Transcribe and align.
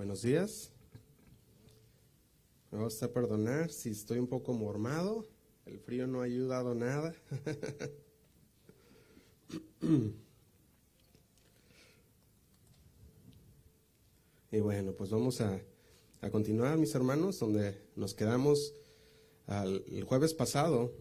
Buenos 0.00 0.22
días. 0.22 0.72
Me 2.70 2.78
vas 2.78 3.02
a 3.02 3.12
perdonar 3.12 3.70
si 3.70 3.90
estoy 3.90 4.18
un 4.18 4.28
poco 4.28 4.54
mormado. 4.54 5.28
El 5.66 5.78
frío 5.78 6.06
no 6.06 6.22
ha 6.22 6.24
ayudado 6.24 6.74
nada. 6.74 7.14
y 14.50 14.60
bueno, 14.60 14.94
pues 14.94 15.10
vamos 15.10 15.42
a, 15.42 15.60
a, 16.22 16.30
continuar, 16.30 16.78
mis 16.78 16.94
hermanos, 16.94 17.38
donde 17.38 17.78
nos 17.94 18.14
quedamos 18.14 18.72
al, 19.46 19.84
el 19.86 20.04
jueves 20.04 20.32
pasado. 20.32 20.94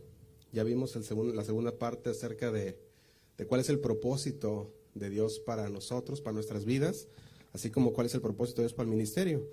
Ya 0.51 0.65
vimos 0.65 0.93
el 0.97 1.05
segundo, 1.05 1.33
la 1.33 1.45
segunda 1.45 1.79
parte 1.79 2.09
acerca 2.09 2.51
de, 2.51 2.77
de 3.37 3.47
cuál 3.47 3.61
es 3.61 3.69
el 3.69 3.79
propósito 3.79 4.73
de 4.93 5.09
Dios 5.09 5.39
para 5.39 5.69
nosotros, 5.69 6.19
para 6.19 6.33
nuestras 6.33 6.65
vidas, 6.65 7.07
así 7.53 7.69
como 7.69 7.93
cuál 7.93 8.07
es 8.07 8.13
el 8.13 8.21
propósito 8.21 8.61
de 8.61 8.67
Dios 8.67 8.73
para 8.73 8.85
el 8.85 8.95
ministerio. 8.95 9.47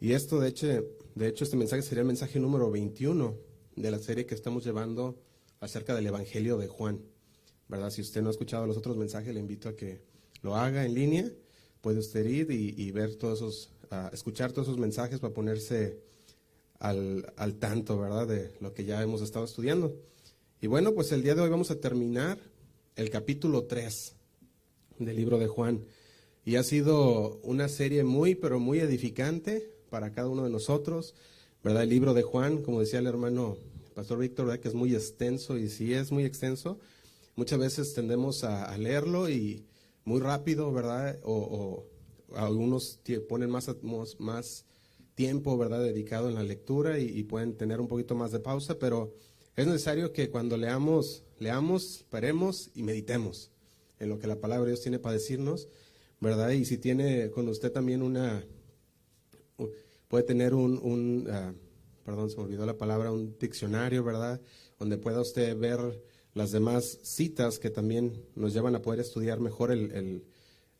Y 0.00 0.12
esto, 0.12 0.40
de 0.40 0.48
hecho, 0.48 0.66
de 1.14 1.28
hecho, 1.28 1.44
este 1.44 1.56
mensaje 1.56 1.82
sería 1.82 2.02
el 2.02 2.06
mensaje 2.06 2.38
número 2.38 2.70
21 2.70 3.36
de 3.74 3.90
la 3.90 3.98
serie 3.98 4.26
que 4.26 4.34
estamos 4.34 4.64
llevando 4.64 5.18
acerca 5.60 5.94
del 5.94 6.06
Evangelio 6.06 6.56
de 6.58 6.68
Juan. 6.68 7.00
¿Verdad? 7.68 7.90
Si 7.90 8.00
usted 8.00 8.22
no 8.22 8.28
ha 8.28 8.30
escuchado 8.30 8.66
los 8.66 8.76
otros 8.76 8.96
mensajes, 8.96 9.34
le 9.34 9.40
invito 9.40 9.68
a 9.68 9.76
que 9.76 10.00
lo 10.42 10.54
haga 10.54 10.84
en 10.84 10.94
línea. 10.94 11.30
Puede 11.80 11.98
usted 11.98 12.24
ir 12.26 12.50
y, 12.50 12.90
ver 12.92 13.16
todos 13.16 13.38
esos, 13.38 13.70
escuchar 14.12 14.52
todos 14.52 14.68
esos 14.68 14.78
mensajes 14.78 15.20
para 15.20 15.34
ponerse 15.34 16.00
al, 16.78 17.32
al 17.36 17.58
tanto, 17.58 17.98
¿verdad? 17.98 18.26
De 18.26 18.52
lo 18.60 18.72
que 18.72 18.84
ya 18.84 19.02
hemos 19.02 19.20
estado 19.20 19.44
estudiando. 19.44 19.94
Y 20.60 20.66
bueno, 20.66 20.92
pues 20.94 21.12
el 21.12 21.22
día 21.22 21.34
de 21.34 21.42
hoy 21.42 21.50
vamos 21.50 21.70
a 21.70 21.80
terminar 21.80 22.38
el 22.96 23.10
capítulo 23.10 23.64
3 23.64 24.14
del 24.98 25.16
libro 25.16 25.38
de 25.38 25.46
Juan. 25.46 25.84
Y 26.44 26.56
ha 26.56 26.62
sido 26.62 27.40
una 27.42 27.68
serie 27.68 28.04
muy, 28.04 28.34
pero 28.34 28.58
muy 28.58 28.80
edificante 28.80 29.70
para 29.90 30.12
cada 30.12 30.28
uno 30.28 30.44
de 30.44 30.50
nosotros, 30.50 31.14
¿verdad? 31.62 31.82
El 31.82 31.90
libro 31.90 32.14
de 32.14 32.22
Juan, 32.22 32.62
como 32.62 32.80
decía 32.80 33.00
el 33.00 33.06
hermano 33.06 33.56
Pastor 33.94 34.18
Víctor, 34.18 34.46
¿verdad? 34.46 34.60
Que 34.60 34.68
es 34.68 34.74
muy 34.74 34.94
extenso 34.94 35.58
y 35.58 35.68
sí 35.68 35.92
es 35.92 36.12
muy 36.12 36.24
extenso. 36.24 36.78
Muchas 37.36 37.58
veces 37.58 37.94
tendemos 37.94 38.44
a, 38.44 38.76
leerlo 38.78 39.28
y 39.28 39.64
muy 40.04 40.20
rápido, 40.20 40.72
¿verdad? 40.72 41.18
O, 41.24 41.84
algunos 42.34 43.00
ponen 43.28 43.50
más, 43.50 43.70
más 44.18 44.64
tiempo, 45.14 45.56
¿verdad? 45.56 45.82
Dedicado 45.82 46.28
en 46.28 46.34
la 46.34 46.42
lectura 46.42 46.98
y, 46.98 47.06
y 47.06 47.24
pueden 47.24 47.54
tener 47.56 47.80
un 47.80 47.88
poquito 47.88 48.14
más 48.14 48.32
de 48.32 48.38
pausa, 48.38 48.78
pero 48.78 49.14
es 49.56 49.66
necesario 49.66 50.12
que 50.12 50.30
cuando 50.30 50.56
leamos, 50.56 51.24
leamos, 51.40 52.04
paremos 52.10 52.70
y 52.74 52.84
meditemos 52.84 53.50
en 53.98 54.08
lo 54.08 54.20
que 54.20 54.28
la 54.28 54.36
palabra 54.36 54.66
de 54.66 54.70
Dios 54.70 54.82
tiene 54.82 55.00
para 55.00 55.14
decirnos, 55.14 55.66
¿verdad? 56.20 56.50
Y 56.50 56.64
si 56.64 56.78
tiene 56.78 57.30
con 57.30 57.48
usted 57.48 57.72
también 57.72 58.02
una, 58.02 58.44
puede 60.08 60.24
tener 60.24 60.54
un, 60.54 60.78
un 60.82 61.28
uh, 61.28 61.54
perdón, 62.08 62.30
se 62.30 62.38
me 62.38 62.44
olvidó 62.44 62.64
la 62.64 62.78
palabra, 62.78 63.12
un 63.12 63.36
diccionario, 63.38 64.02
¿verdad? 64.02 64.40
Donde 64.78 64.96
pueda 64.96 65.20
usted 65.20 65.54
ver 65.58 66.02
las 66.32 66.52
demás 66.52 67.00
citas 67.02 67.58
que 67.58 67.68
también 67.68 68.24
nos 68.34 68.54
llevan 68.54 68.74
a 68.74 68.80
poder 68.80 69.00
estudiar 69.00 69.40
mejor 69.40 69.70
el, 69.70 69.92
el, 69.92 70.24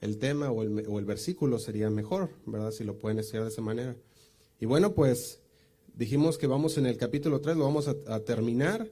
el 0.00 0.16
tema 0.16 0.50
o 0.50 0.62
el, 0.62 0.86
o 0.88 0.98
el, 0.98 1.04
versículo 1.04 1.58
sería 1.58 1.90
mejor, 1.90 2.30
¿verdad? 2.46 2.70
Si 2.70 2.82
lo 2.82 2.96
pueden 2.96 3.18
estudiar 3.18 3.44
de 3.44 3.50
esa 3.50 3.60
manera. 3.60 3.94
Y 4.58 4.64
bueno, 4.64 4.94
pues 4.94 5.42
dijimos 5.94 6.38
que 6.38 6.46
vamos 6.46 6.78
en 6.78 6.86
el 6.86 6.96
capítulo 6.96 7.42
3, 7.42 7.58
lo 7.58 7.64
vamos 7.64 7.88
a, 7.88 7.96
a 8.06 8.20
terminar. 8.20 8.90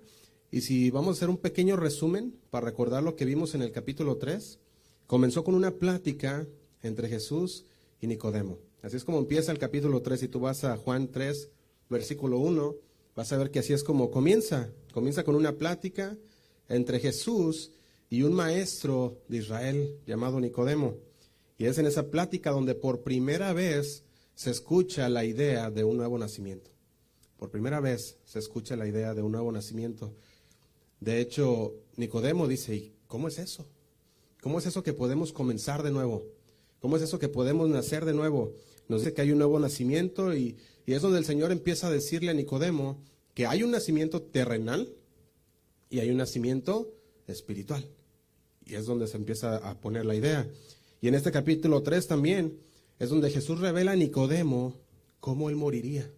Y 0.51 0.61
si 0.61 0.91
vamos 0.91 1.09
a 1.09 1.17
hacer 1.17 1.31
un 1.31 1.39
pequeño 1.39 1.77
resumen 1.77 2.39
para 2.51 2.67
recordar 2.67 3.03
lo 3.03 3.17
que 3.17 3.25
vimos 3.25 3.55
en 3.55 3.63
el 3.63 3.73
capítulo 3.73 4.19
3, 4.19 4.59
comenzó 5.07 5.45
con 5.45 5.55
una 5.55 5.73
plática 5.73 6.47
entre 6.83 7.09
Jesús 7.09 7.65
y 8.01 8.07
Nicodemo. 8.07 8.59
Así 8.83 8.97
es 8.97 9.05
como 9.05 9.19
empieza 9.19 9.53
el 9.53 9.59
capítulo 9.59 10.03
3. 10.03 10.21
Si 10.21 10.29
tú 10.29 10.41
vas 10.41 10.65
a 10.65 10.77
Juan 10.77 11.09
3, 11.09 11.51
versículo 11.89 12.39
1, 12.39 12.77
vas 13.15 13.33
a 13.33 13.39
ver 13.39 13.51
que 13.51 13.61
así 13.61 13.73
es 13.73 13.83
como 13.83 14.11
comienza. 14.11 14.71
Comienza 14.93 15.25
con 15.25 15.35
una 15.35 15.53
plática 15.53 16.17
entre 16.69 17.01
Jesús 17.01 17.73
y 18.11 18.23
un 18.23 18.33
maestro 18.33 19.19
de 19.29 19.39
Israel 19.39 19.99
llamado 20.07 20.41
Nicodemo. 20.41 20.97
Y 21.59 21.67
es 21.67 21.79
en 21.79 21.87
esa 21.87 22.11
plática 22.11 22.51
donde 22.51 22.75
por 22.75 23.03
primera 23.03 23.53
vez 23.53 24.05
se 24.35 24.51
escucha 24.51 25.09
la 25.09 25.25
idea 25.25 25.71
de 25.71 25.85
un 25.85 25.97
nuevo 25.97 26.19
nacimiento. 26.19 26.71
Por 27.39 27.51
primera 27.51 27.81
vez 27.81 28.19
se 28.25 28.39
escucha 28.39 28.77
la 28.77 28.87
idea 28.87 29.15
de 29.15 29.23
un 29.23 29.33
nuevo 29.33 29.51
nacimiento. 29.51 30.15
De 31.01 31.21
hecho, 31.21 31.75
Nicodemo 31.97 32.47
dice, 32.47 32.75
¿y 32.75 32.95
cómo 33.07 33.29
es 33.29 33.39
eso? 33.39 33.67
¿Cómo 34.47 34.61
es 34.61 34.67
eso 34.67 34.85
que 34.85 34.93
podemos 34.93 35.33
comenzar 35.33 35.83
de 35.83 35.91
nuevo? 35.91 36.25
¿Cómo 36.79 36.97
es 36.97 37.03
eso 37.03 37.19
que 37.19 37.29
podemos 37.29 37.69
nacer 37.69 38.05
de 38.05 38.15
nuevo? 38.15 38.55
Nos 38.87 39.01
dice 39.01 39.13
que 39.13 39.23
hay 39.23 39.33
un 39.33 39.39
nuevo 39.39 39.59
nacimiento 39.59 40.37
y, 40.37 40.57
es 40.87 41.03
donde 41.03 41.19
el 41.19 41.25
Señor 41.25 41.51
empieza 41.51 41.89
a 41.89 41.91
decirle 41.91 42.31
a 42.31 42.35
Nicodemo 42.35 43.03
que 43.35 43.45
hay 43.45 43.65
un 43.65 43.73
nacimiento 43.73 44.23
terrenal 44.23 44.89
y 45.91 45.99
hay 45.99 46.11
un 46.11 46.19
nacimiento 46.19 46.95
espiritual. 47.27 47.89
Y 48.65 48.77
es 48.77 48.87
donde 48.87 49.09
se 49.09 49.17
empieza 49.17 49.57
a 49.57 49.81
poner 49.81 50.07
la 50.07 50.15
idea. 50.15 50.49
Y 51.01 51.09
en 51.09 51.17
este 51.17 51.33
capítulo 51.33 51.83
3 51.83 52.07
también 52.07 52.57
es 53.01 53.09
donde 53.09 53.31
Jesús 53.31 53.59
revela 53.59 53.91
a 53.91 53.97
Nicodemo 53.97 54.79
cómo 55.19 55.51
él 55.51 55.57
moriría. 55.57 56.09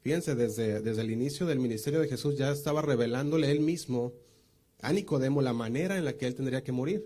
Fíjense, 0.00 0.34
desde, 0.34 0.80
desde 0.80 1.02
el 1.02 1.10
inicio 1.10 1.44
del 1.44 1.58
ministerio 1.58 2.00
de 2.00 2.08
Jesús 2.08 2.38
ya 2.38 2.50
estaba 2.50 2.80
revelándole 2.80 3.50
él 3.50 3.60
mismo 3.60 4.14
a 4.80 4.94
Nicodemo 4.94 5.42
la 5.42 5.52
manera 5.52 5.98
en 5.98 6.06
la 6.06 6.14
que 6.14 6.26
él 6.26 6.34
tendría 6.34 6.64
que 6.64 6.72
morir. 6.72 7.04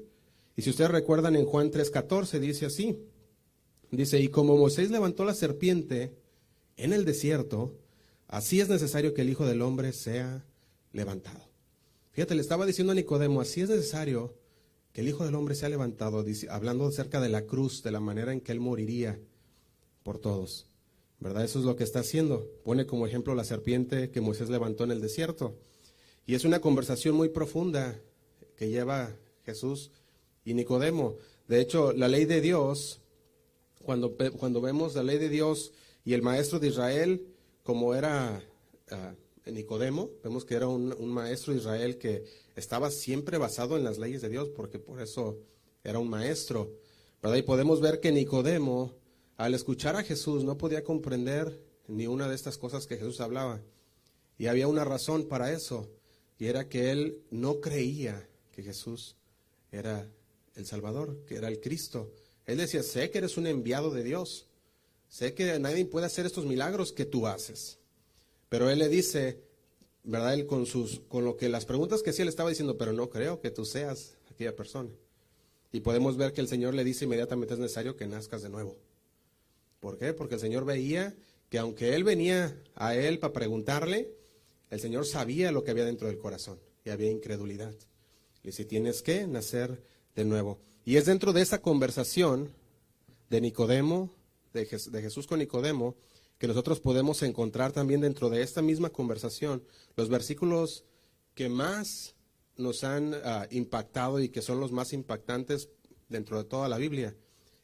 Y 0.59 0.63
si 0.63 0.71
ustedes 0.71 0.91
recuerdan 0.91 1.37
en 1.37 1.47
Juan 1.47 1.71
3:14 1.71 2.41
dice 2.41 2.67
así, 2.67 2.99
dice, 3.93 4.19
y 4.19 4.27
como 4.27 4.57
Moisés 4.57 4.91
levantó 4.91 5.25
la 5.25 5.33
serpiente 5.33 6.17
en 6.77 6.93
el 6.93 7.05
desierto, 7.05 7.79
así 8.27 8.61
es 8.61 8.69
necesario 8.69 9.15
que 9.15 9.23
el 9.23 9.31
Hijo 9.31 9.47
del 9.47 9.63
Hombre 9.63 9.93
sea 9.93 10.45
levantado. 10.93 11.49
Fíjate, 12.11 12.35
le 12.35 12.41
estaba 12.41 12.67
diciendo 12.67 12.91
a 12.91 12.97
Nicodemo, 12.97 13.41
así 13.41 13.61
es 13.61 13.69
necesario 13.69 14.35
que 14.93 15.03
el 15.03 15.09
Hijo 15.09 15.25
del 15.25 15.37
Hombre 15.37 15.55
sea 15.55 15.69
levantado, 15.69 16.25
hablando 16.51 16.89
acerca 16.89 17.21
de 17.21 17.29
la 17.29 17.47
cruz, 17.47 17.85
de 17.85 17.93
la 17.93 18.01
manera 18.01 18.33
en 18.33 18.41
que 18.41 18.51
él 18.51 18.59
moriría 18.59 19.21
por 20.03 20.19
todos. 20.19 20.67
¿verdad? 21.21 21.45
Eso 21.45 21.61
es 21.61 21.67
lo 21.67 21.77
que 21.77 21.85
está 21.85 22.01
haciendo. 22.01 22.51
Pone 22.65 22.85
como 22.85 23.07
ejemplo 23.07 23.37
la 23.37 23.45
serpiente 23.45 24.11
que 24.11 24.21
Moisés 24.21 24.51
levantó 24.51 24.83
en 24.83 24.91
el 24.91 25.01
desierto. 25.01 25.57
Y 26.27 26.35
es 26.35 26.45
una 26.45 26.61
conversación 26.61 27.15
muy 27.15 27.29
profunda 27.29 28.01
que 28.57 28.69
lleva 28.71 29.15
Jesús 29.45 29.93
y 30.49 30.55
Nicodemo. 30.55 31.17
De 31.47 31.61
hecho, 31.61 31.93
la 31.93 32.09
ley 32.09 32.25
de 32.25 32.41
Dios, 32.41 33.03
cuando, 33.83 34.17
cuando 34.39 34.63
vemos 34.63 34.95
la 34.95 35.03
ley 35.03 35.19
de 35.19 35.29
Dios 35.29 35.73
y 36.07 36.15
el 36.15 36.23
maestro 36.23 36.59
de 36.59 36.69
Israel, 36.69 37.27
como 37.63 37.95
era 37.95 38.43
uh, 38.91 39.51
Nicodemo, 39.51 40.09
vemos 40.25 40.47
que 40.47 40.55
era 40.55 40.67
un, 40.67 40.95
un, 40.99 41.11
maestro 41.11 41.53
de 41.53 41.59
Israel 41.59 41.99
que 41.99 42.25
estaba 42.57 42.91
siempre 42.91 43.37
basado 43.37 43.77
en 43.77 43.85
las 43.85 43.99
leyes 43.99 44.23
de 44.23 44.31
Dios, 44.31 44.49
porque 44.49 44.79
por 44.79 45.03
eso 45.03 45.37
era 45.85 45.99
un 45.99 46.09
maestro. 46.09 46.73
¿verdad? 47.23 47.37
Y 47.37 47.43
podemos 47.43 47.83
ver 47.83 48.01
que 48.01 48.11
Nicodemo 48.11 48.95
al 49.37 49.53
escuchar 49.53 49.97
a 49.97 50.03
Jesús 50.03 50.45
no 50.45 50.57
podía 50.57 50.83
comprender 50.83 51.63
ni 51.89 52.07
una 52.07 52.27
de 52.27 52.35
estas 52.35 52.57
cosas 52.57 52.87
que 52.87 52.97
Jesús 52.97 53.21
hablaba. 53.21 53.61
Y 54.39 54.47
había 54.47 54.67
una 54.67 54.85
razón 54.85 55.29
para 55.29 55.53
eso, 55.53 55.91
y 56.39 56.47
era 56.47 56.71
que 56.71 56.91
él 56.91 57.23
no 57.31 57.61
creía 57.61 58.27
que 58.51 58.63
Jesús 58.63 59.15
era 59.71 60.11
el 60.59 60.67
Salvador, 60.67 61.25
que 61.27 61.37
era 61.37 61.49
el 61.49 61.61
Cristo. 61.61 62.13
Él 62.47 62.59
decía, 62.59 62.83
sé 62.83 63.11
que 63.11 63.19
eres 63.19 63.37
un 63.37 63.47
enviado 63.47 63.91
de 63.91 64.03
Dios, 64.03 64.47
sé 65.09 65.35
que 65.35 65.59
nadie 65.59 65.85
puede 65.87 66.07
hacer 66.07 66.27
estos 66.27 66.45
milagros 66.45 66.93
que 66.93 67.05
tú 67.05 67.27
haces. 67.27 67.79
Pero 68.49 68.71
él 68.71 68.79
le 68.79 68.89
dice, 68.89 69.41
¿verdad? 70.05 70.35
Él 70.35 70.47
con, 70.47 70.67
sus, 70.67 71.01
con 71.01 71.25
lo 71.25 71.37
que 71.37 71.49
las 71.49 71.67
preguntas 71.67 72.03
que 72.03 72.13
sí 72.13 72.23
le 72.23 72.31
estaba 72.31 72.51
diciendo, 72.51 72.79
pero 72.79 72.93
no 72.93 73.11
creo 73.11 73.41
que 73.41 73.51
tú 73.51 73.65
seas 73.65 74.17
aquella 74.31 74.57
persona. 74.57 74.91
Y 75.71 75.81
podemos 75.81 76.17
ver 76.17 76.33
que 76.33 76.41
el 76.41 76.49
Señor 76.49 76.75
le 76.75 76.85
dice 76.85 77.05
inmediatamente 77.05 77.55
es 77.55 77.61
necesario 77.61 77.97
que 77.97 78.07
nazcas 78.07 78.43
de 78.43 78.49
nuevo. 78.49 78.77
¿Por 79.81 79.99
qué? 79.99 80.13
Porque 80.13 80.35
el 80.35 80.41
Señor 80.41 80.65
veía 80.65 81.15
que 81.51 81.59
aunque 81.59 81.95
él 81.95 82.05
venía 82.05 82.61
a 82.75 82.95
él 82.95 83.19
para 83.19 83.33
preguntarle, 83.33 84.15
el 84.71 84.81
Señor 84.81 85.07
sabía 85.07 85.53
lo 85.53 85.65
que 85.65 85.71
había 85.71 85.85
dentro 85.85 86.09
del 86.09 86.19
corazón 86.19 86.59
y 86.85 86.91
había 86.91 87.11
incredulidad. 87.11 87.75
Y 88.43 88.53
si 88.53 88.65
tienes 88.65 89.03
que 89.03 89.27
nacer 89.27 89.83
de 90.19 90.25
nuevo. 90.25 90.59
Y 90.85 90.97
es 90.97 91.07
dentro 91.07 91.33
de 91.33 91.43
esa 91.43 91.63
conversación 91.63 92.51
de 93.31 93.41
Nicodemo, 93.41 94.11
de, 94.53 94.67
Jesús 94.67 95.29
con 95.29 95.39
Nicodemo, 95.39 95.95
que 96.39 96.49
nosotros 96.49 96.81
podemos 96.81 97.23
encontrar 97.23 97.71
también 97.71 98.01
dentro 98.01 98.29
de 98.29 98.43
esta 98.43 98.61
misma 98.61 98.91
conversación 98.91 99.63
los 99.95 100.09
versículos 100.09 100.85
que 101.35 101.49
más 101.49 102.17
nos 102.57 102.83
han 102.83 103.15
ah, 103.23 103.47
impactado 103.51 104.19
y 104.19 104.29
que 104.29 104.43
son 104.43 104.59
los 104.59 104.73
más 104.73 104.93
impactantes 104.93 105.69
dentro 106.09 106.39
de 106.39 106.49
toda 106.49 106.69
la 106.69 106.79
Biblia. 106.79 107.15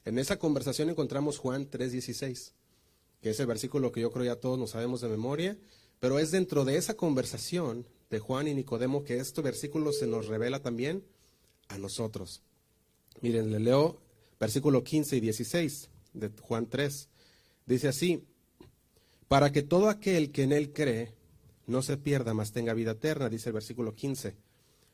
En 0.05 0.21
esa 0.21 0.39
conversación 0.39 0.91
encontramos 0.91 1.39
Juan 1.39 1.69
3:16, 1.69 2.53
que 3.21 3.31
es 3.31 3.41
el 3.41 3.47
versículo 3.47 3.91
que 3.91 4.01
yo 4.01 4.13
creo 4.13 4.27
ya 4.27 4.37
todos 4.37 4.61
nos 4.61 4.71
sabemos 4.71 5.01
de 5.01 5.09
memoria, 5.09 5.59
pero 5.99 6.21
es 6.21 6.31
dentro 6.31 6.65
de 6.65 6.77
esa 6.77 6.95
conversación 6.95 7.89
de 8.11 8.21
Juan 8.21 8.47
y 8.47 8.55
Nicodemo 8.55 9.03
que 9.03 9.17
este 9.17 9.43
versículo 9.43 9.93
se 9.93 10.07
nos 10.07 10.29
revela 10.29 10.63
también 10.63 11.03
a 11.75 11.79
nosotros. 11.79 12.43
Miren, 13.21 13.51
le 13.51 13.61
leo 13.61 14.01
versículo 14.41 14.83
15 14.83 15.17
y 15.17 15.21
16 15.21 15.91
de 16.15 16.31
Juan 16.41 16.67
3. 16.67 17.09
Dice 17.67 17.89
así, 17.89 18.25
para 19.29 19.53
que 19.53 19.63
todo 19.63 19.89
aquel 19.89 20.31
que 20.31 20.43
en 20.43 20.53
él 20.53 20.73
cree 20.73 21.15
no 21.67 21.83
se 21.83 21.97
pierda, 21.97 22.35
mas 22.35 22.53
tenga 22.53 22.75
vida 22.75 22.93
eterna, 22.93 23.29
dice 23.29 23.49
el 23.49 23.55
versículo 23.55 23.95
15. 23.95 24.37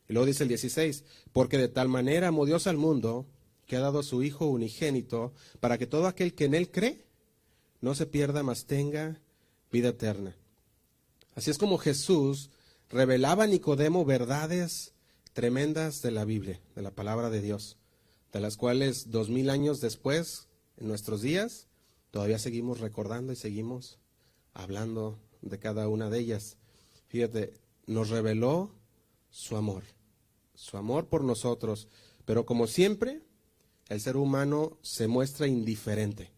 Y 0.09 0.13
luego 0.13 0.27
dice 0.27 0.45
el 0.45 0.49
16, 0.49 1.05
porque 1.33 1.59
de 1.59 1.69
tal 1.69 1.89
manera 1.89 2.29
amó 2.29 2.47
Dios 2.47 2.67
al 2.67 2.77
mundo 2.77 3.27
que 3.67 3.77
ha 3.77 3.81
dado 3.81 4.01
a 4.01 4.05
su 4.05 4.23
Hijo 4.23 4.47
unigénito, 4.47 5.33
para 5.61 5.79
que 5.79 5.87
todo 5.87 6.07
aquel 6.07 6.35
que 6.35 6.47
en 6.47 6.55
él 6.55 6.71
cree 6.71 7.05
no 7.81 7.95
se 7.95 8.07
pierda, 8.07 8.43
mas 8.43 8.67
tenga 8.67 9.21
vida 9.71 9.91
eterna. 9.91 10.37
Así 11.35 11.51
es 11.51 11.59
como 11.59 11.79
Jesús 11.79 12.51
revelaba 12.89 13.45
a 13.45 13.47
Nicodemo 13.47 14.05
verdades 14.05 14.93
tremendas 15.33 16.03
de 16.03 16.11
la 16.11 16.25
Biblia, 16.25 16.61
de 16.75 16.83
la 16.83 16.91
palabra 16.91 17.31
de 17.31 17.41
Dios, 17.41 17.77
de 18.33 18.41
las 18.41 18.57
cuales 18.57 19.11
dos 19.11 19.29
mil 19.29 19.51
años 19.51 19.81
después, 19.81 20.49
en 20.77 20.89
nuestros 20.89 21.23
días, 21.23 21.69
todavía 22.11 22.39
seguimos 22.39 22.81
recordando 22.81 23.33
y 23.33 23.37
seguimos 23.37 23.99
hablando 24.55 25.19
de 25.43 25.59
cada 25.59 25.89
una 25.89 26.11
de 26.11 26.19
ellas. 26.19 26.57
Fíjate, 27.09 27.55
nos 27.87 28.11
reveló 28.11 28.75
su 29.31 29.57
amor, 29.57 29.85
su 30.55 30.77
amor 30.77 31.09
por 31.09 31.25
nosotros, 31.25 31.89
pero 32.25 32.47
como 32.47 32.67
siempre, 32.67 33.23
el 33.89 34.01
ser 34.01 34.17
humano 34.17 34.79
se 34.83 35.09
muestra 35.09 35.47
indiferente. 35.47 36.31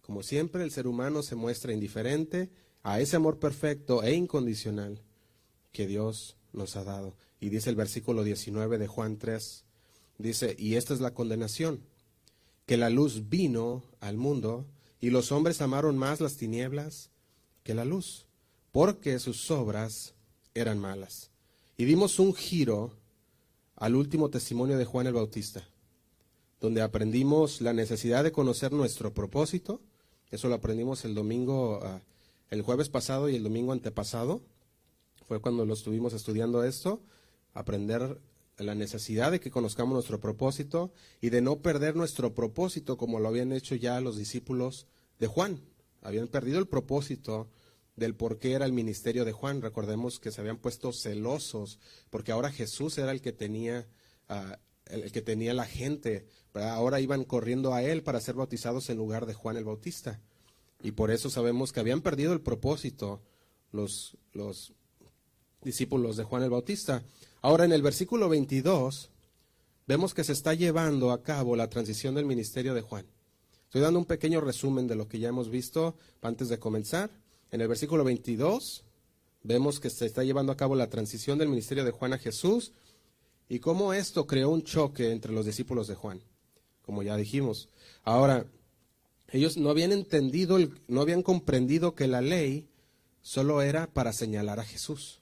Como 0.00 0.22
siempre, 0.22 0.64
el 0.64 0.72
ser 0.72 0.86
humano 0.86 1.22
se 1.22 1.36
muestra 1.36 1.72
indiferente 1.72 2.50
a 2.82 3.00
ese 3.00 3.16
amor 3.16 3.38
perfecto 3.38 4.02
e 4.02 4.14
incondicional 4.14 5.00
que 5.70 5.86
Dios 5.86 6.36
nos 6.52 6.76
ha 6.76 6.84
dado. 6.84 7.14
Y 7.42 7.48
dice 7.48 7.70
el 7.70 7.76
versículo 7.76 8.22
19 8.22 8.78
de 8.78 8.86
Juan 8.86 9.18
3, 9.18 9.64
dice, 10.18 10.54
y 10.60 10.76
esta 10.76 10.94
es 10.94 11.00
la 11.00 11.12
condenación, 11.12 11.80
que 12.66 12.76
la 12.76 12.88
luz 12.88 13.28
vino 13.28 13.82
al 13.98 14.16
mundo 14.16 14.64
y 15.00 15.10
los 15.10 15.32
hombres 15.32 15.60
amaron 15.60 15.98
más 15.98 16.20
las 16.20 16.36
tinieblas 16.36 17.10
que 17.64 17.74
la 17.74 17.84
luz, 17.84 18.26
porque 18.70 19.18
sus 19.18 19.50
obras 19.50 20.14
eran 20.54 20.78
malas. 20.78 21.32
Y 21.76 21.84
dimos 21.84 22.20
un 22.20 22.32
giro 22.32 22.92
al 23.74 23.96
último 23.96 24.30
testimonio 24.30 24.78
de 24.78 24.84
Juan 24.84 25.08
el 25.08 25.14
Bautista, 25.14 25.68
donde 26.60 26.80
aprendimos 26.80 27.60
la 27.60 27.72
necesidad 27.72 28.22
de 28.22 28.30
conocer 28.30 28.72
nuestro 28.72 29.12
propósito. 29.12 29.80
Eso 30.30 30.46
lo 30.46 30.54
aprendimos 30.54 31.04
el 31.04 31.16
domingo, 31.16 31.80
ah, 31.82 32.02
el 32.50 32.62
jueves 32.62 32.88
pasado 32.88 33.28
y 33.28 33.34
el 33.34 33.42
domingo 33.42 33.72
antepasado. 33.72 34.42
Fue 35.26 35.40
cuando 35.40 35.66
lo 35.66 35.74
estuvimos 35.74 36.12
estudiando 36.12 36.62
esto, 36.62 37.02
aprender 37.52 38.20
la 38.58 38.74
necesidad 38.74 39.30
de 39.32 39.40
que 39.40 39.50
conozcamos 39.50 39.94
nuestro 39.94 40.20
propósito 40.20 40.92
y 41.20 41.30
de 41.30 41.40
no 41.40 41.60
perder 41.60 41.96
nuestro 41.96 42.34
propósito 42.34 42.96
como 42.96 43.18
lo 43.18 43.28
habían 43.28 43.52
hecho 43.52 43.74
ya 43.74 44.00
los 44.00 44.16
discípulos 44.16 44.86
de 45.18 45.26
Juan. 45.26 45.60
Habían 46.02 46.28
perdido 46.28 46.58
el 46.58 46.66
propósito 46.68 47.48
del 47.96 48.14
por 48.14 48.38
qué 48.38 48.52
era 48.52 48.66
el 48.66 48.72
ministerio 48.72 49.24
de 49.24 49.32
Juan. 49.32 49.62
Recordemos 49.62 50.18
que 50.18 50.30
se 50.30 50.40
habían 50.40 50.58
puesto 50.58 50.92
celosos, 50.92 51.78
porque 52.10 52.32
ahora 52.32 52.50
Jesús 52.50 52.98
era 52.98 53.12
el 53.12 53.20
que 53.20 53.32
tenía, 53.32 53.86
ah, 54.28 54.58
el, 54.86 55.12
que 55.12 55.22
tenía 55.22 55.54
la 55.54 55.66
gente. 55.66 56.26
Ahora 56.54 57.00
iban 57.00 57.24
corriendo 57.24 57.74
a 57.74 57.82
él 57.82 58.02
para 58.02 58.20
ser 58.20 58.34
bautizados 58.34 58.90
en 58.90 58.96
lugar 58.96 59.26
de 59.26 59.34
Juan 59.34 59.56
el 59.56 59.64
Bautista. 59.64 60.20
Y 60.82 60.92
por 60.92 61.10
eso 61.10 61.30
sabemos 61.30 61.72
que 61.72 61.80
habían 61.80 62.00
perdido 62.00 62.32
el 62.32 62.40
propósito 62.40 63.22
los, 63.70 64.18
los 64.32 64.74
discípulos 65.62 66.16
de 66.16 66.24
Juan 66.24 66.42
el 66.42 66.50
Bautista. 66.50 67.02
Ahora 67.40 67.64
en 67.64 67.72
el 67.72 67.82
versículo 67.82 68.28
22 68.28 69.10
vemos 69.86 70.14
que 70.14 70.24
se 70.24 70.32
está 70.32 70.54
llevando 70.54 71.10
a 71.10 71.22
cabo 71.22 71.56
la 71.56 71.68
transición 71.68 72.14
del 72.14 72.24
ministerio 72.24 72.74
de 72.74 72.82
Juan. 72.82 73.06
Estoy 73.64 73.80
dando 73.80 73.98
un 73.98 74.04
pequeño 74.04 74.40
resumen 74.40 74.86
de 74.86 74.96
lo 74.96 75.08
que 75.08 75.18
ya 75.18 75.28
hemos 75.28 75.48
visto 75.48 75.96
antes 76.20 76.48
de 76.48 76.58
comenzar. 76.58 77.10
En 77.50 77.60
el 77.60 77.68
versículo 77.68 78.04
22 78.04 78.84
vemos 79.42 79.80
que 79.80 79.90
se 79.90 80.06
está 80.06 80.24
llevando 80.24 80.52
a 80.52 80.56
cabo 80.56 80.74
la 80.74 80.90
transición 80.90 81.38
del 81.38 81.48
ministerio 81.48 81.84
de 81.84 81.90
Juan 81.90 82.12
a 82.12 82.18
Jesús 82.18 82.72
y 83.48 83.58
cómo 83.60 83.92
esto 83.92 84.26
creó 84.26 84.50
un 84.50 84.62
choque 84.62 85.10
entre 85.10 85.32
los 85.32 85.46
discípulos 85.46 85.88
de 85.88 85.94
Juan, 85.94 86.22
como 86.82 87.02
ya 87.02 87.16
dijimos. 87.16 87.68
Ahora, 88.02 88.46
ellos 89.30 89.56
no 89.56 89.70
habían 89.70 89.92
entendido, 89.92 90.58
no 90.86 91.00
habían 91.00 91.22
comprendido 91.22 91.94
que 91.94 92.06
la 92.06 92.20
ley 92.20 92.68
solo 93.22 93.62
era 93.62 93.86
para 93.86 94.12
señalar 94.12 94.60
a 94.60 94.64
Jesús. 94.64 95.21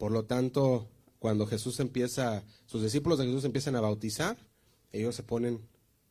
Por 0.00 0.12
lo 0.12 0.24
tanto, 0.24 0.88
cuando 1.18 1.46
Jesús 1.46 1.78
empieza, 1.78 2.42
sus 2.64 2.82
discípulos 2.82 3.18
de 3.18 3.26
Jesús 3.26 3.44
empiezan 3.44 3.76
a 3.76 3.82
bautizar, 3.82 4.38
ellos 4.92 5.14
se 5.14 5.22
ponen 5.22 5.60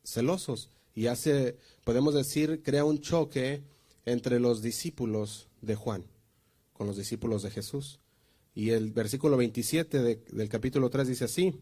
celosos 0.04 0.70
y 0.94 1.08
hace, 1.08 1.56
podemos 1.82 2.14
decir, 2.14 2.62
crea 2.62 2.84
un 2.84 3.00
choque 3.00 3.64
entre 4.04 4.38
los 4.38 4.62
discípulos 4.62 5.48
de 5.60 5.74
Juan 5.74 6.04
con 6.72 6.86
los 6.86 6.96
discípulos 6.96 7.42
de 7.42 7.50
Jesús. 7.50 7.98
Y 8.54 8.70
el 8.70 8.92
versículo 8.92 9.36
27 9.36 9.98
del 9.98 10.48
capítulo 10.48 10.88
3 10.88 11.08
dice 11.08 11.24
así, 11.24 11.60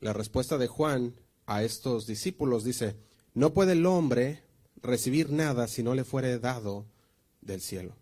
la 0.00 0.14
respuesta 0.14 0.56
de 0.56 0.68
Juan 0.68 1.16
a 1.44 1.64
estos 1.64 2.06
discípulos 2.06 2.64
dice, 2.64 2.96
no 3.34 3.52
puede 3.52 3.72
el 3.72 3.84
hombre 3.84 4.42
recibir 4.80 5.32
nada 5.32 5.68
si 5.68 5.82
no 5.82 5.94
le 5.94 6.04
fuere 6.04 6.38
dado 6.38 6.86
del 7.42 7.60
cielo. 7.60 7.94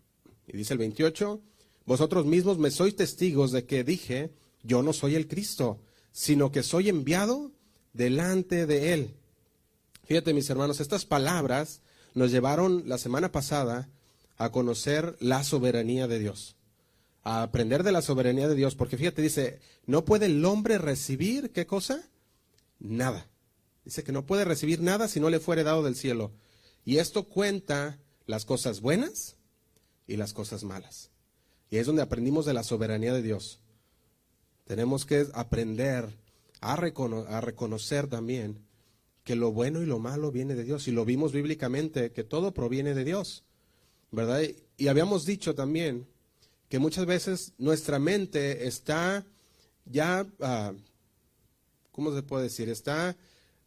Y 0.47 0.55
dice 0.55 0.71
el 0.71 0.79
28, 0.79 1.41
vosotros 1.87 2.25
mismos 2.25 2.57
me 2.57 2.69
sois 2.69 2.95
testigos 2.97 3.51
de 3.51 3.65
que 3.65 3.85
dije, 3.85 4.33
yo 4.61 4.83
no 4.83 4.91
soy 4.91 5.15
el 5.15 5.27
Cristo, 5.27 5.79
sino 6.11 6.51
que 6.51 6.61
soy 6.61 6.89
enviado 6.89 7.53
delante 7.93 8.65
de 8.65 8.93
Él. 8.93 9.15
Fíjate, 10.03 10.33
mis 10.33 10.49
hermanos, 10.49 10.81
estas 10.81 11.05
palabras 11.05 11.81
nos 12.13 12.29
llevaron 12.29 12.83
la 12.89 12.97
semana 12.97 13.31
pasada 13.31 13.89
a 14.37 14.51
conocer 14.51 15.15
la 15.21 15.45
soberanía 15.45 16.07
de 16.07 16.19
Dios, 16.19 16.57
a 17.23 17.41
aprender 17.41 17.83
de 17.83 17.93
la 17.93 18.01
soberanía 18.01 18.49
de 18.49 18.55
Dios, 18.55 18.75
porque 18.75 18.97
fíjate, 18.97 19.21
dice, 19.21 19.61
no 19.85 20.03
puede 20.03 20.25
el 20.25 20.43
hombre 20.43 20.77
recibir, 20.77 21.51
¿qué 21.51 21.65
cosa? 21.65 22.03
Nada. 22.79 23.27
Dice 23.85 24.03
que 24.03 24.11
no 24.11 24.25
puede 24.25 24.43
recibir 24.43 24.81
nada 24.81 25.07
si 25.07 25.21
no 25.21 25.29
le 25.29 25.39
fuere 25.39 25.63
dado 25.63 25.83
del 25.83 25.95
cielo. 25.95 26.33
Y 26.83 26.97
esto 26.97 27.29
cuenta 27.29 27.97
las 28.25 28.43
cosas 28.43 28.81
buenas 28.81 29.37
y 30.05 30.17
las 30.17 30.33
cosas 30.33 30.65
malas. 30.65 31.11
Y 31.69 31.77
es 31.77 31.87
donde 31.87 32.01
aprendimos 32.01 32.45
de 32.45 32.53
la 32.53 32.63
soberanía 32.63 33.13
de 33.13 33.21
Dios. 33.21 33.59
Tenemos 34.65 35.05
que 35.05 35.27
aprender 35.33 36.09
a, 36.61 36.73
a, 36.73 37.41
reconocer 37.41 38.07
también 38.07 38.59
que 39.23 39.35
lo 39.35 39.51
bueno 39.51 39.81
y 39.81 39.85
lo 39.85 39.99
malo 39.99 40.31
viene 40.31 40.55
de 40.55 40.63
Dios. 40.63 40.87
Y 40.87 40.91
lo 40.91 41.05
vimos 41.05 41.31
bíblicamente, 41.31 42.11
que 42.11 42.23
todo 42.23 42.53
proviene 42.53 42.93
de 42.93 43.03
Dios. 43.03 43.43
¿Verdad? 44.11 44.41
Y 44.77 44.87
habíamos 44.87 45.25
dicho 45.25 45.55
también 45.55 46.07
que 46.69 46.79
muchas 46.79 47.05
veces 47.05 47.53
nuestra 47.57 47.99
mente 47.99 48.67
está 48.67 49.25
ya, 49.85 50.25
uh, 50.39 50.75
¿cómo 51.91 52.13
se 52.13 52.23
puede 52.23 52.43
decir? 52.43 52.69
Está, 52.69 53.15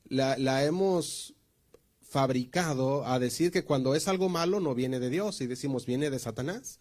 la, 0.09 0.37
la 0.39 0.65
hemos 0.65 1.35
fabricado 2.03 3.07
a 3.07 3.19
decir 3.19 3.53
que 3.53 3.65
cuando 3.65 3.95
es 3.95 4.09
algo 4.09 4.29
malo 4.29 4.61
no 4.61 4.75
viene 4.75 4.99
de 4.99 5.11
Dios 5.11 5.41
y 5.41 5.47
decimos 5.47 5.87
viene 5.87 6.11
de 6.11 6.19
Satanás. 6.19 6.81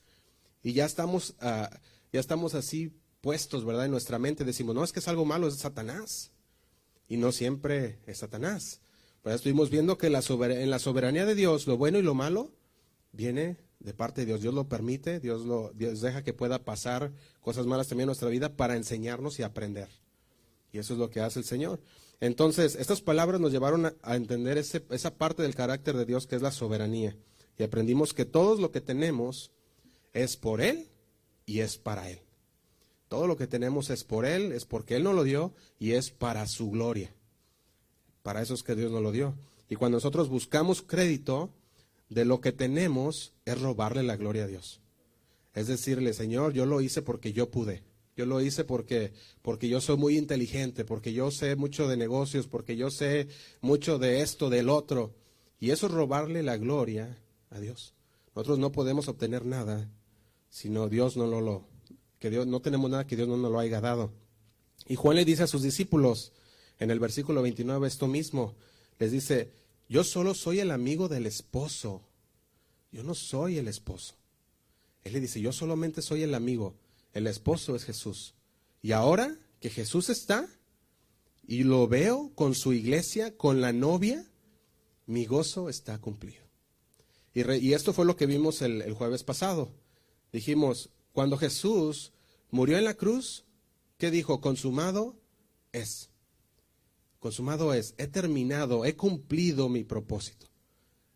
Y 0.64 0.74
ya 0.74 0.86
estamos, 0.86 1.36
ah, 1.40 1.70
ya 2.12 2.20
estamos 2.20 2.56
así 2.56 2.94
puestos, 3.22 3.66
¿verdad? 3.66 3.86
En 3.86 3.92
nuestra 3.92 4.20
mente 4.20 4.46
decimos, 4.46 4.76
no, 4.76 4.84
es 4.84 4.92
que 4.92 5.00
es 5.00 5.08
algo 5.08 5.26
malo, 5.26 5.48
es 5.48 5.56
Satanás. 5.56 6.32
Y 7.08 7.18
no 7.18 7.32
siempre 7.32 8.00
es 8.06 8.20
Satanás. 8.20 8.82
Pero 9.24 9.36
estuvimos 9.36 9.70
viendo 9.70 9.98
que 9.98 10.08
en 10.08 10.14
la 10.70 10.80
soberanía 10.80 11.26
de 11.26 11.36
Dios, 11.36 11.68
lo 11.68 11.78
bueno 11.78 12.00
y 12.00 12.04
lo 12.04 12.14
malo 12.14 12.52
viene 13.12 13.58
de 13.80 13.94
parte 13.94 14.22
de 14.22 14.28
Dios. 14.28 14.42
Dios 14.42 14.54
lo 14.54 14.68
permite, 14.68 15.20
Dios, 15.20 15.46
lo, 15.46 15.72
Dios 15.74 16.02
deja 16.02 16.24
que 16.24 16.34
pueda 16.34 16.64
pasar 16.64 17.12
cosas 17.42 17.66
malas 17.66 17.88
también 17.88 18.04
en 18.04 18.08
nuestra 18.08 18.30
vida 18.30 18.56
para 18.56 18.76
enseñarnos 18.76 19.40
y 19.40 19.44
aprender. 19.44 19.90
Y 20.72 20.78
eso 20.78 20.94
es 20.94 21.00
lo 21.00 21.10
que 21.10 21.22
hace 21.22 21.40
el 21.40 21.46
Señor. 21.46 21.82
Entonces, 22.22 22.76
estas 22.76 23.02
palabras 23.02 23.42
nos 23.42 23.52
llevaron 23.52 23.88
a, 23.88 23.94
a 24.04 24.16
entender 24.16 24.58
ese, 24.58 24.86
esa 24.92 25.16
parte 25.16 25.42
del 25.42 25.56
carácter 25.56 25.98
de 25.98 26.06
Dios 26.06 26.28
que 26.28 26.36
es 26.36 26.42
la 26.42 26.52
soberanía. 26.52 27.18
Y 27.58 27.64
aprendimos 27.64 28.14
que 28.14 28.26
todo 28.26 28.60
lo 28.60 28.72
que 28.72 28.82
tenemos 28.82 29.52
es 30.14 30.38
por 30.38 30.62
Él 30.62 30.90
y 31.46 31.60
es 31.60 31.78
para 31.78 32.10
Él. 32.10 32.20
Todo 33.08 33.26
lo 33.26 33.38
que 33.38 33.48
tenemos 33.48 33.90
es 33.90 34.04
por 34.04 34.26
Él, 34.26 34.52
es 34.52 34.66
porque 34.66 34.96
Él 34.96 35.04
nos 35.04 35.16
lo 35.16 35.24
dio 35.24 35.54
y 35.80 35.94
es 35.94 36.12
para 36.12 36.48
su 36.48 36.70
gloria. 36.70 37.14
Para 38.22 38.42
eso 38.42 38.54
es 38.54 38.64
que 38.64 38.76
Dios 38.76 38.92
nos 38.92 39.02
lo 39.02 39.12
dio. 39.12 39.36
Y 39.70 39.76
cuando 39.76 39.98
nosotros 39.98 40.30
buscamos 40.30 40.82
crédito 40.82 41.52
de 42.10 42.26
lo 42.26 42.42
que 42.42 42.52
tenemos, 42.52 43.34
es 43.46 43.60
robarle 43.60 44.04
la 44.04 44.16
gloria 44.16 44.44
a 44.44 44.48
Dios. 44.48 44.82
Es 45.54 45.68
decirle, 45.68 46.14
Señor, 46.14 46.54
yo 46.54 46.66
lo 46.66 46.82
hice 46.82 47.02
porque 47.02 47.34
yo 47.34 47.50
pude. 47.50 47.84
Yo 48.16 48.26
lo 48.26 48.42
hice 48.42 48.66
porque, 48.66 49.14
porque 49.42 49.70
yo 49.70 49.80
soy 49.80 49.98
muy 49.98 50.18
inteligente, 50.18 50.86
porque 50.86 51.14
yo 51.14 51.32
sé 51.32 51.56
mucho 51.56 51.88
de 51.88 51.98
negocios, 51.98 52.48
porque 52.48 52.76
yo 52.76 52.92
sé 52.92 53.28
mucho 53.62 53.98
de 53.98 54.22
esto, 54.22 54.50
del 54.50 54.70
otro. 54.70 55.16
Y 55.60 55.72
eso 55.72 55.88
es 55.88 55.94
robarle 55.94 56.44
la 56.44 56.58
gloria 56.58 57.18
a 57.50 57.60
Dios. 57.60 57.96
Nosotros 58.36 58.60
no 58.60 58.72
podemos 58.72 59.08
obtener 59.08 59.46
nada 59.46 59.90
sino 60.50 60.90
Dios 60.90 61.18
no 61.18 61.28
lo, 61.28 61.68
que 62.20 62.30
Dios, 62.30 62.48
no 62.48 62.62
tenemos 62.62 62.90
nada 62.90 63.08
que 63.08 63.16
Dios 63.16 63.28
no 63.28 63.38
nos 63.38 63.52
lo 63.52 63.60
haya 63.60 63.82
dado. 63.82 64.12
Y 64.88 64.96
Juan 64.96 65.16
le 65.16 65.26
dice 65.26 65.44
a 65.44 65.48
sus 65.48 65.62
discípulos 65.62 66.34
en 66.80 66.92
el 66.92 67.00
versículo 67.00 67.42
29 67.42 67.88
esto 67.88 68.08
mismo, 68.08 68.56
les 69.00 69.12
dice, 69.12 69.52
yo 69.88 70.04
solo 70.04 70.34
soy 70.34 70.60
el 70.60 70.72
amigo 70.72 71.08
del 71.08 71.26
esposo. 71.26 72.02
Yo 72.92 73.04
no 73.04 73.16
soy 73.16 73.58
el 73.58 73.68
esposo. 73.68 74.16
Él 75.04 75.14
le 75.14 75.20
dice, 75.20 75.42
yo 75.42 75.52
solamente 75.52 76.02
soy 76.02 76.24
el 76.24 76.36
amigo. 76.36 76.76
El 77.14 77.28
esposo 77.28 77.76
es 77.76 77.86
Jesús. 77.86 78.36
Y 78.82 78.92
ahora 78.92 79.38
que 79.60 79.70
Jesús 79.70 80.10
está 80.10 80.48
y 81.48 81.64
lo 81.64 81.88
veo 81.88 82.32
con 82.36 82.56
su 82.56 82.74
iglesia, 82.74 83.36
con 83.36 83.62
la 83.62 83.74
novia, 83.74 84.26
mi 85.06 85.26
gozo 85.26 85.70
está 85.70 85.98
cumplido. 86.00 86.44
Y, 87.34 87.74
esto 87.74 87.94
fue 87.94 88.06
lo 88.06 88.16
que 88.16 88.26
vimos 88.26 88.62
el, 88.62 88.82
el 88.82 88.94
jueves 88.94 89.24
pasado. 89.24 89.72
Dijimos, 90.32 90.90
cuando 91.12 91.38
Jesús 91.38 92.14
murió 92.52 92.78
en 92.78 92.86
la 92.86 92.94
cruz, 92.94 93.46
¿qué 93.98 94.12
dijo? 94.12 94.42
Consumado 94.42 95.16
es. 95.72 96.10
Consumado 97.20 97.74
es. 97.74 97.96
He 97.98 98.08
terminado, 98.08 98.86
he 98.86 98.96
cumplido 98.96 99.70
mi 99.70 99.84
propósito. 99.84 100.48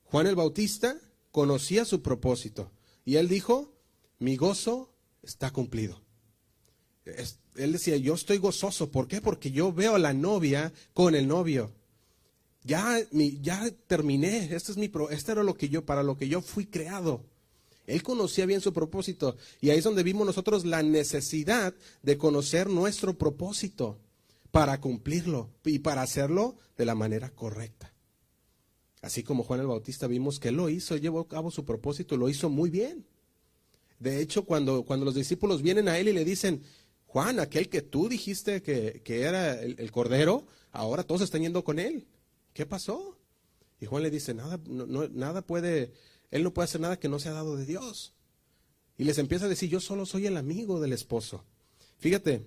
Juan 0.06 0.28
el 0.28 0.36
Bautista 0.36 0.98
conocía 1.32 1.86
su 1.86 2.02
propósito 2.02 2.72
y 3.06 3.16
él 3.16 3.28
dijo, 3.28 3.74
mi 4.20 4.36
gozo 4.36 4.94
está 5.22 5.52
cumplido. 5.52 6.02
él 7.06 7.72
decía, 7.72 7.98
yo 7.98 8.14
estoy 8.14 8.38
gozoso. 8.38 8.92
¿Por 8.92 9.08
qué? 9.08 9.22
Porque 9.22 9.52
yo 9.52 9.74
veo 9.74 9.96
a 9.96 10.00
la 10.00 10.14
novia 10.14 10.74
con 10.94 11.16
el 11.16 11.28
novio. 11.28 11.74
Ya, 12.64 12.98
ya 13.12 13.70
terminé. 13.88 14.54
Este, 14.54 14.72
es 14.72 14.78
mi, 14.78 14.92
este 15.12 15.32
era 15.32 15.44
lo 15.44 15.56
que 15.56 15.70
yo, 15.70 15.86
para 15.86 16.04
lo 16.04 16.18
que 16.18 16.30
yo 16.30 16.42
fui 16.42 16.66
creado. 16.66 17.26
Él 17.86 18.04
conocía 18.04 18.46
bien 18.46 18.62
su 18.62 18.74
propósito. 18.74 19.36
Y 19.62 19.70
ahí 19.70 19.80
es 19.80 19.84
donde 19.84 20.04
vimos 20.04 20.26
nosotros 20.26 20.66
la 20.66 20.84
necesidad 20.84 21.74
de 22.02 22.18
conocer 22.18 22.70
nuestro 22.70 23.18
propósito 23.18 24.00
para 24.52 24.80
cumplirlo 24.80 25.50
y 25.66 25.80
para 25.80 26.02
hacerlo 26.02 26.56
de 26.78 26.86
la 26.86 26.96
manera 26.96 27.30
correcta. 27.32 27.94
Así 29.02 29.24
como 29.24 29.44
Juan 29.44 29.60
el 29.60 29.68
Bautista 29.68 30.08
vimos 30.08 30.40
que 30.40 30.52
lo 30.52 30.70
hizo, 30.70 30.96
llevó 30.96 31.20
a 31.20 31.28
cabo 31.28 31.52
su 31.52 31.66
propósito, 31.66 32.16
lo 32.16 32.30
hizo 32.30 32.50
muy 32.50 32.70
bien. 32.70 33.06
De 34.00 34.22
hecho, 34.22 34.46
cuando, 34.46 34.84
cuando 34.84 35.06
los 35.06 35.16
discípulos 35.16 35.62
vienen 35.62 35.88
a 35.88 35.98
él 35.98 36.08
y 36.08 36.14
le 36.14 36.24
dicen, 36.24 36.62
Juan, 37.14 37.40
aquel 37.40 37.70
que 37.70 37.82
tú 37.82 38.10
dijiste 38.10 38.62
que, 38.62 39.02
era 39.06 39.62
el, 39.62 39.92
cordero, 39.92 40.48
ahora 40.72 41.04
todos 41.04 41.22
están 41.22 41.42
yendo 41.42 41.64
con 41.64 41.80
él. 41.80 42.08
¿Qué 42.54 42.66
pasó? 42.66 43.18
Y 43.80 43.86
Juan 43.86 44.04
le 44.04 44.10
dice, 44.10 44.34
nada, 44.34 44.60
nada 44.66 45.42
puede, 45.42 45.92
él 46.34 46.42
no 46.42 46.52
puede 46.52 46.66
hacer 46.66 46.82
nada 46.82 47.00
que 47.00 47.10
no 47.10 47.20
sea 47.20 47.32
dado 47.32 47.56
de 47.56 47.64
Dios. 47.64 48.16
Y 48.98 49.04
les 49.04 49.20
empieza 49.20 49.46
a 49.46 49.50
decir, 49.50 49.70
yo 49.70 49.80
solo 49.80 50.08
soy 50.08 50.26
el 50.26 50.36
amigo 50.36 50.82
del 50.82 50.92
esposo. 50.92 51.44
Fíjate, 52.00 52.44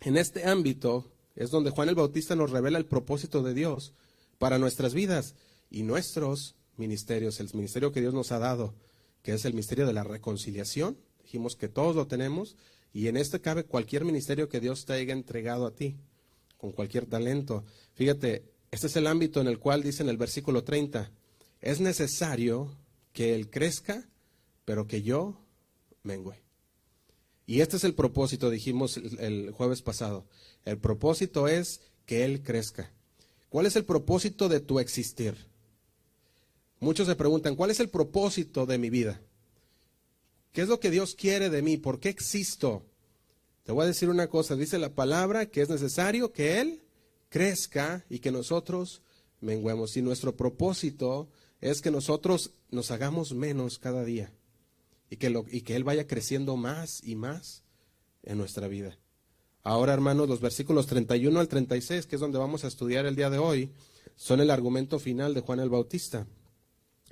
en 0.00 0.18
este 0.18 0.44
ámbito 0.44 1.10
es 1.34 1.50
donde 1.50 1.70
Juan 1.70 1.88
el 1.88 1.94
Bautista 1.94 2.36
nos 2.36 2.50
revela 2.50 2.76
el 2.76 2.84
propósito 2.84 3.42
de 3.42 3.54
Dios 3.54 3.94
para 4.36 4.58
nuestras 4.58 4.92
vidas 4.92 5.36
y 5.70 5.84
nuestros 5.84 6.56
ministerios, 6.76 7.40
el 7.40 7.48
ministerio 7.54 7.92
que 7.92 8.02
Dios 8.02 8.12
nos 8.12 8.30
ha 8.30 8.38
dado, 8.38 8.74
que 9.22 9.32
es 9.32 9.46
el 9.46 9.54
ministerio 9.54 9.86
de 9.86 9.94
la 9.94 10.04
reconciliación. 10.04 10.98
Dijimos 11.22 11.56
que 11.56 11.70
todos 11.70 11.96
lo 11.96 12.06
tenemos 12.06 12.56
y 12.92 13.08
en 13.08 13.16
este 13.16 13.40
cabe 13.40 13.64
cualquier 13.64 14.04
ministerio 14.04 14.50
que 14.50 14.60
Dios 14.60 14.84
te 14.84 14.92
haya 14.92 15.14
entregado 15.14 15.66
a 15.66 15.74
ti, 15.74 15.96
con 16.58 16.72
cualquier 16.72 17.06
talento. 17.06 17.64
Fíjate, 17.94 18.44
este 18.70 18.88
es 18.88 18.96
el 18.96 19.06
ámbito 19.06 19.40
en 19.40 19.46
el 19.46 19.58
cual 19.58 19.82
dice 19.82 20.02
en 20.02 20.10
el 20.10 20.18
versículo 20.18 20.62
30, 20.62 21.10
es 21.62 21.80
necesario 21.80 22.83
que 23.14 23.34
Él 23.34 23.48
crezca, 23.48 24.06
pero 24.66 24.86
que 24.86 25.00
yo 25.00 25.40
mengüe. 26.02 26.42
Y 27.46 27.60
este 27.60 27.78
es 27.78 27.84
el 27.84 27.94
propósito, 27.94 28.50
dijimos 28.50 28.98
el 28.98 29.52
jueves 29.52 29.80
pasado. 29.80 30.26
El 30.66 30.78
propósito 30.78 31.48
es 31.48 31.80
que 32.04 32.24
Él 32.24 32.42
crezca. 32.42 32.92
¿Cuál 33.48 33.66
es 33.66 33.76
el 33.76 33.84
propósito 33.84 34.48
de 34.48 34.60
tu 34.60 34.80
existir? 34.80 35.46
Muchos 36.80 37.06
se 37.06 37.16
preguntan, 37.16 37.54
¿cuál 37.54 37.70
es 37.70 37.80
el 37.80 37.88
propósito 37.88 38.66
de 38.66 38.78
mi 38.78 38.90
vida? 38.90 39.20
¿Qué 40.52 40.62
es 40.62 40.68
lo 40.68 40.80
que 40.80 40.90
Dios 40.90 41.14
quiere 41.14 41.50
de 41.50 41.62
mí? 41.62 41.76
¿Por 41.76 42.00
qué 42.00 42.08
existo? 42.08 42.82
Te 43.62 43.72
voy 43.72 43.84
a 43.84 43.88
decir 43.88 44.08
una 44.08 44.28
cosa, 44.28 44.56
dice 44.56 44.78
la 44.78 44.94
palabra 44.94 45.46
que 45.46 45.62
es 45.62 45.68
necesario 45.68 46.32
que 46.32 46.60
Él 46.60 46.82
crezca 47.28 48.04
y 48.10 48.18
que 48.18 48.32
nosotros 48.32 49.02
menguemos. 49.40 49.96
Y 49.96 50.02
nuestro 50.02 50.36
propósito 50.36 51.28
es 51.64 51.80
que 51.80 51.90
nosotros 51.90 52.50
nos 52.70 52.90
hagamos 52.90 53.32
menos 53.32 53.78
cada 53.78 54.04
día 54.04 54.30
y 55.08 55.16
que, 55.16 55.30
lo, 55.30 55.46
y 55.50 55.62
que 55.62 55.76
Él 55.76 55.82
vaya 55.82 56.06
creciendo 56.06 56.58
más 56.58 57.02
y 57.02 57.16
más 57.16 57.62
en 58.22 58.36
nuestra 58.36 58.68
vida. 58.68 58.98
Ahora, 59.62 59.94
hermanos, 59.94 60.28
los 60.28 60.42
versículos 60.42 60.86
31 60.86 61.40
al 61.40 61.48
36, 61.48 62.04
que 62.04 62.16
es 62.16 62.20
donde 62.20 62.36
vamos 62.36 62.64
a 62.64 62.68
estudiar 62.68 63.06
el 63.06 63.16
día 63.16 63.30
de 63.30 63.38
hoy, 63.38 63.70
son 64.14 64.42
el 64.42 64.50
argumento 64.50 64.98
final 64.98 65.32
de 65.32 65.40
Juan 65.40 65.58
el 65.58 65.70
Bautista. 65.70 66.26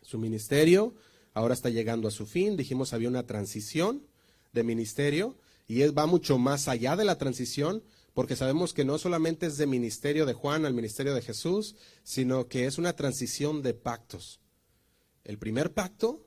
Su 0.02 0.18
ministerio 0.18 0.94
ahora 1.32 1.54
está 1.54 1.70
llegando 1.70 2.06
a 2.06 2.10
su 2.10 2.26
fin. 2.26 2.54
Dijimos 2.54 2.92
había 2.92 3.08
una 3.08 3.26
transición 3.26 4.06
de 4.52 4.64
ministerio 4.64 5.38
y 5.66 5.80
él 5.80 5.96
va 5.96 6.04
mucho 6.04 6.36
más 6.36 6.68
allá 6.68 6.94
de 6.94 7.06
la 7.06 7.16
transición 7.16 7.82
porque 8.12 8.36
sabemos 8.36 8.74
que 8.74 8.84
no 8.84 8.98
solamente 8.98 9.46
es 9.46 9.56
de 9.56 9.66
ministerio 9.66 10.26
de 10.26 10.34
Juan 10.34 10.66
al 10.66 10.74
ministerio 10.74 11.14
de 11.14 11.22
Jesús, 11.22 11.74
sino 12.02 12.48
que 12.48 12.66
es 12.66 12.76
una 12.76 12.92
transición 12.92 13.62
de 13.62 13.72
pactos. 13.72 14.41
El 15.24 15.38
primer 15.38 15.72
pacto 15.72 16.26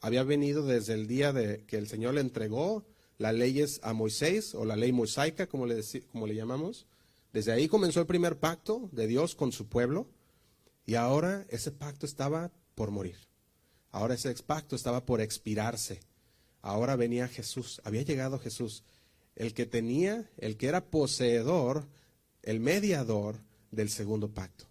había 0.00 0.22
venido 0.22 0.64
desde 0.64 0.94
el 0.94 1.06
día 1.06 1.32
de 1.32 1.64
que 1.64 1.76
el 1.76 1.88
Señor 1.88 2.14
le 2.14 2.20
entregó 2.20 2.84
las 3.18 3.34
leyes 3.34 3.80
a 3.82 3.92
Moisés 3.92 4.54
o 4.54 4.64
la 4.64 4.76
ley 4.76 4.92
mosaica, 4.92 5.46
como 5.46 5.66
le, 5.66 5.82
como 6.12 6.26
le 6.26 6.34
llamamos. 6.34 6.86
Desde 7.32 7.52
ahí 7.52 7.68
comenzó 7.68 8.00
el 8.00 8.06
primer 8.06 8.38
pacto 8.38 8.88
de 8.92 9.06
Dios 9.06 9.34
con 9.34 9.52
su 9.52 9.68
pueblo 9.68 10.08
y 10.84 10.94
ahora 10.94 11.46
ese 11.48 11.72
pacto 11.72 12.06
estaba 12.06 12.52
por 12.74 12.90
morir. 12.90 13.16
Ahora 13.90 14.14
ese 14.14 14.32
pacto 14.34 14.76
estaba 14.76 15.04
por 15.04 15.20
expirarse. 15.20 16.00
Ahora 16.62 16.96
venía 16.96 17.28
Jesús, 17.28 17.80
había 17.84 18.02
llegado 18.02 18.38
Jesús, 18.38 18.84
el 19.34 19.54
que 19.54 19.66
tenía, 19.66 20.30
el 20.36 20.56
que 20.56 20.68
era 20.68 20.86
poseedor, 20.86 21.88
el 22.42 22.60
mediador 22.60 23.40
del 23.70 23.90
segundo 23.90 24.32
pacto. 24.32 24.66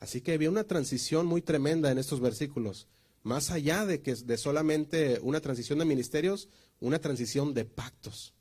Así 0.00 0.20
que 0.20 0.32
había 0.32 0.50
una 0.50 0.64
transición 0.64 1.26
muy 1.26 1.42
tremenda 1.42 1.90
en 1.90 1.98
estos 1.98 2.20
versículos, 2.20 2.86
más 3.28 3.50
allá 3.50 3.84
de 3.84 4.00
que 4.00 4.14
de 4.14 4.38
solamente 4.38 5.20
una 5.22 5.40
transición 5.40 5.78
de 5.78 5.84
ministerios, 5.84 6.48
una 6.80 6.98
transición 6.98 7.54
de 7.54 7.66
pactos, 7.66 8.34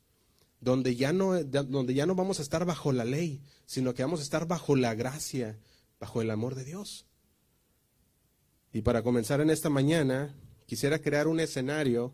donde 0.59 0.95
ya 0.95 1.11
no 1.13 1.43
donde 1.43 1.93
ya 1.93 2.05
no 2.05 2.15
vamos 2.15 2.39
a 2.39 2.41
estar 2.41 2.65
bajo 2.65 2.91
la 2.93 3.05
ley, 3.05 3.43
sino 3.65 3.93
que 3.93 4.03
vamos 4.03 4.21
a 4.21 4.23
estar 4.23 4.47
bajo 4.47 4.75
la 4.75 4.95
gracia, 4.95 5.59
bajo 5.99 6.21
el 6.21 6.31
amor 6.31 6.55
de 6.55 6.63
Dios. 6.63 7.05
Y 8.71 8.81
para 8.81 9.03
comenzar 9.03 9.41
en 9.41 9.49
esta 9.49 9.69
mañana, 9.69 10.35
quisiera 10.65 10.99
crear 10.99 11.27
un 11.27 11.39
escenario 11.39 12.13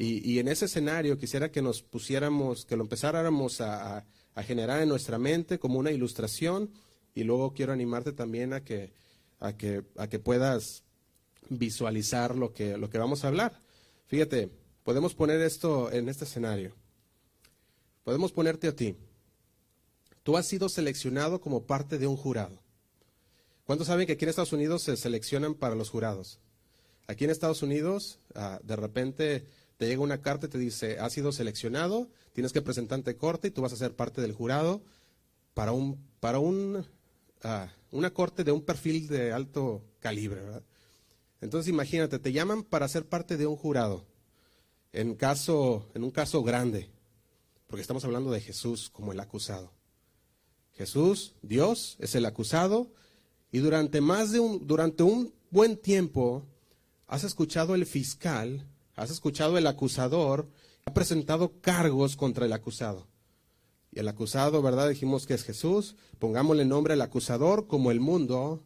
y, 0.00 0.38
en 0.38 0.46
ese 0.46 0.66
escenario 0.66 1.18
quisiera 1.18 1.50
que 1.50 1.60
nos 1.60 1.82
pusiéramos, 1.82 2.64
que 2.64 2.76
lo 2.76 2.84
empezáramos 2.84 3.60
a, 3.60 4.06
generar 4.46 4.80
en 4.80 4.88
nuestra 4.88 5.18
mente 5.18 5.58
como 5.58 5.80
una 5.80 5.90
ilustración 5.90 6.70
y 7.12 7.24
luego 7.24 7.52
quiero 7.52 7.72
animarte 7.72 8.12
también 8.12 8.52
a 8.52 8.62
que, 8.62 8.92
a 9.40 9.56
que, 9.56 9.82
a 9.96 10.08
que 10.08 10.20
puedas 10.20 10.84
visualizar 11.48 12.34
lo 12.34 12.52
que, 12.52 12.76
lo 12.76 12.90
que 12.90 12.98
vamos 12.98 13.24
a 13.24 13.28
hablar. 13.28 13.60
Fíjate, 14.06 14.50
podemos 14.82 15.14
poner 15.14 15.40
esto 15.40 15.90
en 15.92 16.08
este 16.08 16.24
escenario. 16.24 16.74
Podemos 18.04 18.32
ponerte 18.32 18.68
a 18.68 18.76
ti. 18.76 18.96
Tú 20.22 20.36
has 20.36 20.46
sido 20.46 20.68
seleccionado 20.68 21.40
como 21.40 21.66
parte 21.66 21.98
de 21.98 22.06
un 22.06 22.16
jurado. 22.16 22.58
¿Cuántos 23.64 23.88
saben 23.88 24.06
que 24.06 24.14
aquí 24.14 24.24
en 24.24 24.30
Estados 24.30 24.52
Unidos 24.52 24.82
se 24.82 24.96
seleccionan 24.96 25.54
para 25.54 25.74
los 25.74 25.90
jurados? 25.90 26.40
Aquí 27.06 27.24
en 27.24 27.30
Estados 27.30 27.62
Unidos, 27.62 28.18
ah, 28.34 28.60
de 28.62 28.76
repente 28.76 29.46
te 29.76 29.86
llega 29.86 30.02
una 30.02 30.20
carta 30.20 30.46
y 30.46 30.48
te 30.50 30.58
dice, 30.58 30.98
has 30.98 31.12
sido 31.12 31.32
seleccionado, 31.32 32.08
tienes 32.32 32.52
que 32.52 32.62
presentarte 32.62 33.16
corte 33.16 33.48
y 33.48 33.50
tú 33.50 33.62
vas 33.62 33.72
a 33.72 33.76
ser 33.76 33.94
parte 33.94 34.20
del 34.20 34.32
jurado 34.32 34.82
para 35.54 35.72
un, 35.72 36.02
para 36.20 36.38
un, 36.38 36.86
ah, 37.42 37.72
una 37.90 38.10
corte 38.10 38.44
de 38.44 38.52
un 38.52 38.62
perfil 38.62 39.06
de 39.08 39.32
alto 39.32 39.82
calibre, 40.00 40.40
Entonces 41.40 41.68
imagínate, 41.68 42.18
te 42.18 42.32
llaman 42.32 42.62
para 42.62 42.88
ser 42.88 43.06
parte 43.06 43.36
de 43.36 43.46
un 43.46 43.56
jurado, 43.56 44.04
en, 44.92 45.14
caso, 45.14 45.88
en 45.94 46.04
un 46.04 46.10
caso 46.10 46.42
grande, 46.42 46.90
porque 47.66 47.82
estamos 47.82 48.04
hablando 48.04 48.30
de 48.30 48.40
Jesús 48.40 48.90
como 48.90 49.12
el 49.12 49.20
acusado. 49.20 49.72
Jesús, 50.72 51.34
Dios, 51.42 51.96
es 52.00 52.14
el 52.14 52.26
acusado, 52.26 52.92
y 53.50 53.58
durante 53.58 54.00
más 54.00 54.32
de 54.32 54.40
un, 54.40 54.66
durante 54.66 55.02
un 55.02 55.32
buen 55.50 55.76
tiempo 55.76 56.44
has 57.06 57.24
escuchado 57.24 57.74
el 57.74 57.86
fiscal, 57.86 58.66
has 58.94 59.10
escuchado 59.10 59.58
el 59.58 59.66
acusador, 59.66 60.48
ha 60.84 60.92
presentado 60.92 61.60
cargos 61.60 62.16
contra 62.16 62.46
el 62.46 62.52
acusado. 62.52 63.06
Y 63.90 64.00
el 64.00 64.08
acusado, 64.08 64.60
¿verdad? 64.60 64.88
Dijimos 64.88 65.26
que 65.26 65.34
es 65.34 65.44
Jesús. 65.44 65.96
Pongámosle 66.18 66.64
nombre 66.64 66.92
al 66.92 67.00
acusador 67.00 67.66
como 67.66 67.90
el 67.90 68.00
mundo 68.00 68.64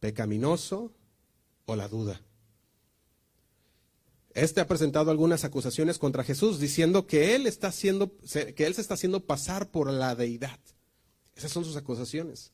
pecaminoso 0.00 0.92
o 1.66 1.76
la 1.76 1.88
duda. 1.88 2.20
Este 4.34 4.60
ha 4.60 4.66
presentado 4.66 5.10
algunas 5.10 5.44
acusaciones 5.44 5.98
contra 5.98 6.24
Jesús 6.24 6.60
diciendo 6.60 7.06
que 7.06 7.34
él 7.34 7.46
está 7.46 7.68
haciendo, 7.68 8.12
que 8.54 8.66
él 8.66 8.74
se 8.74 8.80
está 8.80 8.94
haciendo 8.94 9.20
pasar 9.26 9.70
por 9.70 9.90
la 9.90 10.14
deidad. 10.14 10.58
Esas 11.34 11.50
son 11.50 11.64
sus 11.64 11.76
acusaciones. 11.76 12.52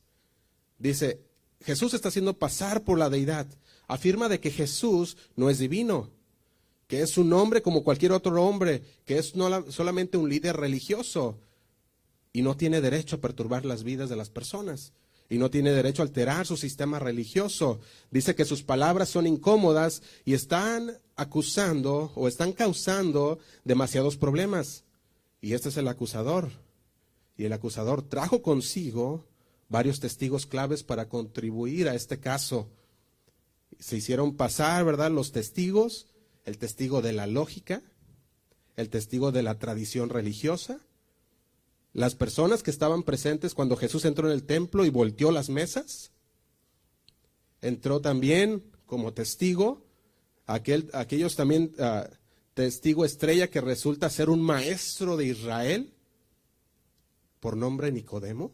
Dice, 0.79 1.21
Jesús 1.61 1.93
está 1.93 2.09
haciendo 2.09 2.37
pasar 2.37 2.83
por 2.83 2.97
la 2.97 3.09
deidad. 3.09 3.47
Afirma 3.87 4.27
de 4.27 4.39
que 4.39 4.51
Jesús 4.51 5.17
no 5.35 5.49
es 5.49 5.59
divino, 5.59 6.09
que 6.87 7.01
es 7.01 7.17
un 7.17 7.31
hombre 7.33 7.61
como 7.61 7.83
cualquier 7.83 8.11
otro 8.11 8.43
hombre, 8.43 8.83
que 9.05 9.17
es 9.17 9.35
no 9.35 9.71
solamente 9.71 10.17
un 10.17 10.29
líder 10.29 10.57
religioso 10.57 11.39
y 12.33 12.41
no 12.41 12.57
tiene 12.57 12.81
derecho 12.81 13.17
a 13.17 13.21
perturbar 13.21 13.65
las 13.65 13.83
vidas 13.83 14.09
de 14.09 14.15
las 14.15 14.29
personas 14.29 14.93
y 15.29 15.37
no 15.37 15.49
tiene 15.49 15.71
derecho 15.71 16.01
a 16.01 16.05
alterar 16.05 16.45
su 16.45 16.57
sistema 16.57 16.99
religioso. 16.99 17.79
Dice 18.11 18.35
que 18.35 18.45
sus 18.45 18.63
palabras 18.63 19.09
son 19.09 19.27
incómodas 19.27 20.01
y 20.25 20.33
están 20.33 20.99
acusando 21.15 22.11
o 22.15 22.27
están 22.27 22.53
causando 22.53 23.39
demasiados 23.65 24.17
problemas. 24.17 24.85
Y 25.41 25.53
este 25.53 25.69
es 25.69 25.77
el 25.77 25.87
acusador. 25.87 26.49
Y 27.37 27.45
el 27.45 27.53
acusador 27.53 28.01
trajo 28.01 28.41
consigo 28.41 29.25
varios 29.69 29.99
testigos 29.99 30.45
claves 30.45 30.83
para 30.83 31.09
contribuir 31.09 31.89
a 31.89 31.95
este 31.95 32.19
caso. 32.19 32.69
Se 33.79 33.97
hicieron 33.97 34.35
pasar, 34.35 34.85
¿verdad? 34.85 35.11
Los 35.11 35.33
testigos, 35.33 36.07
el 36.45 36.57
testigo 36.57 37.01
de 37.01 37.13
la 37.13 37.27
lógica, 37.27 37.83
el 38.75 38.89
testigo 38.89 39.31
de 39.31 39.43
la 39.43 39.59
tradición 39.59 40.09
religiosa, 40.09 40.79
las 41.93 42.15
personas 42.15 42.63
que 42.63 42.71
estaban 42.71 43.03
presentes 43.03 43.53
cuando 43.53 43.75
Jesús 43.75 44.05
entró 44.05 44.27
en 44.27 44.33
el 44.33 44.43
templo 44.43 44.85
y 44.85 44.89
volteó 44.89 45.31
las 45.31 45.49
mesas. 45.49 46.11
Entró 47.61 48.01
también 48.01 48.63
como 48.85 49.13
testigo 49.13 49.85
aquel, 50.45 50.89
aquellos 50.93 51.35
también 51.35 51.73
ah, 51.79 52.09
testigo 52.53 53.05
estrella 53.05 53.49
que 53.49 53.61
resulta 53.61 54.09
ser 54.09 54.29
un 54.29 54.41
maestro 54.41 55.17
de 55.17 55.25
Israel 55.25 55.93
por 57.39 57.55
nombre 57.55 57.91
Nicodemo. 57.91 58.51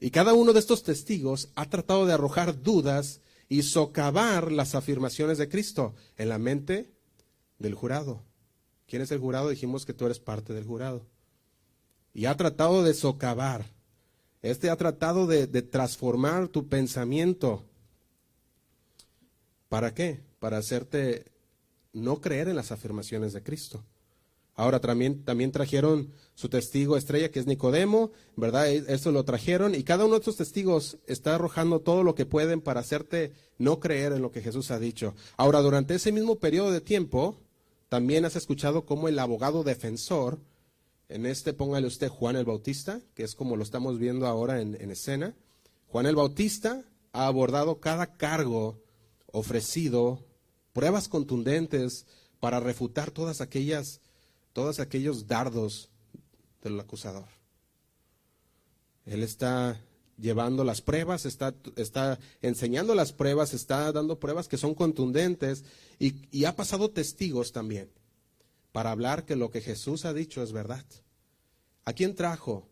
Y 0.00 0.10
cada 0.10 0.32
uno 0.32 0.52
de 0.52 0.60
estos 0.60 0.84
testigos 0.84 1.50
ha 1.54 1.68
tratado 1.68 2.06
de 2.06 2.12
arrojar 2.12 2.62
dudas 2.62 3.20
y 3.48 3.62
socavar 3.62 4.52
las 4.52 4.74
afirmaciones 4.74 5.38
de 5.38 5.48
Cristo 5.48 5.94
en 6.16 6.28
la 6.28 6.38
mente 6.38 6.92
del 7.58 7.74
jurado. 7.74 8.22
¿Quién 8.86 9.02
es 9.02 9.10
el 9.10 9.18
jurado? 9.18 9.48
Dijimos 9.48 9.84
que 9.84 9.94
tú 9.94 10.06
eres 10.06 10.20
parte 10.20 10.52
del 10.52 10.64
jurado. 10.64 11.06
Y 12.18 12.26
ha 12.26 12.36
tratado 12.36 12.82
de 12.82 12.94
socavar. 12.94 13.64
Este 14.42 14.70
ha 14.70 14.76
tratado 14.76 15.28
de, 15.28 15.46
transformar 15.62 16.48
tu 16.48 16.66
pensamiento. 16.66 17.62
¿Para 19.68 19.94
qué? 19.94 20.18
Para 20.40 20.58
hacerte 20.58 21.26
no 21.92 22.20
creer 22.20 22.48
en 22.48 22.56
las 22.56 22.72
afirmaciones 22.72 23.34
de 23.34 23.44
Cristo. 23.44 23.84
Ahora 24.56 24.80
también, 24.80 25.22
también 25.22 25.52
trajeron 25.52 26.12
su 26.34 26.48
testigo 26.48 26.96
estrella, 26.96 27.30
que 27.30 27.38
es 27.38 27.46
Nicodemo, 27.46 28.10
¿verdad? 28.34 28.68
E, 28.68 28.84
eso 28.88 29.12
lo 29.12 29.24
trajeron 29.24 29.76
y 29.76 29.84
cada 29.84 30.04
uno 30.04 30.14
de 30.14 30.18
estos 30.18 30.38
testigos 30.38 30.98
está 31.06 31.36
arrojando 31.36 31.82
todo 31.82 32.02
lo 32.02 32.16
que 32.16 32.26
pueden 32.26 32.60
para 32.60 32.80
hacerte 32.80 33.32
no 33.58 33.78
creer 33.78 34.12
en 34.12 34.22
lo 34.22 34.32
que 34.32 34.42
Jesús 34.42 34.72
ha 34.72 34.80
dicho. 34.80 35.14
Ahora, 35.36 35.60
durante 35.60 35.94
ese 35.94 36.10
mismo 36.10 36.40
periodo 36.40 36.72
de 36.72 36.80
tiempo, 36.80 37.36
también 37.88 38.24
has 38.24 38.34
escuchado 38.34 38.86
cómo 38.86 39.06
el 39.06 39.20
abogado 39.20 39.62
defensor, 39.62 40.40
en 41.08 41.26
este 41.26 41.52
póngale 41.52 41.86
usted 41.86 42.08
Juan 42.08 42.36
el 42.36 42.44
Bautista, 42.44 43.00
que 43.14 43.24
es 43.24 43.34
como 43.34 43.56
lo 43.56 43.62
estamos 43.62 43.98
viendo 43.98 44.26
ahora 44.26 44.60
en, 44.60 44.76
en 44.80 44.90
escena, 44.90 45.34
Juan 45.86 46.06
el 46.06 46.16
Bautista 46.16 46.84
ha 47.12 47.26
abordado 47.26 47.80
cada 47.80 48.16
cargo 48.16 48.82
ofrecido, 49.32 50.24
pruebas 50.72 51.08
contundentes 51.08 52.06
para 52.40 52.60
refutar 52.60 53.10
todas 53.10 53.40
aquellas 53.40 54.00
todos 54.52 54.80
aquellos 54.80 55.28
dardos 55.28 55.88
del 56.62 56.80
acusador. 56.80 57.28
Él 59.06 59.22
está 59.22 59.80
llevando 60.18 60.64
las 60.64 60.82
pruebas, 60.82 61.26
está, 61.26 61.54
está 61.76 62.18
enseñando 62.42 62.94
las 62.94 63.12
pruebas, 63.12 63.54
está 63.54 63.92
dando 63.92 64.18
pruebas 64.18 64.48
que 64.48 64.56
son 64.56 64.74
contundentes 64.74 65.64
y 65.98 66.44
ha 66.44 66.56
pasado 66.56 66.90
testigos 66.90 67.52
también 67.52 67.88
para 68.72 68.90
hablar 68.90 69.24
que 69.24 69.36
lo 69.36 69.50
que 69.50 69.60
Jesús 69.60 70.04
ha 70.04 70.12
dicho 70.12 70.42
es 70.42 70.52
verdad. 70.52 70.84
¿A 71.84 71.92
quién 71.92 72.14
trajo? 72.14 72.68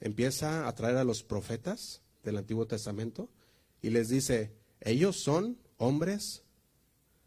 Empieza 0.00 0.66
a 0.66 0.74
traer 0.74 0.96
a 0.96 1.04
los 1.04 1.22
profetas 1.22 2.02
del 2.22 2.38
Antiguo 2.38 2.66
Testamento 2.66 3.28
y 3.82 3.90
les 3.90 4.08
dice, 4.08 4.52
ellos 4.80 5.16
son 5.20 5.58
hombres 5.76 6.42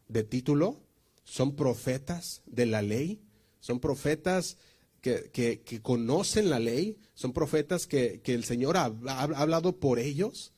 de 0.08 0.24
título, 0.24 0.80
son 1.24 1.56
profetas 1.56 2.42
de 2.46 2.66
la 2.66 2.82
ley, 2.82 3.22
son 3.60 3.80
profetas 3.80 4.58
que, 5.00 5.80
conocen 5.82 6.50
la 6.50 6.58
ley, 6.58 6.98
son 7.14 7.32
profetas 7.32 7.86
que, 7.86 8.20
el 8.24 8.44
Señor 8.44 8.76
ha, 8.76 8.84
hablado 8.84 9.78
por 9.78 9.98
ellos 9.98 10.52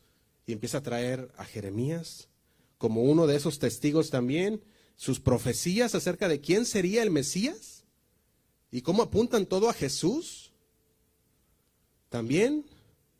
y 0.46 0.53
empieza 0.53 0.79
a 0.79 0.83
traer 0.83 1.33
a 1.37 1.44
Jeremías 1.44 2.29
como 2.79 3.03
uno 3.03 3.27
de 3.27 3.37
esos 3.37 3.59
testigos 3.59 4.11
también, 4.11 4.62
sus 4.97 5.21
profecías 5.21 5.95
acerca 5.95 6.29
de 6.29 6.41
quién 6.41 6.65
sería 6.65 7.03
el 7.03 7.11
Mesías 7.11 7.85
y 8.71 8.83
cómo 8.83 9.03
apuntan 9.03 9.47
todo 9.47 9.69
a 9.69 9.75
Jesús. 9.75 10.53
También 12.09 12.65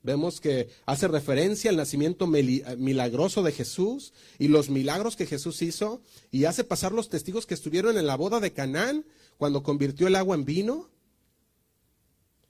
vemos 0.03 0.41
que 0.41 0.71
hace 0.87 1.09
referencia 1.09 1.71
al 1.71 1.77
nacimiento 1.77 2.27
milagroso 2.27 3.43
de 3.43 3.53
Jesús 3.53 4.15
y 4.39 4.49
los 4.49 4.71
milagros 4.71 5.17
que 5.17 5.27
Jesús 5.27 5.61
hizo 5.63 6.01
y 6.31 6.45
hace 6.45 6.65
pasar 6.65 6.93
los 6.93 7.09
testigos 7.09 7.45
que 7.45 7.55
estuvieron 7.55 7.99
en 7.99 8.07
la 8.07 8.17
boda 8.17 8.41
de 8.41 8.53
Canaán 8.53 9.05
cuando 9.37 9.63
convirtió 9.63 10.07
el 10.07 10.17
agua 10.17 10.37
en 10.37 10.45
vino, 10.45 10.89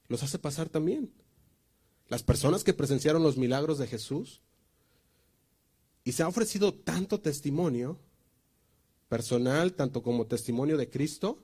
los 0.07 0.23
hace 0.23 0.39
pasar 0.39 0.69
también. 0.69 1.11
Las 2.07 2.23
personas 2.23 2.63
que 2.63 2.73
presenciaron 2.73 3.23
los 3.23 3.35
milagros 3.35 3.77
de 3.77 3.87
Jesús. 3.87 4.41
Y 6.05 6.13
se 6.13 6.23
ha 6.23 6.29
ofrecido 6.29 6.73
tanto 6.73 7.19
testimonio 7.19 7.99
personal, 9.09 9.73
tanto 9.73 10.01
como 10.01 10.27
testimonio 10.27 10.77
de 10.77 10.89
Cristo. 10.89 11.39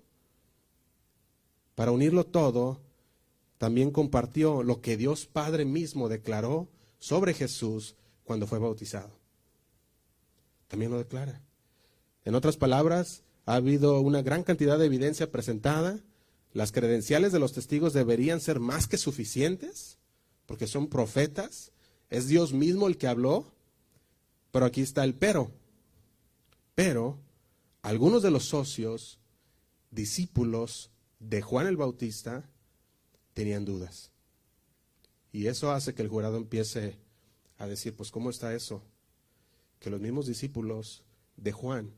Para 1.75 1.91
unirlo 1.91 2.25
todo, 2.25 2.81
también 3.57 3.91
compartió 3.91 4.63
lo 4.63 4.81
que 4.81 4.97
Dios 4.97 5.25
Padre 5.25 5.65
mismo 5.65 6.09
declaró 6.09 6.67
sobre 6.99 7.33
Jesús 7.33 7.95
cuando 8.23 8.47
fue 8.47 8.59
bautizado. 8.59 9.17
También 10.67 10.91
lo 10.91 10.97
declara. 10.97 11.41
En 12.25 12.35
otras 12.35 12.57
palabras, 12.57 13.23
ha 13.45 13.55
habido 13.55 13.99
una 13.99 14.21
gran 14.21 14.43
cantidad 14.43 14.79
de 14.79 14.85
evidencia 14.85 15.31
presentada. 15.31 15.99
Las 16.53 16.71
credenciales 16.71 17.31
de 17.31 17.39
los 17.39 17.53
testigos 17.53 17.93
deberían 17.93 18.39
ser 18.39 18.59
más 18.59 18.87
que 18.87 18.97
suficientes, 18.97 19.97
porque 20.45 20.67
son 20.67 20.87
profetas. 20.87 21.71
Es 22.09 22.27
Dios 22.27 22.53
mismo 22.53 22.87
el 22.87 22.97
que 22.97 23.07
habló. 23.07 23.51
Pero 24.51 24.65
aquí 24.65 24.81
está 24.81 25.03
el 25.03 25.15
pero. 25.15 25.51
Pero 26.75 27.17
algunos 27.83 28.23
de 28.23 28.31
los 28.31 28.45
socios, 28.45 29.19
discípulos 29.91 30.89
de 31.19 31.41
Juan 31.41 31.67
el 31.67 31.77
Bautista, 31.77 32.49
tenían 33.33 33.65
dudas. 33.65 34.11
Y 35.33 35.47
eso 35.47 35.71
hace 35.71 35.93
que 35.93 36.01
el 36.01 36.07
jurado 36.07 36.37
empiece 36.37 36.97
a 37.57 37.67
decir, 37.67 37.95
pues 37.95 38.09
¿cómo 38.09 38.29
está 38.29 38.53
eso? 38.55 38.81
Que 39.79 39.89
los 39.89 39.99
mismos 39.99 40.27
discípulos 40.27 41.03
de 41.35 41.51
Juan 41.51 41.91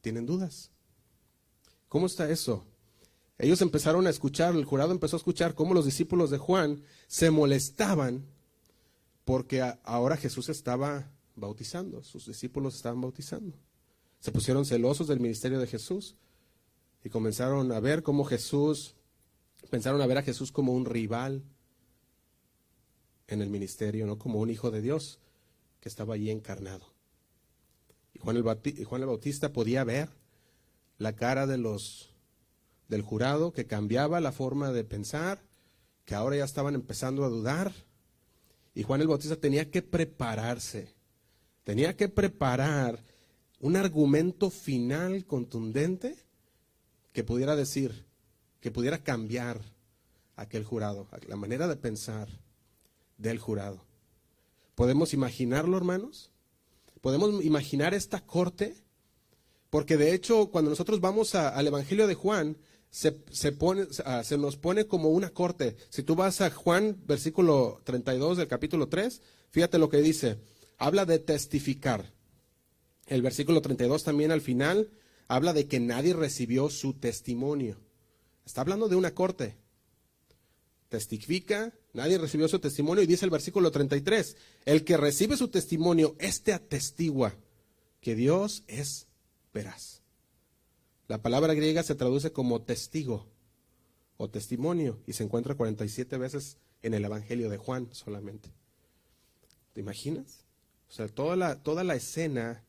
tienen 0.00 0.24
dudas. 0.24 0.70
¿Cómo 1.88 2.06
está 2.06 2.30
eso? 2.30 2.64
Ellos 3.36 3.60
empezaron 3.60 4.06
a 4.06 4.10
escuchar, 4.10 4.54
el 4.54 4.64
jurado 4.64 4.92
empezó 4.92 5.16
a 5.16 5.18
escuchar 5.18 5.54
cómo 5.54 5.74
los 5.74 5.84
discípulos 5.84 6.30
de 6.30 6.38
Juan 6.38 6.82
se 7.06 7.30
molestaban 7.30 8.24
porque 9.24 9.62
ahora 9.82 10.16
Jesús 10.16 10.48
estaba 10.48 11.10
bautizando, 11.36 12.02
sus 12.02 12.26
discípulos 12.26 12.76
estaban 12.76 13.00
bautizando. 13.00 13.58
Se 14.20 14.32
pusieron 14.32 14.64
celosos 14.64 15.08
del 15.08 15.20
ministerio 15.20 15.58
de 15.58 15.66
Jesús 15.66 16.16
y 17.02 17.08
comenzaron 17.08 17.72
a 17.72 17.80
ver 17.80 18.02
cómo 18.02 18.24
Jesús, 18.24 18.94
pensaron 19.70 20.00
a 20.02 20.06
ver 20.06 20.18
a 20.18 20.22
Jesús 20.22 20.52
como 20.52 20.72
un 20.72 20.84
rival 20.84 21.42
en 23.28 23.40
el 23.40 23.48
ministerio, 23.48 24.06
no 24.06 24.18
como 24.18 24.40
un 24.40 24.50
hijo 24.50 24.70
de 24.70 24.82
Dios 24.82 25.18
que 25.80 25.88
estaba 25.88 26.14
allí 26.14 26.30
encarnado. 26.30 26.92
Juan 28.20 28.36
el, 28.36 28.84
Juan 28.84 29.00
el 29.00 29.06
Bautista 29.06 29.52
podía 29.52 29.84
ver 29.84 30.10
la 30.98 31.14
cara 31.14 31.46
de 31.46 31.56
los 31.56 32.10
del 32.88 33.02
jurado 33.02 33.52
que 33.52 33.66
cambiaba 33.66 34.20
la 34.20 34.32
forma 34.32 34.72
de 34.72 34.84
pensar, 34.84 35.40
que 36.04 36.14
ahora 36.14 36.36
ya 36.36 36.44
estaban 36.44 36.74
empezando 36.74 37.24
a 37.24 37.28
dudar. 37.28 37.72
Y 38.74 38.82
Juan 38.82 39.00
el 39.00 39.08
Bautista 39.08 39.36
tenía 39.36 39.70
que 39.70 39.80
prepararse, 39.80 40.92
tenía 41.64 41.96
que 41.96 42.08
preparar 42.08 43.02
un 43.60 43.76
argumento 43.76 44.50
final 44.50 45.24
contundente 45.26 46.16
que 47.12 47.24
pudiera 47.24 47.56
decir, 47.56 48.06
que 48.60 48.70
pudiera 48.70 49.02
cambiar 49.02 49.60
aquel 50.36 50.64
jurado, 50.64 51.06
la 51.28 51.36
manera 51.36 51.68
de 51.68 51.76
pensar 51.76 52.28
del 53.18 53.38
jurado. 53.38 53.84
¿Podemos 54.74 55.12
imaginarlo, 55.12 55.76
hermanos? 55.76 56.30
¿Podemos 57.02 57.44
imaginar 57.44 57.92
esta 57.92 58.24
corte? 58.24 58.74
Porque 59.68 59.96
de 59.96 60.14
hecho, 60.14 60.50
cuando 60.50 60.70
nosotros 60.70 61.00
vamos 61.00 61.34
al 61.34 61.66
Evangelio 61.66 62.06
de 62.06 62.14
Juan, 62.14 62.56
se, 62.90 63.22
ah, 64.04 64.24
se 64.24 64.38
nos 64.38 64.56
pone 64.56 64.86
como 64.86 65.10
una 65.10 65.30
corte. 65.30 65.76
Si 65.90 66.02
tú 66.02 66.16
vas 66.16 66.40
a 66.40 66.50
Juan, 66.50 66.98
versículo 67.06 67.80
32 67.84 68.38
del 68.38 68.48
capítulo 68.48 68.88
3, 68.88 69.20
fíjate 69.50 69.78
lo 69.78 69.88
que 69.88 69.98
dice. 69.98 70.38
Habla 70.78 71.04
de 71.04 71.18
testificar. 71.18 72.12
El 73.10 73.22
versículo 73.22 73.60
32 73.60 74.04
también 74.04 74.30
al 74.30 74.40
final 74.40 74.88
habla 75.26 75.52
de 75.52 75.66
que 75.66 75.80
nadie 75.80 76.14
recibió 76.14 76.70
su 76.70 76.94
testimonio. 76.94 77.76
Está 78.46 78.60
hablando 78.60 78.88
de 78.88 78.94
una 78.94 79.14
corte. 79.14 79.56
Testifica, 80.88 81.74
nadie 81.92 82.18
recibió 82.18 82.46
su 82.46 82.60
testimonio 82.60 83.02
y 83.02 83.08
dice 83.08 83.24
el 83.24 83.32
versículo 83.32 83.72
33, 83.72 84.36
el 84.64 84.84
que 84.84 84.96
recibe 84.96 85.36
su 85.36 85.48
testimonio, 85.48 86.14
este 86.20 86.52
atestigua 86.52 87.34
que 88.00 88.14
Dios 88.14 88.62
es 88.68 89.08
veraz. 89.52 90.02
La 91.08 91.20
palabra 91.20 91.54
griega 91.54 91.82
se 91.82 91.96
traduce 91.96 92.30
como 92.30 92.62
testigo 92.62 93.26
o 94.18 94.30
testimonio 94.30 95.00
y 95.08 95.14
se 95.14 95.24
encuentra 95.24 95.56
47 95.56 96.16
veces 96.16 96.58
en 96.82 96.94
el 96.94 97.04
Evangelio 97.04 97.50
de 97.50 97.56
Juan 97.56 97.88
solamente. 97.90 98.52
¿Te 99.72 99.80
imaginas? 99.80 100.44
O 100.88 100.92
sea, 100.92 101.08
toda 101.08 101.34
la, 101.34 101.60
toda 101.60 101.82
la 101.82 101.96
escena 101.96 102.64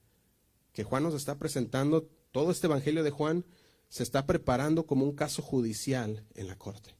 que 0.74 0.84
Juan 0.84 1.04
nos 1.04 1.14
está 1.14 1.38
presentando, 1.38 2.10
todo 2.32 2.52
este 2.52 2.68
Evangelio 2.68 3.04
de 3.04 3.12
Juan 3.12 3.46
se 3.90 4.04
está 4.04 4.26
preparando 4.26 4.86
como 4.86 5.06
un 5.06 5.14
caso 5.14 5.42
judicial 5.42 6.26
en 6.34 6.48
la 6.48 6.58
corte. 6.58 6.96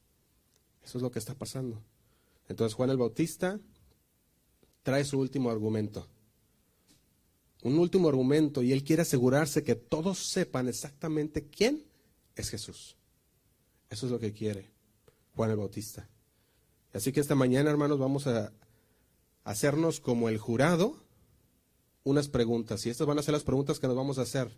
Eso 0.82 0.98
es 0.98 1.02
lo 1.02 1.10
que 1.10 1.18
está 1.18 1.34
pasando. 1.34 1.82
Entonces 2.48 2.74
Juan 2.74 2.90
el 2.90 2.98
Bautista 2.98 3.58
trae 4.82 5.04
su 5.04 5.18
último 5.18 5.50
argumento. 5.50 6.06
Un 7.62 7.78
último 7.78 8.08
argumento 8.08 8.62
y 8.62 8.72
él 8.72 8.84
quiere 8.84 9.02
asegurarse 9.02 9.62
que 9.62 9.76
todos 9.76 10.18
sepan 10.18 10.68
exactamente 10.68 11.46
quién 11.46 11.84
es 12.34 12.50
Jesús. 12.50 12.96
Eso 13.88 14.06
es 14.06 14.12
lo 14.12 14.18
que 14.18 14.32
quiere 14.32 14.70
Juan 15.34 15.50
el 15.50 15.56
Bautista. 15.56 16.08
Así 16.92 17.12
que 17.12 17.20
esta 17.20 17.34
mañana, 17.34 17.70
hermanos, 17.70 17.98
vamos 17.98 18.26
a 18.26 18.52
hacernos 19.44 20.00
como 20.00 20.28
el 20.28 20.38
jurado 20.38 21.01
unas 22.04 22.28
preguntas. 22.28 22.84
Y 22.86 22.90
estas 22.90 23.06
van 23.06 23.18
a 23.18 23.22
ser 23.22 23.32
las 23.32 23.44
preguntas 23.44 23.78
que 23.78 23.86
nos 23.86 23.96
vamos 23.96 24.18
a 24.18 24.22
hacer. 24.22 24.50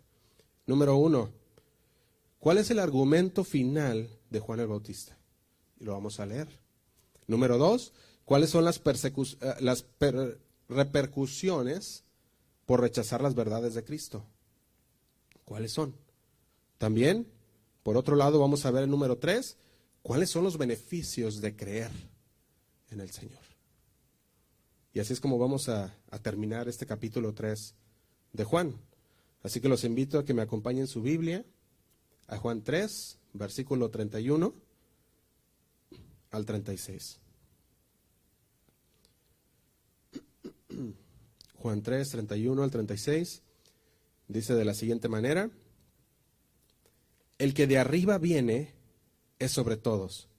Número 0.65 0.95
uno, 0.95 1.29
¿Cuál 2.45 2.59
es 2.59 2.69
el 2.69 2.77
argumento 2.77 3.43
final 3.43 4.07
de 4.29 4.39
Juan 4.39 4.59
el 4.59 4.67
Bautista? 4.67 5.17
Y 5.79 5.83
lo 5.83 5.93
vamos 5.93 6.19
a 6.19 6.27
leer. 6.27 6.47
Número 7.25 7.57
dos, 7.57 7.91
¿cuáles 8.23 8.51
son 8.51 8.63
las, 8.63 8.79
eh, 8.85 10.37
repercusiones 10.69 12.03
por 12.67 12.81
rechazar 12.81 13.23
las 13.23 13.33
verdades 13.33 13.73
de 13.73 13.83
Cristo? 13.83 14.27
¿Cuáles 15.43 15.71
son? 15.71 15.95
También, 16.77 17.27
por 17.81 17.97
otro 17.97 18.15
lado, 18.15 18.39
vamos 18.39 18.63
a 18.67 18.69
ver 18.69 18.83
el 18.83 18.91
número 18.91 19.17
tres, 19.17 19.57
¿cuáles 20.03 20.29
son 20.29 20.43
los 20.43 20.59
beneficios 20.59 21.41
de 21.41 21.55
creer 21.55 21.89
en 22.91 22.99
el 22.99 23.09
Señor? 23.09 23.41
Y 24.95 25.01
así 25.01 25.11
es 25.11 25.19
como 25.19 25.37
vamos 25.37 25.67
a, 25.67 25.93
terminar 26.21 26.69
este 26.69 26.85
capítulo 26.85 27.33
3 27.33 27.75
de 28.31 28.43
Juan. 28.45 28.79
Así 29.43 29.59
que 29.59 29.67
los 29.67 29.83
invito 29.83 30.17
a 30.17 30.23
que 30.23 30.33
me 30.33 30.41
acompañen 30.41 30.87
su 30.87 31.01
Biblia 31.01 31.43
a 32.27 32.37
Juan 32.37 32.63
3, 32.63 33.19
versículo 33.33 33.89
31 33.91 34.53
al 36.31 36.45
36. 36.45 37.19
Juan 41.57 41.81
3, 41.83 42.09
31 42.09 42.63
al 42.63 42.71
36 42.71 43.41
dice 44.29 44.55
de 44.55 44.63
la 44.63 44.73
siguiente 44.73 45.09
manera, 45.09 45.51
el 47.37 47.53
que 47.53 47.67
de 47.67 47.79
arriba 47.79 48.17
viene 48.17 48.71
es 49.39 49.51
sobre 49.51 49.75
todos, 49.75 50.29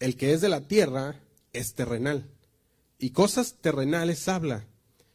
el 0.00 0.18
que 0.18 0.34
es 0.34 0.42
de 0.42 0.50
la 0.50 0.68
tierra 0.68 1.18
es 1.54 1.72
terrenal, 1.72 2.28
y 2.98 3.10
cosas 3.10 3.56
terrenales 3.60 4.28
habla, 4.28 4.66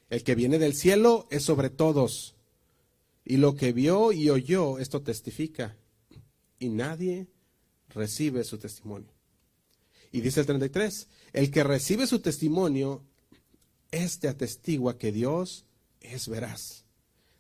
el 0.10 0.24
que 0.24 0.36
viene 0.36 0.60
del 0.60 0.76
cielo 0.76 1.28
es 1.30 1.44
sobre 1.44 1.70
todos 1.70 2.36
y 3.30 3.38
lo 3.38 3.56
que 3.56 3.74
vio 3.74 4.12
y 4.12 4.30
oyó, 4.32 4.80
esto 4.80 5.04
testifica. 5.04 5.78
Y 6.58 6.70
nadie 6.70 7.28
recibe 7.90 8.44
su 8.44 8.58
testimonio. 8.58 9.14
Y 10.12 10.22
dice 10.22 10.40
el 10.40 10.48
33, 10.48 11.08
el 11.34 11.52
que 11.52 11.64
recibe 11.64 12.08
su 12.08 12.22
testimonio, 12.22 13.04
este 13.92 14.28
atestigua 14.28 14.98
que 14.98 15.12
Dios 15.12 15.66
es 16.02 16.28
veraz. 16.28 16.86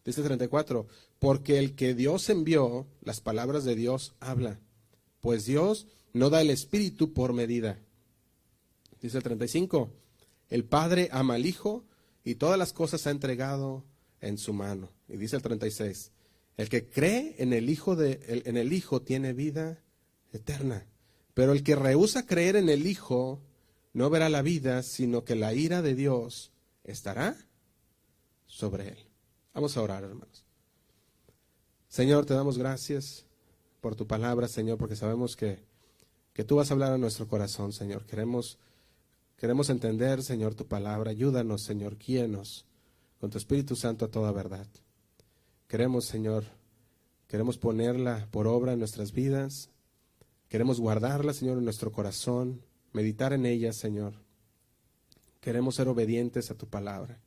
Dice 0.06 0.22
el 0.22 0.28
34, 0.28 0.88
porque 1.18 1.58
el 1.58 1.74
que 1.74 1.96
Dios 1.96 2.30
envió, 2.30 2.88
las 3.02 3.20
palabras 3.20 3.64
de 3.64 3.76
Dios 3.76 4.14
habla, 4.20 4.60
pues 5.22 5.46
Dios 5.46 5.88
no 6.14 6.30
da 6.30 6.42
el 6.42 6.52
Espíritu 6.52 7.14
por 7.14 7.34
medida. 7.34 7.80
Dice 9.02 9.18
el 9.18 9.24
35, 9.24 9.92
el 10.50 10.66
Padre 10.66 11.10
ama 11.12 11.36
al 11.36 11.46
Hijo 11.46 11.86
y 12.24 12.36
todas 12.36 12.58
las 12.58 12.74
cosas 12.74 13.06
ha 13.08 13.12
entregado 13.12 13.86
en 14.22 14.38
su 14.38 14.54
mano. 14.54 14.90
Y 15.08 15.18
dice 15.18 15.36
el 15.36 15.42
36, 15.42 16.12
el 16.58 16.70
que 16.70 16.90
cree 16.90 17.36
en 17.40 17.54
el 17.54 17.70
Hijo, 17.70 17.96
de, 17.96 18.44
en 18.46 18.58
el 18.58 18.74
Hijo 18.74 19.02
tiene 19.02 19.34
vida 19.34 19.82
eterna, 20.32 20.86
pero 21.34 21.54
el 21.54 21.64
que 21.64 21.76
rehúsa 21.76 22.26
creer 22.26 22.56
en 22.56 22.70
el 22.70 22.86
Hijo 22.86 23.42
no 23.94 24.10
verá 24.10 24.30
la 24.30 24.42
vida, 24.42 24.84
sino 24.84 25.24
que 25.24 25.36
la 25.36 25.54
ira 25.54 25.82
de 25.82 25.96
Dios 25.96 26.52
estará 26.84 27.36
sobre 28.46 28.90
él. 28.90 28.98
Vamos 29.54 29.78
a 29.78 29.82
orar, 29.82 30.04
hermanos. 30.04 30.46
Señor, 31.88 32.26
te 32.26 32.34
damos 32.34 32.58
gracias 32.58 33.26
por 33.82 33.96
tu 33.96 34.06
palabra, 34.06 34.48
Señor, 34.48 34.78
porque 34.78 34.96
sabemos 34.96 35.36
que, 35.36 35.60
que 36.34 36.44
tú 36.44 36.58
vas 36.58 36.70
a 36.70 36.74
hablar 36.74 36.92
a 36.92 36.98
nuestro 36.98 37.28
corazón, 37.28 37.74
Señor. 37.74 38.06
Queremos, 38.06 38.60
queremos 39.40 39.70
entender, 39.70 40.22
Señor, 40.22 40.54
tu 40.54 40.68
palabra. 40.68 41.12
Ayúdanos, 41.12 41.64
Señor, 41.64 41.98
guíenos 41.98 42.66
con 43.20 43.30
tu 43.30 43.38
Espíritu 43.38 43.76
Santo 43.76 44.06
a 44.06 44.12
toda 44.12 44.32
verdad. 44.34 44.68
Queremos, 45.68 46.06
Señor, 46.06 46.44
queremos 47.28 47.58
ponerla 47.58 48.28
por 48.32 48.48
obra 48.48 48.74
en 48.74 48.80
nuestras 48.80 49.14
vidas. 49.14 49.70
Queremos 50.50 50.82
guardarla, 50.82 51.34
Señor, 51.34 51.58
en 51.58 51.64
nuestro 51.64 51.92
corazón, 51.92 52.62
meditar 52.92 53.32
en 53.32 53.46
ella, 53.46 53.72
Señor. 53.72 54.14
Queremos 55.40 55.76
ser 55.76 55.88
obedientes 55.88 56.52
a 56.52 56.56
tu 56.56 56.68
palabra. 56.68 57.22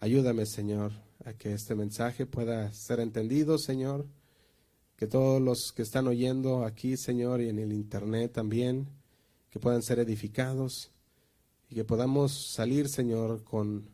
Ayúdame, 0.00 0.44
Señor, 0.44 0.92
a 1.24 1.32
que 1.32 1.54
este 1.54 1.74
mensaje 1.74 2.26
pueda 2.26 2.70
ser 2.74 3.00
entendido, 3.00 3.56
Señor. 3.56 4.06
Que 4.96 5.06
todos 5.06 5.40
los 5.40 5.72
que 5.72 5.82
están 5.82 6.08
oyendo 6.08 6.64
aquí, 6.64 6.98
Señor, 6.98 7.40
y 7.40 7.48
en 7.48 7.58
el 7.58 7.72
Internet 7.72 8.32
también, 8.32 8.88
que 9.48 9.58
puedan 9.58 9.82
ser 9.82 9.98
edificados 9.98 10.90
y 11.68 11.74
que 11.74 11.84
podamos 11.84 12.32
salir, 12.32 12.88
Señor, 12.88 13.44
con 13.44 13.88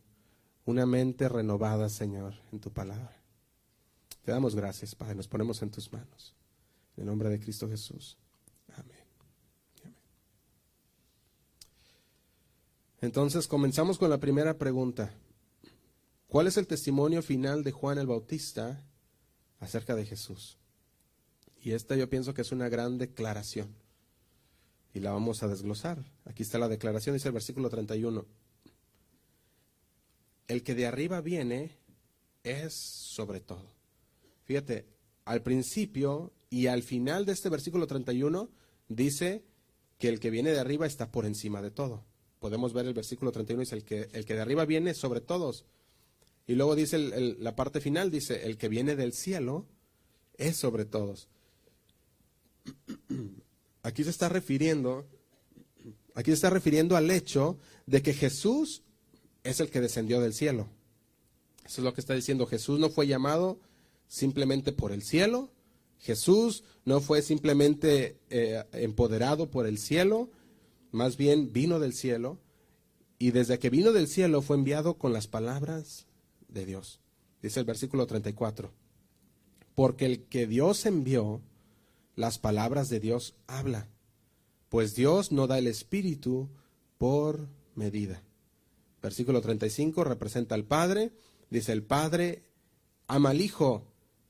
una 0.64 0.86
mente 0.86 1.28
renovada, 1.28 1.88
Señor, 1.88 2.34
en 2.52 2.60
tu 2.60 2.70
palabra. 2.70 3.16
Te 4.24 4.30
damos 4.30 4.54
gracias, 4.54 4.94
Padre, 4.94 5.16
nos 5.16 5.28
ponemos 5.28 5.62
en 5.62 5.70
tus 5.70 5.92
manos. 5.92 6.34
En 6.96 7.02
el 7.02 7.06
nombre 7.06 7.28
de 7.28 7.40
Cristo 7.40 7.68
Jesús. 7.68 8.18
Amén. 8.76 9.02
Entonces 13.00 13.48
comenzamos 13.48 13.98
con 13.98 14.10
la 14.10 14.18
primera 14.18 14.58
pregunta. 14.58 15.12
¿Cuál 16.28 16.46
es 16.46 16.56
el 16.56 16.66
testimonio 16.66 17.20
final 17.20 17.64
de 17.64 17.72
Juan 17.72 17.98
el 17.98 18.06
Bautista 18.06 18.84
acerca 19.58 19.96
de 19.96 20.06
Jesús? 20.06 20.56
Y 21.60 21.72
esta 21.72 21.96
yo 21.96 22.08
pienso 22.08 22.32
que 22.32 22.42
es 22.42 22.52
una 22.52 22.68
gran 22.68 22.98
declaración. 22.98 23.74
Y 24.94 25.00
la 25.00 25.12
vamos 25.12 25.42
a 25.42 25.48
desglosar. 25.48 26.04
Aquí 26.24 26.42
está 26.42 26.58
la 26.58 26.68
declaración, 26.68 27.14
dice 27.14 27.28
el 27.28 27.34
versículo 27.34 27.70
31 27.70 28.26
el 30.52 30.62
que 30.62 30.74
de 30.74 30.86
arriba 30.86 31.20
viene 31.20 31.70
es 32.44 32.74
sobre 32.74 33.40
todo. 33.40 33.72
Fíjate, 34.44 34.86
al 35.24 35.42
principio 35.42 36.32
y 36.50 36.66
al 36.66 36.82
final 36.82 37.24
de 37.24 37.32
este 37.32 37.48
versículo 37.48 37.86
31 37.86 38.50
dice 38.88 39.44
que 39.98 40.08
el 40.08 40.20
que 40.20 40.30
viene 40.30 40.52
de 40.52 40.60
arriba 40.60 40.86
está 40.86 41.10
por 41.10 41.24
encima 41.24 41.62
de 41.62 41.70
todo. 41.70 42.04
Podemos 42.38 42.72
ver 42.72 42.86
el 42.86 42.94
versículo 42.94 43.32
31, 43.32 43.60
dice 43.60 43.76
el 43.76 43.84
que, 43.84 44.08
el 44.12 44.24
que 44.24 44.34
de 44.34 44.40
arriba 44.40 44.64
viene 44.64 44.94
sobre 44.94 45.20
todos. 45.20 45.64
Y 46.46 46.54
luego 46.54 46.74
dice 46.74 46.98
la 46.98 47.54
parte 47.54 47.80
final, 47.80 48.10
dice, 48.10 48.44
el 48.46 48.58
que 48.58 48.68
viene 48.68 48.96
del 48.96 49.12
cielo 49.12 49.66
es 50.36 50.56
sobre 50.56 50.84
todos. 50.84 51.28
Aquí 53.82 54.04
se 54.04 54.10
está 54.10 54.28
refiriendo, 54.28 55.06
aquí 56.14 56.30
se 56.30 56.34
está 56.34 56.50
refiriendo 56.50 56.96
al 56.96 57.10
hecho 57.10 57.58
de 57.86 58.02
que 58.02 58.14
Jesús 58.14 58.82
es 59.42 59.60
el 59.60 59.70
que 59.70 59.80
descendió 59.80 60.20
del 60.20 60.34
cielo. 60.34 60.68
Eso 61.64 61.80
es 61.80 61.84
lo 61.84 61.94
que 61.94 62.00
está 62.00 62.14
diciendo. 62.14 62.46
Jesús 62.46 62.78
no 62.78 62.90
fue 62.90 63.06
llamado 63.06 63.60
simplemente 64.06 64.72
por 64.72 64.92
el 64.92 65.02
cielo. 65.02 65.50
Jesús 65.98 66.64
no 66.84 67.00
fue 67.00 67.22
simplemente 67.22 68.18
eh, 68.30 68.64
empoderado 68.72 69.50
por 69.50 69.66
el 69.66 69.78
cielo, 69.78 70.30
más 70.90 71.16
bien 71.16 71.52
vino 71.52 71.78
del 71.78 71.92
cielo. 71.92 72.38
Y 73.18 73.30
desde 73.30 73.58
que 73.58 73.70
vino 73.70 73.92
del 73.92 74.08
cielo 74.08 74.42
fue 74.42 74.56
enviado 74.56 74.94
con 74.94 75.12
las 75.12 75.28
palabras 75.28 76.06
de 76.48 76.66
Dios. 76.66 77.00
Dice 77.40 77.60
el 77.60 77.66
versículo 77.66 78.06
34. 78.06 78.72
Porque 79.74 80.06
el 80.06 80.24
que 80.24 80.46
Dios 80.46 80.86
envió 80.86 81.40
las 82.16 82.38
palabras 82.38 82.88
de 82.88 83.00
Dios 83.00 83.34
habla, 83.46 83.88
pues 84.68 84.94
Dios 84.94 85.32
no 85.32 85.46
da 85.46 85.58
el 85.58 85.66
Espíritu 85.66 86.48
por 86.98 87.48
medida. 87.74 88.22
Versículo 89.02 89.40
35 89.40 90.04
representa 90.04 90.54
al 90.54 90.64
Padre, 90.64 91.12
dice 91.50 91.72
el 91.72 91.82
Padre 91.82 92.44
ama 93.08 93.30
al 93.30 93.40
Hijo 93.40 93.86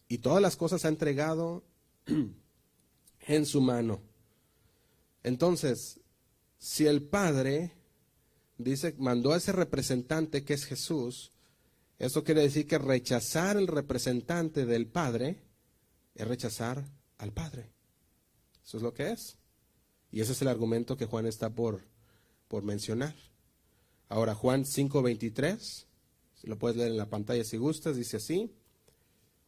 y 0.08 0.18
todas 0.18 0.42
las 0.42 0.56
cosas 0.56 0.84
ha 0.84 0.88
entregado 0.88 1.64
en 3.26 3.46
su 3.46 3.60
mano. 3.60 4.00
Entonces, 5.22 6.00
si 6.58 6.86
el 6.86 7.02
Padre 7.02 7.72
dice, 8.58 8.94
mandó 8.98 9.32
a 9.32 9.36
ese 9.36 9.52
representante 9.52 10.44
que 10.44 10.54
es 10.54 10.64
Jesús, 10.64 11.32
eso 11.98 12.24
quiere 12.24 12.42
decir 12.42 12.66
que 12.66 12.78
rechazar 12.78 13.56
el 13.56 13.66
representante 13.66 14.66
del 14.66 14.86
Padre 14.86 15.42
es 16.14 16.26
rechazar 16.26 16.84
al 17.18 17.32
Padre. 17.32 17.71
Eso 18.64 18.76
es 18.76 18.82
lo 18.82 18.94
que 18.94 19.10
es. 19.10 19.38
Y 20.10 20.20
ese 20.20 20.32
es 20.32 20.42
el 20.42 20.48
argumento 20.48 20.96
que 20.96 21.06
Juan 21.06 21.26
está 21.26 21.50
por, 21.50 21.82
por 22.48 22.62
mencionar. 22.62 23.14
Ahora, 24.08 24.34
Juan 24.34 24.64
5.23, 24.64 25.86
si 26.34 26.46
lo 26.46 26.58
puedes 26.58 26.76
leer 26.76 26.90
en 26.90 26.98
la 26.98 27.08
pantalla 27.08 27.44
si 27.44 27.56
gustas, 27.56 27.96
dice 27.96 28.18
así. 28.18 28.52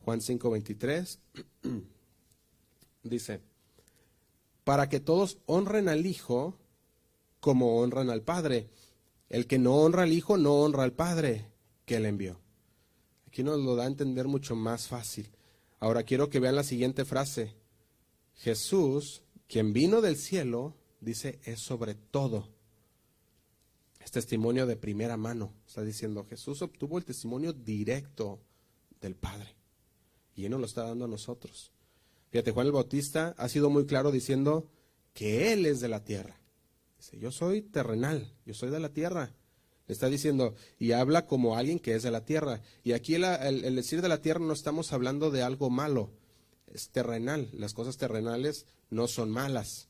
Juan 0.05 0.21
5.23 0.21 1.19
dice, 3.03 3.41
para 4.65 4.89
que 4.89 5.01
todos 5.01 5.39
honren 5.47 5.89
al 5.89 6.07
Hijo 6.07 6.59
como 7.41 7.79
honran 7.79 8.09
al 8.09 8.23
Padre. 8.23 8.71
El 9.29 9.47
que 9.47 9.59
no 9.59 9.75
honra 9.77 10.05
al 10.05 10.13
Hijo 10.13 10.39
no 10.39 10.55
honra 10.55 10.83
al 10.85 10.93
Padre 10.93 11.51
que 11.85 12.01
le 12.01 12.09
envió. 12.09 12.41
Aquí 13.27 13.43
nos 13.43 13.59
lo 13.61 13.77
da 13.77 13.85
a 13.85 13.89
entender 13.89 14.29
mucho 14.29 14.57
más 14.57 14.89
fácil. 14.89 15.31
Ahora 15.79 16.05
quiero 16.05 16.31
que 16.31 16.41
vean 16.41 16.57
la 16.57 16.63
siguiente 16.63 17.05
frase. 17.05 17.55
Jesús, 18.37 19.23
quien 19.47 19.73
vino 19.73 20.01
del 20.01 20.17
cielo, 20.17 20.77
dice, 21.01 21.41
es 21.45 21.61
sobre 21.61 21.95
todo. 21.95 22.49
Es 24.01 24.11
testimonio 24.11 24.67
de 24.67 24.77
primera 24.77 25.17
mano. 25.17 25.55
Está 25.67 25.83
diciendo, 25.83 26.27
Jesús 26.29 26.61
obtuvo 26.63 26.99
el 26.99 27.05
testimonio 27.05 27.53
directo 27.53 28.41
del 29.01 29.15
Padre. 29.15 29.55
Y 30.35 30.45
Él 30.45 30.51
nos 30.51 30.61
lo 30.61 30.67
está 30.67 30.85
dando 30.85 31.07
a 31.07 31.09
nosotros. 31.09 31.73
Fíjate, 32.31 32.51
Juan 32.51 32.67
el 32.67 32.73
Bautista 32.73 33.35
ha 33.39 33.49
sido 33.49 33.71
muy 33.71 33.87
claro 33.87 34.11
diciendo 34.11 34.69
que 35.13 35.53
Él 35.53 35.67
es 35.67 35.81
de 35.81 35.89
la 35.89 36.05
tierra. 36.05 36.41
Dice, 36.99 37.19
yo 37.19 37.31
soy 37.31 37.63
terrenal, 37.63 38.35
yo 38.45 38.55
soy 38.55 38.71
de 38.71 38.81
la 38.81 38.93
tierra. 38.93 39.35
Le 39.87 39.93
está 39.93 40.09
diciendo, 40.09 40.55
y 40.79 40.93
habla 40.93 41.27
como 41.27 41.57
alguien 41.57 41.79
que 41.79 41.95
es 41.95 42.03
de 42.03 42.11
la 42.11 42.25
tierra. 42.25 42.63
Y 42.83 42.93
aquí 42.93 43.15
el, 43.15 43.77
decir 43.77 44.03
de 44.03 44.09
la 44.09 44.21
tierra 44.21 44.41
no 44.41 44.53
estamos 44.53 44.93
hablando 44.93 45.31
de 45.31 45.43
algo 45.43 45.71
malo, 45.71 46.11
es 46.67 46.91
terrenal. 46.91 47.49
Las 47.53 47.75
cosas 47.75 47.97
terrenales 47.97 48.67
no 48.91 49.09
son 49.09 49.31
malas, 49.31 49.89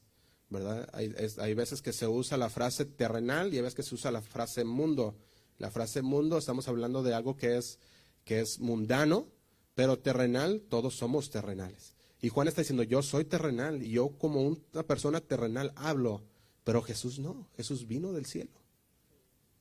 ¿verdad? 0.50 0.88
Hay, 0.92 1.14
hay 1.38 1.54
veces 1.54 1.82
que 1.82 1.92
se 1.92 2.06
usa 2.06 2.36
la 2.36 2.50
frase 2.50 2.84
terrenal 2.84 3.52
y 3.52 3.56
hay 3.56 3.62
veces 3.62 3.76
que 3.76 3.82
se 3.82 3.94
usa 3.94 4.10
la 4.10 4.22
frase 4.22 4.64
mundo. 4.64 5.16
La 5.58 5.70
frase 5.70 6.02
mundo 6.02 6.38
estamos 6.38 6.68
hablando 6.68 7.02
de 7.02 7.14
algo 7.14 7.36
que 7.36 7.56
es, 7.56 7.78
que 8.24 8.40
es 8.40 8.58
mundano, 8.60 9.28
pero 9.74 9.98
terrenal, 9.98 10.62
todos 10.68 10.96
somos 10.96 11.30
terrenales. 11.30 11.94
Y 12.20 12.28
Juan 12.28 12.48
está 12.48 12.62
diciendo, 12.62 12.82
yo 12.82 13.02
soy 13.02 13.24
terrenal 13.24 13.82
y 13.82 13.90
yo 13.90 14.10
como 14.18 14.42
una 14.42 14.82
persona 14.84 15.20
terrenal 15.20 15.72
hablo, 15.76 16.22
pero 16.64 16.82
Jesús 16.82 17.18
no, 17.18 17.48
Jesús 17.56 17.86
vino 17.86 18.12
del 18.12 18.26
cielo. 18.26 18.52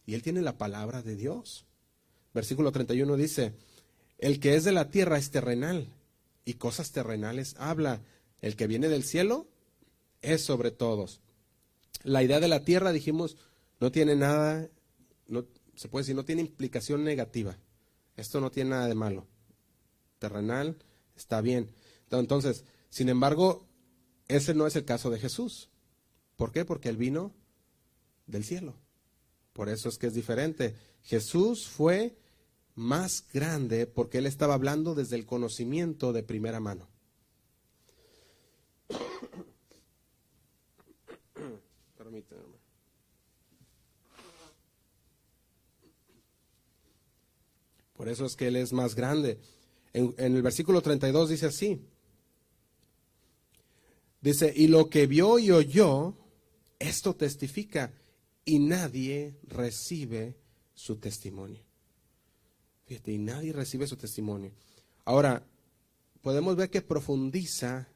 Y 0.05 0.13
él 0.13 0.21
tiene 0.21 0.41
la 0.41 0.57
palabra 0.57 1.01
de 1.01 1.15
Dios. 1.15 1.65
Versículo 2.33 2.71
31 2.71 3.15
dice, 3.17 3.53
el 4.17 4.39
que 4.39 4.55
es 4.55 4.63
de 4.63 4.71
la 4.71 4.89
tierra 4.89 5.17
es 5.17 5.29
terrenal 5.29 5.93
y 6.45 6.55
cosas 6.55 6.91
terrenales 6.91 7.55
habla. 7.57 8.01
El 8.41 8.55
que 8.55 8.67
viene 8.67 8.89
del 8.89 9.03
cielo 9.03 9.47
es 10.21 10.43
sobre 10.43 10.71
todos. 10.71 11.21
La 12.03 12.23
idea 12.23 12.39
de 12.39 12.47
la 12.47 12.65
tierra, 12.65 12.91
dijimos, 12.91 13.37
no 13.79 13.91
tiene 13.91 14.15
nada, 14.15 14.69
no, 15.27 15.45
se 15.75 15.87
puede 15.87 16.03
decir, 16.03 16.15
no 16.15 16.25
tiene 16.25 16.41
implicación 16.41 17.03
negativa. 17.03 17.57
Esto 18.15 18.41
no 18.41 18.51
tiene 18.51 18.71
nada 18.71 18.87
de 18.87 18.95
malo 18.95 19.27
terrenal, 20.23 20.77
está 21.17 21.41
bien. 21.41 21.69
Entonces, 22.09 22.63
sin 22.89 23.09
embargo, 23.09 23.67
ese 24.29 24.53
no 24.53 24.65
es 24.65 24.77
el 24.77 24.85
caso 24.85 25.09
de 25.09 25.19
Jesús. 25.19 25.69
¿Por 26.37 26.53
qué? 26.53 26.63
Porque 26.63 26.87
él 26.87 26.95
vino 26.95 27.35
del 28.25 28.45
cielo. 28.45 28.73
Por 29.51 29.67
eso 29.67 29.89
es 29.89 29.97
que 29.97 30.07
es 30.07 30.13
diferente. 30.13 30.75
Jesús 31.01 31.67
fue 31.67 32.15
más 32.75 33.25
grande 33.33 33.87
porque 33.87 34.19
él 34.19 34.25
estaba 34.25 34.55
hablando 34.55 34.95
desde 34.95 35.15
el 35.15 35.25
conocimiento 35.25 36.11
de 36.13 36.23
primera 36.23 36.59
mano. 36.59 36.89
Permítanme. 41.97 42.57
Por 47.93 48.09
eso 48.09 48.25
es 48.25 48.35
que 48.35 48.47
él 48.47 48.57
es 48.57 48.73
más 48.73 48.95
grande. 48.95 49.39
En, 49.93 50.15
el 50.17 50.41
versículo 50.41 50.81
32 50.81 51.29
dice 51.29 51.45
así. 51.45 51.79
Dice, 54.19 54.51
y 54.55 54.67
lo 54.67 54.89
que 54.89 55.05
vio 55.05 55.37
y 55.37 55.51
oyó, 55.51 56.17
esto 56.79 57.15
testifica, 57.15 57.93
y 58.45 58.57
nadie 58.59 59.37
recibe 59.43 60.37
su 60.73 60.97
testimonio. 60.97 61.61
Fíjate, 62.85 63.11
y 63.11 63.17
nadie 63.17 63.53
recibe 63.53 63.87
su 63.87 63.95
testimonio. 63.95 64.51
Ahora, 65.05 65.45
podemos 66.21 66.55
ver 66.55 66.69
que 66.69 66.81
profundiza 66.81 67.87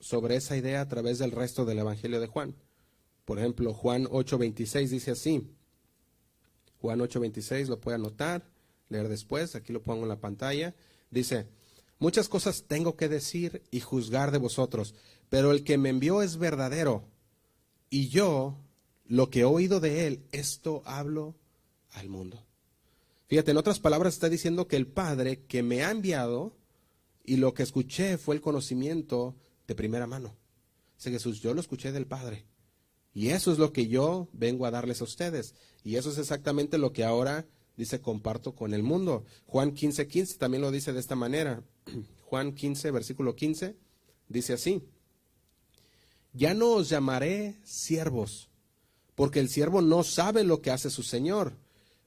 sobre 0.00 0.36
esa 0.36 0.56
idea 0.56 0.80
a 0.80 0.88
través 0.88 1.18
del 1.18 1.30
resto 1.30 1.64
del 1.64 1.78
Evangelio 1.78 2.20
de 2.20 2.26
Juan. 2.26 2.54
Por 3.24 3.38
ejemplo, 3.38 3.72
Juan 3.72 4.06
8:26 4.06 4.90
dice 4.90 5.12
así. 5.12 5.48
Juan 6.80 7.00
8:26 7.00 7.68
lo 7.68 7.80
puede 7.80 7.96
anotar, 7.96 8.48
leer 8.88 9.08
después, 9.08 9.54
aquí 9.54 9.72
lo 9.72 9.82
pongo 9.82 10.02
en 10.02 10.08
la 10.08 10.20
pantalla. 10.20 10.74
Dice, 11.10 11.46
muchas 11.98 12.28
cosas 12.28 12.64
tengo 12.66 12.96
que 12.96 13.08
decir 13.08 13.62
y 13.70 13.80
juzgar 13.80 14.32
de 14.32 14.38
vosotros, 14.38 14.94
pero 15.28 15.52
el 15.52 15.62
que 15.62 15.78
me 15.78 15.90
envió 15.90 16.22
es 16.22 16.36
verdadero, 16.36 17.04
y 17.90 18.08
yo, 18.08 18.56
lo 19.06 19.30
que 19.30 19.40
he 19.40 19.44
oído 19.44 19.78
de 19.78 20.06
él, 20.06 20.24
esto 20.32 20.82
hablo 20.84 21.36
al 21.90 22.08
mundo. 22.08 22.42
Fíjate, 23.32 23.52
en 23.52 23.56
otras 23.56 23.80
palabras 23.80 24.12
está 24.12 24.28
diciendo 24.28 24.68
que 24.68 24.76
el 24.76 24.86
Padre 24.86 25.40
que 25.46 25.62
me 25.62 25.82
ha 25.84 25.90
enviado 25.90 26.54
y 27.24 27.36
lo 27.36 27.54
que 27.54 27.62
escuché 27.62 28.18
fue 28.18 28.34
el 28.34 28.42
conocimiento 28.42 29.34
de 29.66 29.74
primera 29.74 30.06
mano. 30.06 30.36
Dice 30.98 31.12
Jesús, 31.12 31.40
yo 31.40 31.54
lo 31.54 31.62
escuché 31.62 31.92
del 31.92 32.06
Padre. 32.06 32.44
Y 33.14 33.28
eso 33.28 33.50
es 33.50 33.56
lo 33.56 33.72
que 33.72 33.86
yo 33.86 34.28
vengo 34.34 34.66
a 34.66 34.70
darles 34.70 35.00
a 35.00 35.04
ustedes. 35.04 35.54
Y 35.82 35.96
eso 35.96 36.10
es 36.10 36.18
exactamente 36.18 36.76
lo 36.76 36.92
que 36.92 37.04
ahora 37.04 37.46
dice 37.74 38.02
comparto 38.02 38.54
con 38.54 38.74
el 38.74 38.82
mundo. 38.82 39.24
Juan 39.46 39.72
15, 39.72 40.08
15 40.08 40.36
también 40.36 40.60
lo 40.60 40.70
dice 40.70 40.92
de 40.92 41.00
esta 41.00 41.16
manera. 41.16 41.62
Juan 42.26 42.52
15, 42.52 42.90
versículo 42.90 43.34
15, 43.34 43.76
dice 44.28 44.52
así. 44.52 44.82
Ya 46.34 46.52
no 46.52 46.72
os 46.72 46.90
llamaré 46.90 47.56
siervos, 47.64 48.50
porque 49.14 49.40
el 49.40 49.48
siervo 49.48 49.80
no 49.80 50.02
sabe 50.02 50.44
lo 50.44 50.60
que 50.60 50.70
hace 50.70 50.90
su 50.90 51.02
Señor, 51.02 51.56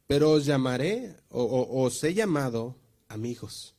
pero 0.07 0.31
os 0.31 0.45
llamaré 0.45 1.15
o, 1.29 1.83
os 1.83 2.03
he 2.03 2.13
llamado 2.13 2.75
amigos. 3.07 3.75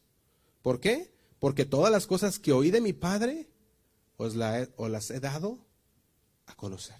¿Por 0.63 0.81
qué? 0.81 1.13
Porque 1.39 1.65
todas 1.65 1.93
las 1.93 2.07
cosas 2.07 2.39
que 2.39 2.53
oí 2.53 2.71
de 2.71 2.81
mi 2.81 2.93
Padre 2.93 3.49
os, 4.17 4.35
os 4.77 4.91
las 4.91 5.11
he 5.11 5.21
dado 5.21 5.59
a 6.47 6.55
conocer. 6.55 6.97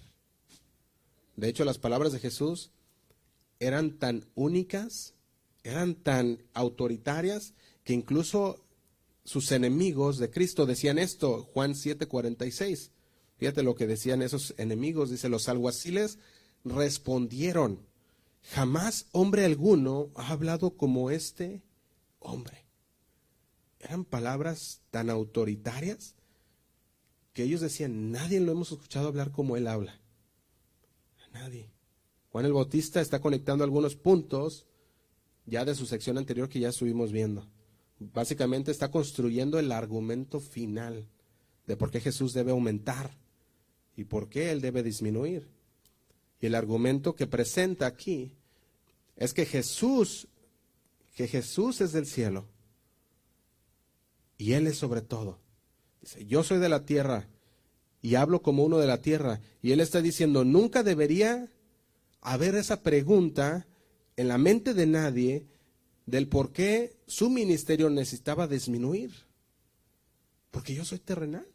De 1.35 1.49
hecho, 1.49 1.65
las 1.65 1.77
palabras 1.77 2.11
de 2.11 2.19
Jesús 2.19 2.71
eran 3.59 3.97
tan 3.97 4.25
únicas, 4.35 5.13
eran 5.63 5.95
tan 5.95 6.43
autoritarias, 6.53 7.53
que 7.83 7.93
incluso 7.93 8.63
sus 9.23 9.51
enemigos 9.51 10.19
de 10.19 10.29
Cristo 10.29 10.65
decían 10.65 10.97
esto, 10.97 11.43
Juan 11.53 11.73
7:46. 11.73 12.91
Fíjate 13.37 13.61
lo 13.61 13.75
que 13.75 13.87
decían 13.87 14.21
esos 14.21 14.55
enemigos, 14.57 15.11
dice, 15.11 15.29
los 15.29 15.47
alguaciles 15.47 16.17
respondieron, 16.63 17.86
jamás 18.51 19.07
hombre 19.11 19.45
alguno 19.45 20.11
ha 20.15 20.31
hablado 20.31 20.77
como 20.77 21.11
este 21.11 21.63
hombre. 22.19 22.65
Eran 23.79 24.05
palabras 24.05 24.81
tan 24.89 25.09
autoritarias 25.09 26.15
que 27.33 27.43
ellos 27.43 27.61
decían, 27.61 28.11
nadie 28.11 28.39
lo 28.39 28.51
hemos 28.51 28.71
escuchado 28.71 29.07
hablar 29.07 29.31
como 29.31 29.57
él 29.57 29.67
habla. 29.67 30.01
nadie. 31.33 31.71
Juan 32.29 32.45
el 32.45 32.53
Bautista 32.53 32.99
está 32.99 33.19
conectando 33.19 33.63
algunos 33.63 33.95
puntos 33.95 34.65
ya 35.45 35.63
de 35.63 35.75
su 35.75 35.85
sección 35.85 36.17
anterior 36.17 36.49
que 36.49 36.59
ya 36.59 36.69
estuvimos 36.69 37.11
viendo. 37.11 37.47
Básicamente 37.99 38.71
está 38.71 38.89
construyendo 38.89 39.59
el 39.59 39.71
argumento 39.71 40.39
final 40.39 41.07
de 41.67 41.77
por 41.77 41.91
qué 41.91 41.99
Jesús 41.99 42.33
debe 42.33 42.51
aumentar 42.51 43.17
y 43.95 44.05
por 44.05 44.29
qué 44.29 44.51
Él 44.51 44.61
debe 44.61 44.83
disminuir. 44.83 45.47
Y 46.39 46.47
el 46.47 46.55
argumento 46.55 47.15
que 47.15 47.27
presenta 47.27 47.85
aquí 47.85 48.36
es 49.17 49.33
que 49.33 49.45
Jesús, 49.45 50.27
que 51.15 51.27
Jesús 51.27 51.81
es 51.81 51.91
del 51.91 52.05
cielo 52.05 52.47
y 54.37 54.53
Él 54.53 54.67
es 54.67 54.77
sobre 54.77 55.01
todo. 55.01 55.39
Dice, 56.01 56.25
yo 56.25 56.43
soy 56.43 56.59
de 56.59 56.69
la 56.69 56.85
tierra, 56.85 57.27
y 58.01 58.15
hablo 58.15 58.41
como 58.41 58.63
uno 58.63 58.77
de 58.77 58.87
la 58.87 59.01
tierra. 59.01 59.41
Y 59.61 59.71
él 59.71 59.79
está 59.79 60.01
diciendo, 60.01 60.45
nunca 60.45 60.83
debería 60.83 61.51
haber 62.21 62.55
esa 62.55 62.81
pregunta 62.81 63.67
en 64.15 64.27
la 64.27 64.37
mente 64.37 64.73
de 64.73 64.87
nadie 64.87 65.47
del 66.05 66.27
por 66.27 66.51
qué 66.53 66.97
su 67.05 67.29
ministerio 67.29 67.89
necesitaba 67.89 68.47
disminuir. 68.47 69.11
Porque 70.51 70.73
yo 70.73 70.85
soy 70.85 70.99
terrenal. 70.99 71.47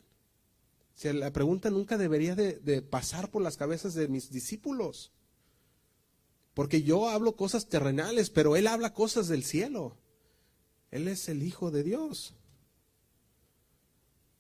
O 1.04 1.12
la 1.14 1.32
pregunta 1.32 1.70
nunca 1.70 1.96
debería 1.96 2.34
de, 2.34 2.58
de 2.58 2.82
pasar 2.82 3.30
por 3.30 3.42
las 3.42 3.56
cabezas 3.56 3.94
de 3.94 4.08
mis 4.08 4.30
discípulos. 4.30 5.10
Porque 6.54 6.82
yo 6.82 7.08
hablo 7.08 7.36
cosas 7.36 7.68
terrenales, 7.68 8.30
pero 8.30 8.56
Él 8.56 8.66
habla 8.66 8.92
cosas 8.92 9.28
del 9.28 9.44
cielo. 9.44 9.96
Él 10.90 11.08
es 11.08 11.28
el 11.28 11.42
Hijo 11.42 11.70
de 11.70 11.82
Dios. 11.82 12.34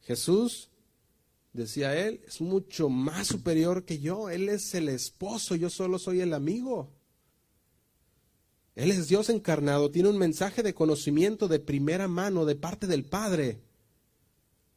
Jesús, 0.02 0.68
decía 1.52 1.96
él, 1.96 2.22
es 2.26 2.40
mucho 2.40 2.88
más 2.88 3.28
superior 3.28 3.84
que 3.84 4.00
yo. 4.00 4.28
Él 4.28 4.48
es 4.48 4.74
el 4.74 4.88
esposo, 4.88 5.54
yo 5.54 5.70
solo 5.70 5.98
soy 5.98 6.20
el 6.20 6.34
amigo. 6.34 6.90
Él 8.74 8.90
es 8.90 9.08
Dios 9.08 9.28
encarnado, 9.28 9.90
tiene 9.90 10.08
un 10.08 10.18
mensaje 10.18 10.62
de 10.62 10.74
conocimiento 10.74 11.46
de 11.46 11.60
primera 11.60 12.08
mano 12.08 12.46
de 12.46 12.54
parte 12.56 12.86
del 12.86 13.04
Padre. 13.04 13.60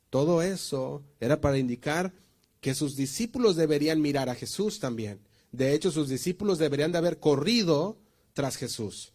Todo 0.10 0.42
eso 0.42 1.04
era 1.20 1.40
para 1.40 1.58
indicar 1.58 2.14
que 2.60 2.76
sus 2.76 2.96
discípulos 2.96 3.56
deberían 3.56 4.02
mirar 4.02 4.30
a 4.30 4.36
Jesús 4.36 4.80
también. 4.80 5.25
De 5.56 5.74
hecho, 5.74 5.90
sus 5.90 6.10
discípulos 6.10 6.58
deberían 6.58 6.92
de 6.92 6.98
haber 6.98 7.20
corrido 7.20 7.98
tras 8.34 8.58
Jesús 8.58 9.14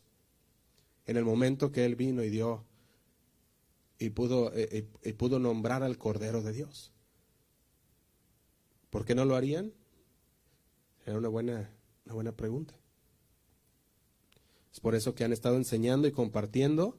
en 1.05 1.19
el 1.19 1.25
momento 1.25 1.71
que 1.71 1.85
Él 1.85 1.97
vino 1.97 2.23
y 2.25 2.31
dio 2.31 2.65
y 3.99 4.11
pudo, 4.11 4.51
eh, 4.55 4.69
eh, 4.73 4.89
y 5.05 5.13
pudo 5.13 5.39
nombrar 5.39 5.83
al 5.83 5.99
Cordero 5.99 6.41
de 6.41 6.53
Dios. 6.55 6.93
¿Por 8.89 9.05
qué 9.05 9.15
no 9.15 9.27
lo 9.27 9.37
harían? 9.37 9.75
Era 11.05 11.19
una 11.19 11.29
buena, 11.29 11.77
una 12.07 12.15
buena 12.15 12.33
pregunta. 12.33 12.75
Es 14.73 14.81
por 14.81 14.95
eso 14.95 15.15
que 15.15 15.25
han 15.25 15.35
estado 15.35 15.57
enseñando 15.57 16.09
y 16.09 16.13
compartiendo, 16.13 16.99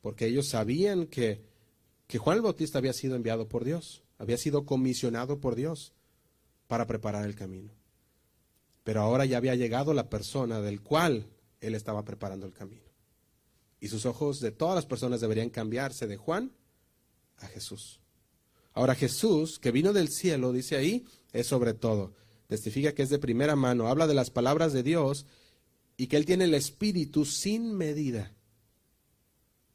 porque 0.00 0.26
ellos 0.26 0.48
sabían 0.48 1.06
que, 1.06 1.44
que 2.06 2.16
Juan 2.16 2.38
el 2.38 2.42
Bautista 2.42 2.78
había 2.78 2.94
sido 2.94 3.16
enviado 3.16 3.48
por 3.48 3.64
Dios, 3.64 4.02
había 4.16 4.38
sido 4.38 4.64
comisionado 4.64 5.40
por 5.40 5.56
Dios 5.56 5.92
para 6.68 6.86
preparar 6.86 7.26
el 7.26 7.34
camino. 7.34 7.78
Pero 8.88 9.02
ahora 9.02 9.26
ya 9.26 9.36
había 9.36 9.54
llegado 9.54 9.92
la 9.92 10.08
persona 10.08 10.62
del 10.62 10.80
cual 10.80 11.26
él 11.60 11.74
estaba 11.74 12.06
preparando 12.06 12.46
el 12.46 12.54
camino. 12.54 12.90
Y 13.80 13.88
sus 13.88 14.06
ojos 14.06 14.40
de 14.40 14.50
todas 14.50 14.76
las 14.76 14.86
personas 14.86 15.20
deberían 15.20 15.50
cambiarse 15.50 16.06
de 16.06 16.16
Juan 16.16 16.52
a 17.36 17.48
Jesús. 17.48 18.00
Ahora 18.72 18.94
Jesús, 18.94 19.58
que 19.58 19.72
vino 19.72 19.92
del 19.92 20.08
cielo, 20.08 20.54
dice 20.54 20.76
ahí, 20.76 21.04
es 21.34 21.46
sobre 21.46 21.74
todo. 21.74 22.14
Testifica 22.46 22.94
que 22.94 23.02
es 23.02 23.10
de 23.10 23.18
primera 23.18 23.56
mano, 23.56 23.88
habla 23.88 24.06
de 24.06 24.14
las 24.14 24.30
palabras 24.30 24.72
de 24.72 24.82
Dios 24.82 25.26
y 25.98 26.06
que 26.06 26.16
Él 26.16 26.24
tiene 26.24 26.44
el 26.44 26.54
Espíritu 26.54 27.26
sin 27.26 27.74
medida. 27.74 28.32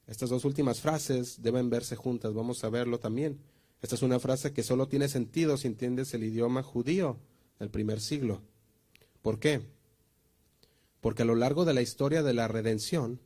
Estas 0.08 0.32
dos 0.32 0.44
últimas 0.44 0.82
frases 0.82 1.40
deben 1.44 1.70
verse 1.70 1.96
juntas, 1.96 2.34
vamos 2.34 2.64
a 2.64 2.70
verlo 2.72 2.98
también. 2.98 3.44
Esta 3.80 3.94
es 3.94 4.02
una 4.02 4.20
frase 4.20 4.54
que 4.54 4.64
solo 4.64 4.88
tiene 4.88 5.08
sentido 5.08 5.58
si 5.58 5.68
entiendes 5.68 6.16
el 6.16 6.24
idioma 6.24 6.64
judío 6.64 7.20
del 7.60 7.70
primer 7.70 8.02
siglo. 8.02 8.42
¿Por 9.24 9.40
qué? 9.40 9.62
Porque 11.02 11.24
a 11.24 11.26
lo 11.26 11.34
largo 11.34 11.66
de 11.66 11.74
la 11.74 11.82
historia 11.82 12.22
de 12.22 12.34
la 12.34 12.48
redención, 12.48 13.20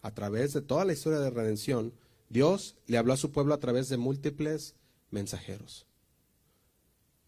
a 0.00 0.14
través 0.14 0.54
de 0.54 0.62
toda 0.62 0.86
la 0.86 0.94
historia 0.94 1.18
de 1.18 1.28
redención, 1.28 1.92
Dios 2.30 2.76
le 2.86 2.96
habló 2.96 3.12
a 3.12 3.18
su 3.18 3.32
pueblo 3.32 3.52
a 3.52 3.60
través 3.60 3.88
de 3.88 3.98
múltiples 3.98 4.76
mensajeros, 5.10 5.86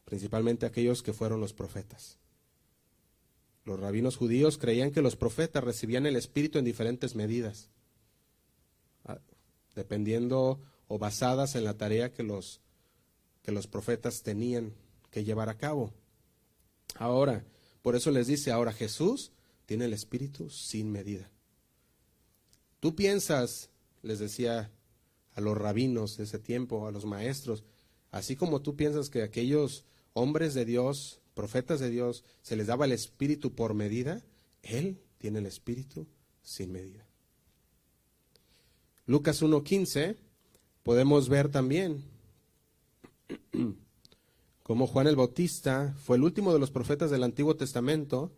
principalmente 0.05 0.65
aquellos 0.65 1.03
que 1.03 1.13
fueron 1.13 1.41
los 1.41 1.53
profetas. 1.53 2.19
Los 3.65 3.79
rabinos 3.79 4.17
judíos 4.17 4.57
creían 4.57 4.93
que 4.93 5.03
los 5.03 5.17
profetas 5.17 5.63
recibían 5.63 6.07
el 6.07 6.17
Espíritu 6.17 6.59
en 6.59 6.65
diferentes 6.65 7.17
medidas, 7.17 7.71
ah, 9.05 9.19
dependiendo 9.75 10.61
o 10.87 10.99
basadas 10.99 11.57
en 11.57 11.65
la 11.65 11.75
tarea 11.77 12.13
que 12.13 12.23
los, 12.23 12.61
que 13.43 13.51
los 13.51 13.67
profetas 13.67 14.23
tenían 14.23 14.75
que 15.11 15.25
llevar 15.25 15.49
a 15.49 15.59
cabo. 15.59 15.93
Ahora, 16.97 17.45
por 17.83 17.97
eso 17.97 18.11
les 18.11 18.29
dice, 18.29 18.53
ahora 18.53 18.73
Jesús 18.73 19.33
tiene 19.67 19.85
el 19.87 19.93
Espíritu 19.93 20.49
sin 20.51 20.91
medida. 20.91 21.31
Tú 22.81 22.95
piensas, 22.95 23.71
les 24.03 24.19
decía 24.19 24.71
a 25.35 25.41
los 25.41 25.57
rabinos 25.57 26.17
de 26.17 26.25
ese 26.25 26.39
tiempo, 26.39 26.87
a 26.87 26.93
los 26.93 27.05
maestros, 27.05 27.65
así 28.11 28.37
como 28.37 28.63
tú 28.63 28.77
piensas 28.77 29.11
que 29.11 29.23
aquellos 29.23 29.85
hombres 30.13 30.55
de 30.55 30.65
Dios, 30.65 31.21
profetas 31.35 31.81
de 31.81 31.91
Dios, 31.91 32.25
se 32.43 32.57
les 32.57 32.67
daba 32.67 32.85
el 32.85 32.93
Espíritu 32.93 33.55
por 33.55 33.75
medida, 33.75 34.23
Él 34.63 35.01
tiene 35.19 35.41
el 35.41 35.47
Espíritu 35.47 36.07
sin 36.43 36.73
medida. 36.73 37.07
Lucas 39.07 39.43
1.15 39.43 40.17
podemos 40.83 41.29
ver 41.29 41.49
también 41.49 42.05
como 44.63 44.87
Juan 44.87 45.07
el 45.07 45.17
Bautista 45.17 45.95
fue 46.05 46.17
el 46.17 46.23
último 46.23 46.53
de 46.53 46.59
los 46.59 46.71
profetas 46.71 47.11
del 47.11 47.25
Antiguo 47.25 47.57
Testamento, 47.57 48.33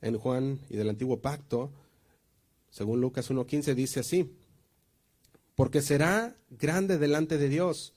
en 0.00 0.16
Juan 0.16 0.60
y 0.70 0.76
del 0.76 0.88
Antiguo 0.88 1.20
Pacto, 1.20 1.70
según 2.70 3.00
Lucas 3.00 3.30
1.15 3.30 3.74
dice 3.74 4.00
así, 4.00 4.32
porque 5.54 5.82
será 5.82 6.36
grande 6.50 6.96
delante 6.96 7.36
de 7.36 7.48
Dios, 7.48 7.92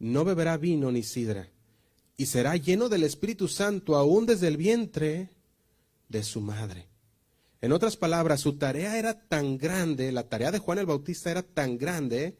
no 0.00 0.24
beberá 0.24 0.56
vino 0.56 0.90
ni 0.90 1.02
sidra, 1.02 1.48
y 2.16 2.26
será 2.26 2.56
lleno 2.56 2.88
del 2.88 3.04
Espíritu 3.04 3.46
Santo 3.46 3.96
aún 3.96 4.26
desde 4.26 4.48
el 4.48 4.56
vientre 4.56 5.30
de 6.08 6.22
su 6.24 6.40
madre. 6.40 6.88
En 7.60 7.72
otras 7.72 7.96
palabras, 7.96 8.40
su 8.40 8.56
tarea 8.56 8.98
era 8.98 9.28
tan 9.28 9.58
grande, 9.58 10.10
la 10.10 10.28
tarea 10.28 10.50
de 10.50 10.58
Juan 10.58 10.78
el 10.78 10.86
Bautista 10.86 11.30
era 11.30 11.42
tan 11.42 11.78
grande, 11.78 12.36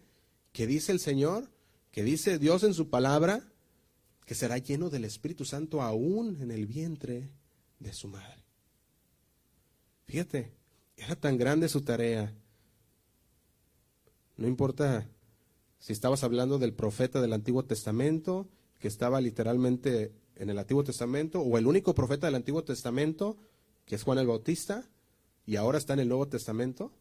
que 0.52 0.66
dice 0.66 0.90
el 0.90 1.00
Señor, 1.00 1.50
que 1.92 2.02
dice 2.02 2.38
Dios 2.38 2.62
en 2.64 2.74
su 2.74 2.88
palabra, 2.88 3.47
que 4.28 4.34
será 4.34 4.58
lleno 4.58 4.90
del 4.90 5.06
Espíritu 5.06 5.46
Santo 5.46 5.80
aún 5.80 6.42
en 6.42 6.50
el 6.50 6.66
vientre 6.66 7.30
de 7.78 7.94
su 7.94 8.08
madre. 8.08 8.44
Fíjate, 10.04 10.52
era 10.98 11.16
tan 11.16 11.38
grande 11.38 11.66
su 11.70 11.80
tarea. 11.80 12.34
No 14.36 14.46
importa 14.46 15.08
si 15.78 15.94
estabas 15.94 16.24
hablando 16.24 16.58
del 16.58 16.74
profeta 16.74 17.22
del 17.22 17.32
Antiguo 17.32 17.64
Testamento, 17.64 18.46
que 18.78 18.88
estaba 18.88 19.22
literalmente 19.22 20.12
en 20.36 20.50
el 20.50 20.58
Antiguo 20.58 20.84
Testamento, 20.84 21.40
o 21.40 21.56
el 21.56 21.66
único 21.66 21.94
profeta 21.94 22.26
del 22.26 22.34
Antiguo 22.34 22.62
Testamento, 22.64 23.38
que 23.86 23.94
es 23.94 24.02
Juan 24.02 24.18
el 24.18 24.26
Bautista, 24.26 24.90
y 25.46 25.56
ahora 25.56 25.78
está 25.78 25.94
en 25.94 26.00
el 26.00 26.08
Nuevo 26.08 26.28
Testamento, 26.28 26.92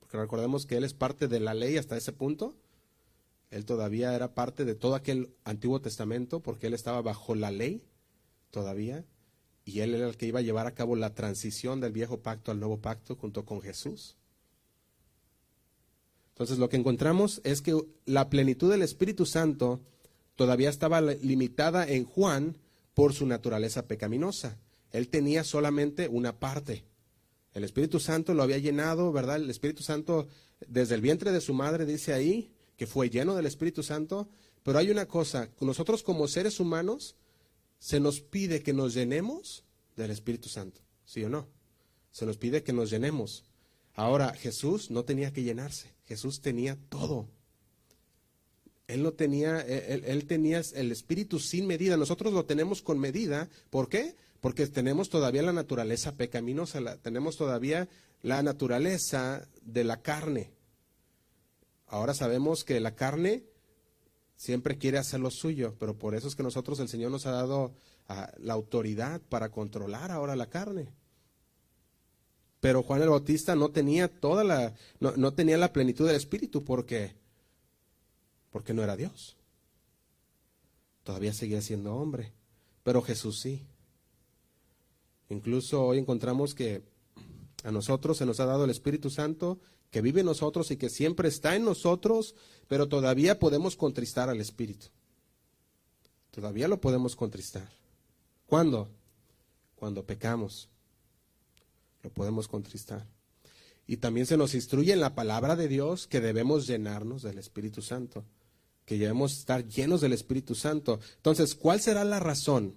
porque 0.00 0.16
recordemos 0.16 0.66
que 0.66 0.76
él 0.76 0.82
es 0.82 0.92
parte 0.92 1.28
de 1.28 1.38
la 1.38 1.54
ley 1.54 1.76
hasta 1.76 1.96
ese 1.96 2.12
punto. 2.12 2.56
Él 3.52 3.66
todavía 3.66 4.14
era 4.14 4.34
parte 4.34 4.64
de 4.64 4.74
todo 4.74 4.94
aquel 4.94 5.34
Antiguo 5.44 5.78
Testamento 5.78 6.40
porque 6.40 6.68
él 6.68 6.74
estaba 6.74 7.02
bajo 7.02 7.34
la 7.34 7.50
ley 7.50 7.84
todavía 8.50 9.04
y 9.66 9.80
él 9.80 9.94
era 9.94 10.08
el 10.08 10.16
que 10.16 10.26
iba 10.26 10.38
a 10.38 10.42
llevar 10.42 10.66
a 10.66 10.74
cabo 10.74 10.96
la 10.96 11.14
transición 11.14 11.78
del 11.78 11.92
viejo 11.92 12.22
pacto 12.22 12.50
al 12.50 12.58
nuevo 12.58 12.80
pacto 12.80 13.14
junto 13.14 13.44
con 13.44 13.60
Jesús. 13.60 14.16
Entonces 16.30 16.58
lo 16.58 16.70
que 16.70 16.78
encontramos 16.78 17.42
es 17.44 17.60
que 17.60 17.78
la 18.06 18.30
plenitud 18.30 18.70
del 18.70 18.80
Espíritu 18.80 19.26
Santo 19.26 19.82
todavía 20.34 20.70
estaba 20.70 21.02
limitada 21.02 21.86
en 21.86 22.04
Juan 22.04 22.56
por 22.94 23.12
su 23.12 23.26
naturaleza 23.26 23.86
pecaminosa. 23.86 24.56
Él 24.92 25.08
tenía 25.08 25.44
solamente 25.44 26.08
una 26.08 26.38
parte. 26.38 26.86
El 27.52 27.64
Espíritu 27.64 28.00
Santo 28.00 28.32
lo 28.32 28.42
había 28.42 28.56
llenado, 28.56 29.12
¿verdad? 29.12 29.36
El 29.36 29.50
Espíritu 29.50 29.82
Santo 29.82 30.26
desde 30.66 30.94
el 30.94 31.02
vientre 31.02 31.32
de 31.32 31.42
su 31.42 31.52
madre 31.52 31.84
dice 31.84 32.14
ahí, 32.14 32.51
que 32.76 32.86
fue 32.86 33.10
lleno 33.10 33.34
del 33.34 33.46
Espíritu 33.46 33.82
Santo, 33.82 34.28
pero 34.62 34.78
hay 34.78 34.90
una 34.90 35.06
cosa, 35.06 35.50
nosotros 35.60 36.02
como 36.02 36.28
seres 36.28 36.60
humanos 36.60 37.16
se 37.78 38.00
nos 38.00 38.20
pide 38.20 38.62
que 38.62 38.72
nos 38.72 38.94
llenemos 38.94 39.64
del 39.96 40.10
Espíritu 40.10 40.48
Santo, 40.48 40.80
¿sí 41.04 41.24
o 41.24 41.28
no? 41.28 41.48
Se 42.10 42.26
nos 42.26 42.36
pide 42.36 42.62
que 42.62 42.72
nos 42.72 42.90
llenemos. 42.90 43.44
Ahora, 43.94 44.32
Jesús 44.34 44.90
no 44.90 45.04
tenía 45.04 45.32
que 45.32 45.42
llenarse, 45.42 45.94
Jesús 46.06 46.40
tenía 46.40 46.78
todo. 46.88 47.28
Él 48.86 49.02
no 49.02 49.12
tenía, 49.12 49.60
él, 49.60 50.04
él, 50.04 50.26
tenía 50.26 50.60
el 50.74 50.92
espíritu 50.92 51.38
sin 51.38 51.66
medida. 51.66 51.96
Nosotros 51.96 52.32
lo 52.32 52.44
tenemos 52.44 52.82
con 52.82 52.98
medida. 52.98 53.48
¿Por 53.70 53.88
qué? 53.88 54.16
Porque 54.40 54.66
tenemos 54.66 55.08
todavía 55.08 55.42
la 55.42 55.52
naturaleza 55.52 56.16
pecaminosa, 56.16 56.98
tenemos 56.98 57.36
todavía 57.36 57.88
la 58.22 58.42
naturaleza 58.42 59.48
de 59.62 59.84
la 59.84 60.02
carne. 60.02 60.50
Ahora 61.92 62.14
sabemos 62.14 62.64
que 62.64 62.80
la 62.80 62.94
carne 62.94 63.44
siempre 64.34 64.78
quiere 64.78 64.96
hacer 64.96 65.20
lo 65.20 65.30
suyo, 65.30 65.76
pero 65.78 65.98
por 65.98 66.14
eso 66.14 66.26
es 66.26 66.34
que 66.34 66.42
nosotros 66.42 66.80
el 66.80 66.88
Señor 66.88 67.10
nos 67.10 67.26
ha 67.26 67.32
dado 67.32 67.74
ah, 68.08 68.32
la 68.38 68.54
autoridad 68.54 69.20
para 69.28 69.50
controlar 69.50 70.10
ahora 70.10 70.34
la 70.34 70.48
carne. 70.48 70.88
Pero 72.60 72.82
Juan 72.82 73.02
el 73.02 73.10
Bautista 73.10 73.54
no 73.56 73.72
tenía 73.72 74.08
toda 74.08 74.42
la, 74.42 74.74
no, 75.00 75.12
no 75.18 75.34
tenía 75.34 75.58
la 75.58 75.74
plenitud 75.74 76.06
del 76.06 76.16
Espíritu 76.16 76.64
porque, 76.64 77.14
porque 78.50 78.72
no 78.72 78.82
era 78.82 78.96
Dios. 78.96 79.36
todavía 81.02 81.34
seguía 81.34 81.60
siendo 81.60 81.94
hombre, 81.94 82.32
pero 82.84 83.02
Jesús 83.02 83.38
sí. 83.38 83.66
Incluso 85.28 85.84
hoy 85.84 85.98
encontramos 85.98 86.54
que 86.54 86.80
a 87.64 87.70
nosotros 87.70 88.16
se 88.16 88.24
nos 88.24 88.40
ha 88.40 88.46
dado 88.46 88.64
el 88.64 88.70
Espíritu 88.70 89.10
Santo 89.10 89.60
que 89.92 90.00
vive 90.00 90.20
en 90.20 90.26
nosotros 90.26 90.70
y 90.70 90.78
que 90.78 90.88
siempre 90.88 91.28
está 91.28 91.54
en 91.54 91.66
nosotros, 91.66 92.34
pero 92.66 92.88
todavía 92.88 93.38
podemos 93.38 93.76
contristar 93.76 94.30
al 94.30 94.40
Espíritu. 94.40 94.86
Todavía 96.30 96.66
lo 96.66 96.80
podemos 96.80 97.14
contristar. 97.14 97.70
¿Cuándo? 98.46 98.88
Cuando 99.76 100.06
pecamos. 100.06 100.70
Lo 102.02 102.08
podemos 102.08 102.48
contristar. 102.48 103.06
Y 103.86 103.98
también 103.98 104.24
se 104.24 104.38
nos 104.38 104.54
instruye 104.54 104.94
en 104.94 105.00
la 105.00 105.14
palabra 105.14 105.56
de 105.56 105.68
Dios 105.68 106.06
que 106.06 106.22
debemos 106.22 106.66
llenarnos 106.66 107.20
del 107.20 107.36
Espíritu 107.36 107.82
Santo, 107.82 108.24
que 108.86 108.96
debemos 108.96 109.36
estar 109.36 109.68
llenos 109.68 110.00
del 110.00 110.14
Espíritu 110.14 110.54
Santo. 110.54 111.00
Entonces, 111.16 111.54
¿cuál 111.54 111.82
será 111.82 112.02
la 112.04 112.18
razón? 112.18 112.76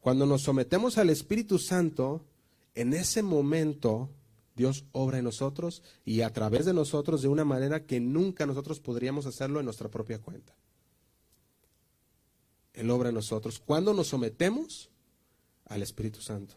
Cuando 0.00 0.26
nos 0.26 0.42
sometemos 0.42 0.98
al 0.98 1.10
Espíritu 1.10 1.60
Santo, 1.60 2.26
en 2.74 2.92
ese 2.92 3.22
momento 3.22 4.10
Dios 4.54 4.84
obra 4.92 5.18
en 5.18 5.24
nosotros 5.24 5.82
y 6.04 6.20
a 6.20 6.32
través 6.32 6.64
de 6.64 6.74
nosotros 6.74 7.22
de 7.22 7.28
una 7.28 7.44
manera 7.44 7.84
que 7.84 8.00
nunca 8.00 8.46
nosotros 8.46 8.80
podríamos 8.80 9.26
hacerlo 9.26 9.58
en 9.58 9.64
nuestra 9.64 9.90
propia 9.90 10.20
cuenta. 10.20 10.54
Él 12.72 12.90
obra 12.90 13.08
en 13.08 13.14
nosotros 13.14 13.60
cuando 13.64 13.94
nos 13.94 14.08
sometemos 14.08 14.90
al 15.66 15.82
Espíritu 15.82 16.20
Santo. 16.20 16.54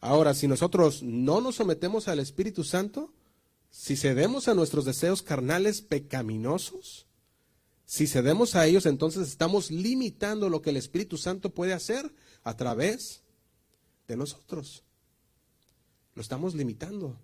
Ahora, 0.00 0.34
si 0.34 0.46
nosotros 0.46 1.02
no 1.02 1.40
nos 1.40 1.56
sometemos 1.56 2.06
al 2.06 2.20
Espíritu 2.20 2.62
Santo, 2.62 3.12
si 3.70 3.96
cedemos 3.96 4.48
a 4.48 4.54
nuestros 4.54 4.84
deseos 4.84 5.22
carnales 5.22 5.82
pecaminosos, 5.82 7.06
si 7.84 8.06
cedemos 8.06 8.54
a 8.54 8.66
ellos, 8.66 8.86
entonces 8.86 9.28
estamos 9.28 9.70
limitando 9.70 10.48
lo 10.50 10.62
que 10.62 10.70
el 10.70 10.76
Espíritu 10.76 11.16
Santo 11.16 11.50
puede 11.50 11.72
hacer 11.72 12.12
a 12.44 12.56
través 12.56 13.22
de 14.06 14.16
nosotros. 14.16 14.84
Lo 16.18 16.22
estamos 16.22 16.56
limitando. 16.56 17.16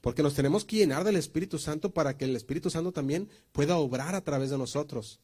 Porque 0.00 0.24
nos 0.24 0.34
tenemos 0.34 0.64
que 0.64 0.74
llenar 0.74 1.04
del 1.04 1.14
Espíritu 1.14 1.60
Santo 1.60 1.94
para 1.94 2.18
que 2.18 2.24
el 2.24 2.34
Espíritu 2.34 2.70
Santo 2.70 2.90
también 2.90 3.28
pueda 3.52 3.76
obrar 3.76 4.16
a 4.16 4.24
través 4.24 4.50
de 4.50 4.58
nosotros. 4.58 5.20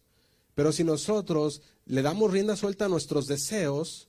Pero 0.54 0.70
si 0.70 0.84
nosotros 0.84 1.60
le 1.84 2.02
damos 2.02 2.30
rienda 2.30 2.54
suelta 2.54 2.84
a 2.84 2.88
nuestros 2.88 3.26
deseos, 3.26 4.08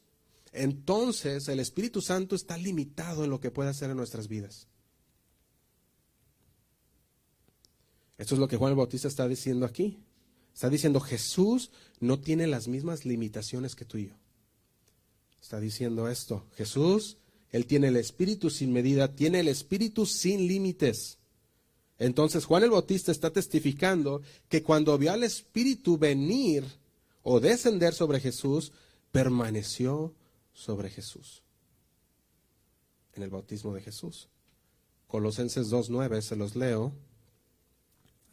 entonces 0.52 1.48
el 1.48 1.60
Espíritu 1.60 2.02
Santo 2.02 2.36
está 2.36 2.56
limitado 2.56 3.24
en 3.24 3.32
lo 3.32 3.40
que 3.40 3.50
puede 3.50 3.72
hacer 3.72 3.90
en 3.90 3.98
nuestras 3.98 4.28
vidas. 4.28 4.68
Esto 8.20 8.36
es 8.36 8.40
lo 8.40 8.48
que 8.48 8.58
Juan 8.58 8.74
el 8.74 8.78
Bautista 8.78 9.08
está 9.08 9.28
diciendo 9.28 9.66
aquí. 9.66 10.04
Está 10.54 10.70
diciendo, 10.70 11.00
Jesús 11.00 11.72
no 12.00 12.20
tiene 12.20 12.46
las 12.46 12.68
mismas 12.68 13.06
limitaciones 13.06 13.76
que 13.76 13.86
tú 13.86 13.98
y 13.98 14.10
yo. 14.10 14.16
Está 15.42 15.60
diciendo 15.60 16.08
esto, 16.10 16.46
Jesús 16.54 17.18
él 17.52 17.66
tiene 17.66 17.88
el 17.88 17.98
espíritu 17.98 18.50
sin 18.50 18.72
medida, 18.72 19.16
tiene 19.16 19.40
el 19.40 19.48
espíritu 19.48 20.06
sin 20.06 20.48
límites. 20.48 21.18
Entonces 21.98 22.46
Juan 22.46 22.64
el 22.64 22.70
Bautista 22.70 23.12
está 23.12 23.32
testificando 23.32 24.22
que 24.48 24.64
cuando 24.64 24.98
vio 24.98 25.12
al 25.12 25.24
espíritu 25.24 25.98
venir 25.98 26.64
o 27.24 27.40
descender 27.40 27.94
sobre 27.94 28.20
Jesús, 28.20 28.72
permaneció 29.12 30.14
sobre 30.54 30.90
Jesús. 30.90 31.42
En 33.16 33.24
el 33.24 33.30
bautismo 33.30 33.74
de 33.74 33.82
Jesús. 33.82 34.30
Colosenses 35.08 35.72
2.9, 35.72 36.22
se 36.22 36.36
los 36.36 36.56
leo, 36.56 36.94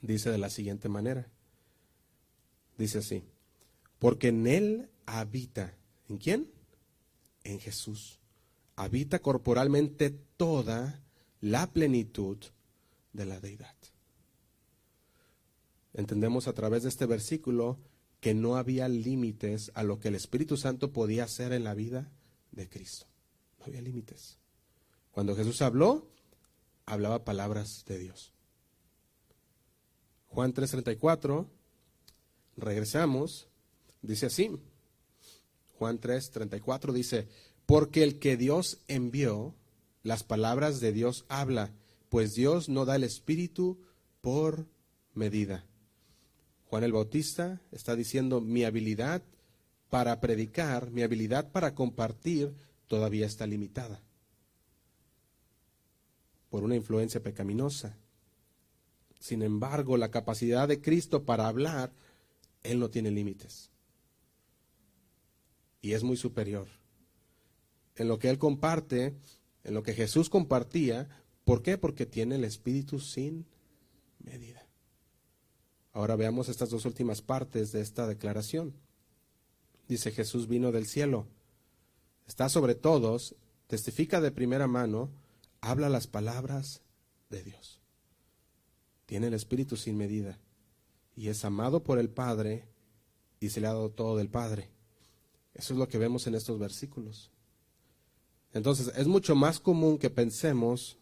dice 0.02 0.30
de 0.30 0.38
la 0.38 0.50
siguiente 0.50 0.90
manera. 0.90 1.26
Dice 2.76 2.98
así, 2.98 3.22
porque 3.98 4.28
en 4.28 4.46
Él 4.46 4.90
habita, 5.06 5.74
¿en 6.10 6.18
quién? 6.18 6.50
En 7.42 7.58
Jesús 7.58 8.18
habita 8.76 9.20
corporalmente 9.20 10.10
toda 10.10 11.02
la 11.40 11.66
plenitud 11.72 12.38
de 13.12 13.26
la 13.26 13.40
deidad. 13.40 13.74
Entendemos 15.94 16.46
a 16.46 16.52
través 16.52 16.82
de 16.82 16.90
este 16.90 17.06
versículo 17.06 17.78
que 18.20 18.34
no 18.34 18.56
había 18.56 18.88
límites 18.88 19.72
a 19.74 19.82
lo 19.82 19.98
que 19.98 20.08
el 20.08 20.14
Espíritu 20.14 20.56
Santo 20.56 20.92
podía 20.92 21.24
hacer 21.24 21.52
en 21.52 21.64
la 21.64 21.74
vida 21.74 22.12
de 22.52 22.68
Cristo. 22.68 23.06
No 23.58 23.66
había 23.66 23.80
límites. 23.80 24.38
Cuando 25.10 25.34
Jesús 25.34 25.62
habló, 25.62 26.06
hablaba 26.84 27.24
palabras 27.24 27.84
de 27.86 27.98
Dios. 27.98 28.32
Juan 30.28 30.52
3:34, 30.52 31.46
regresamos, 32.58 33.48
dice 34.02 34.26
así. 34.26 34.50
Juan 35.78 35.98
3:34 35.98 36.92
dice, 36.92 37.28
porque 37.66 38.04
el 38.04 38.18
que 38.20 38.36
Dios 38.36 38.78
envió, 38.86 39.54
las 40.04 40.22
palabras 40.22 40.80
de 40.80 40.92
Dios 40.92 41.24
habla, 41.28 41.72
pues 42.08 42.34
Dios 42.34 42.68
no 42.68 42.84
da 42.84 42.94
el 42.94 43.02
Espíritu 43.02 43.80
por 44.20 44.66
medida. 45.14 45.66
Juan 46.66 46.84
el 46.84 46.92
Bautista 46.92 47.60
está 47.72 47.96
diciendo, 47.96 48.40
mi 48.40 48.64
habilidad 48.64 49.22
para 49.90 50.20
predicar, 50.20 50.90
mi 50.92 51.02
habilidad 51.02 51.50
para 51.50 51.74
compartir, 51.74 52.54
todavía 52.86 53.26
está 53.26 53.46
limitada 53.46 54.00
por 56.50 56.62
una 56.62 56.76
influencia 56.76 57.22
pecaminosa. 57.22 57.98
Sin 59.18 59.42
embargo, 59.42 59.96
la 59.96 60.12
capacidad 60.12 60.68
de 60.68 60.80
Cristo 60.80 61.24
para 61.24 61.48
hablar, 61.48 61.92
Él 62.62 62.78
no 62.78 62.90
tiene 62.90 63.10
límites. 63.10 63.70
Y 65.82 65.92
es 65.92 66.04
muy 66.04 66.16
superior 66.16 66.68
en 67.96 68.08
lo 68.08 68.18
que 68.18 68.30
Él 68.30 68.38
comparte, 68.38 69.16
en 69.64 69.74
lo 69.74 69.82
que 69.82 69.94
Jesús 69.94 70.30
compartía. 70.30 71.08
¿Por 71.44 71.62
qué? 71.62 71.78
Porque 71.78 72.06
tiene 72.06 72.36
el 72.36 72.44
Espíritu 72.44 73.00
sin 73.00 73.46
medida. 74.18 74.66
Ahora 75.92 76.16
veamos 76.16 76.48
estas 76.48 76.70
dos 76.70 76.84
últimas 76.84 77.22
partes 77.22 77.72
de 77.72 77.80
esta 77.80 78.06
declaración. 78.06 78.74
Dice 79.88 80.10
Jesús 80.10 80.48
vino 80.48 80.72
del 80.72 80.86
cielo, 80.86 81.26
está 82.26 82.48
sobre 82.48 82.74
todos, 82.74 83.36
testifica 83.66 84.20
de 84.20 84.32
primera 84.32 84.66
mano, 84.66 85.10
habla 85.60 85.88
las 85.88 86.06
palabras 86.06 86.82
de 87.30 87.42
Dios. 87.44 87.80
Tiene 89.06 89.28
el 89.28 89.34
Espíritu 89.34 89.76
sin 89.76 89.96
medida 89.96 90.38
y 91.14 91.28
es 91.28 91.44
amado 91.44 91.82
por 91.82 91.98
el 91.98 92.10
Padre 92.10 92.68
y 93.40 93.50
se 93.50 93.60
le 93.60 93.68
ha 93.68 93.72
dado 93.72 93.90
todo 93.90 94.16
del 94.16 94.28
Padre. 94.28 94.70
Eso 95.54 95.72
es 95.72 95.78
lo 95.78 95.88
que 95.88 95.98
vemos 95.98 96.26
en 96.26 96.34
estos 96.34 96.58
versículos. 96.58 97.30
Entonces, 98.56 98.90
es 98.96 99.06
mucho 99.06 99.34
más 99.34 99.60
común 99.60 99.98
que 99.98 100.08
pensemos 100.08 100.96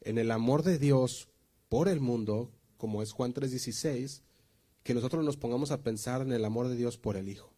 en 0.00 0.16
el 0.16 0.30
amor 0.30 0.62
de 0.62 0.78
Dios 0.78 1.28
por 1.68 1.88
el 1.88 2.00
mundo, 2.00 2.50
como 2.78 3.02
es 3.02 3.12
Juan 3.12 3.34
3:16, 3.34 4.22
que 4.82 4.94
nosotros 4.94 5.22
nos 5.26 5.36
pongamos 5.36 5.72
a 5.72 5.82
pensar 5.82 6.22
en 6.22 6.32
el 6.32 6.42
amor 6.42 6.68
de 6.68 6.76
Dios 6.76 6.96
por 6.96 7.18
el 7.18 7.28
Hijo. 7.28 7.52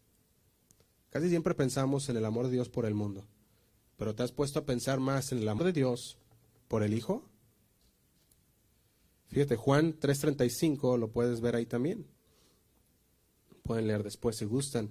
Casi 1.10 1.28
siempre 1.28 1.54
pensamos 1.54 2.08
en 2.08 2.16
el 2.16 2.24
amor 2.24 2.46
de 2.46 2.52
Dios 2.54 2.68
por 2.68 2.84
el 2.84 2.94
mundo, 2.94 3.28
pero 3.96 4.16
¿te 4.16 4.24
has 4.24 4.32
puesto 4.32 4.58
a 4.58 4.66
pensar 4.66 4.98
más 4.98 5.30
en 5.30 5.38
el 5.38 5.48
amor 5.48 5.66
de 5.66 5.72
Dios 5.72 6.18
por 6.66 6.82
el 6.82 6.92
Hijo? 6.92 7.22
Fíjate, 9.28 9.54
Juan 9.54 10.00
3:35 10.00 10.98
lo 10.98 11.12
puedes 11.12 11.40
ver 11.40 11.54
ahí 11.54 11.66
también. 11.66 12.08
Pueden 13.62 13.86
leer 13.86 14.02
después 14.02 14.34
si 14.34 14.46
gustan. 14.46 14.90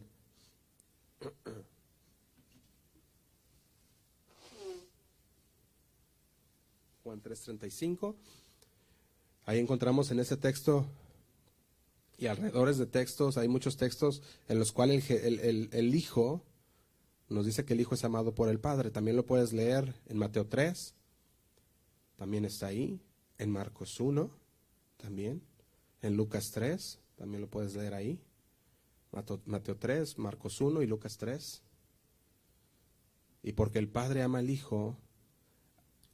Juan 7.06 7.22
3:35. 7.22 8.16
Ahí 9.46 9.60
encontramos 9.60 10.10
en 10.10 10.20
ese 10.20 10.38
texto 10.38 10.88
y 12.18 12.26
alrededores 12.26 12.80
de 12.80 12.88
textos, 12.88 13.38
hay 13.38 13.48
muchos 13.48 13.78
textos 13.78 14.24
en 14.48 14.58
los 14.58 14.72
cuales 14.72 15.12
el, 15.12 15.94
Hijo 15.94 16.42
nos 17.30 17.46
dice 17.46 17.64
que 17.64 17.74
el 17.74 17.82
Hijo 17.82 17.94
es 17.94 18.04
amado 18.04 18.34
por 18.34 18.50
el 18.50 18.60
Padre. 18.60 18.90
También 18.90 19.16
lo 19.16 19.24
puedes 19.24 19.54
leer 19.54 19.94
en 20.08 20.18
Mateo 20.18 20.48
3, 20.48 20.96
también 22.16 22.44
está 22.44 22.68
ahí, 22.68 23.00
en 23.38 23.52
Marcos 23.52 24.00
1, 24.00 24.32
también, 24.98 25.44
en 26.02 26.18
Lucas 26.18 26.50
3, 26.50 26.98
también 27.18 27.42
lo 27.42 27.48
puedes 27.52 27.76
leer 27.76 27.94
ahí. 27.94 28.20
Mateo 29.46 29.78
3, 29.78 30.18
Marcos 30.18 30.60
1 30.60 30.82
y 30.82 30.88
Lucas 30.88 31.18
3. 31.20 31.62
Y 33.44 33.52
porque 33.52 33.78
el 33.78 33.90
Padre 33.90 34.24
ama 34.24 34.40
al 34.40 34.50
Hijo, 34.50 34.98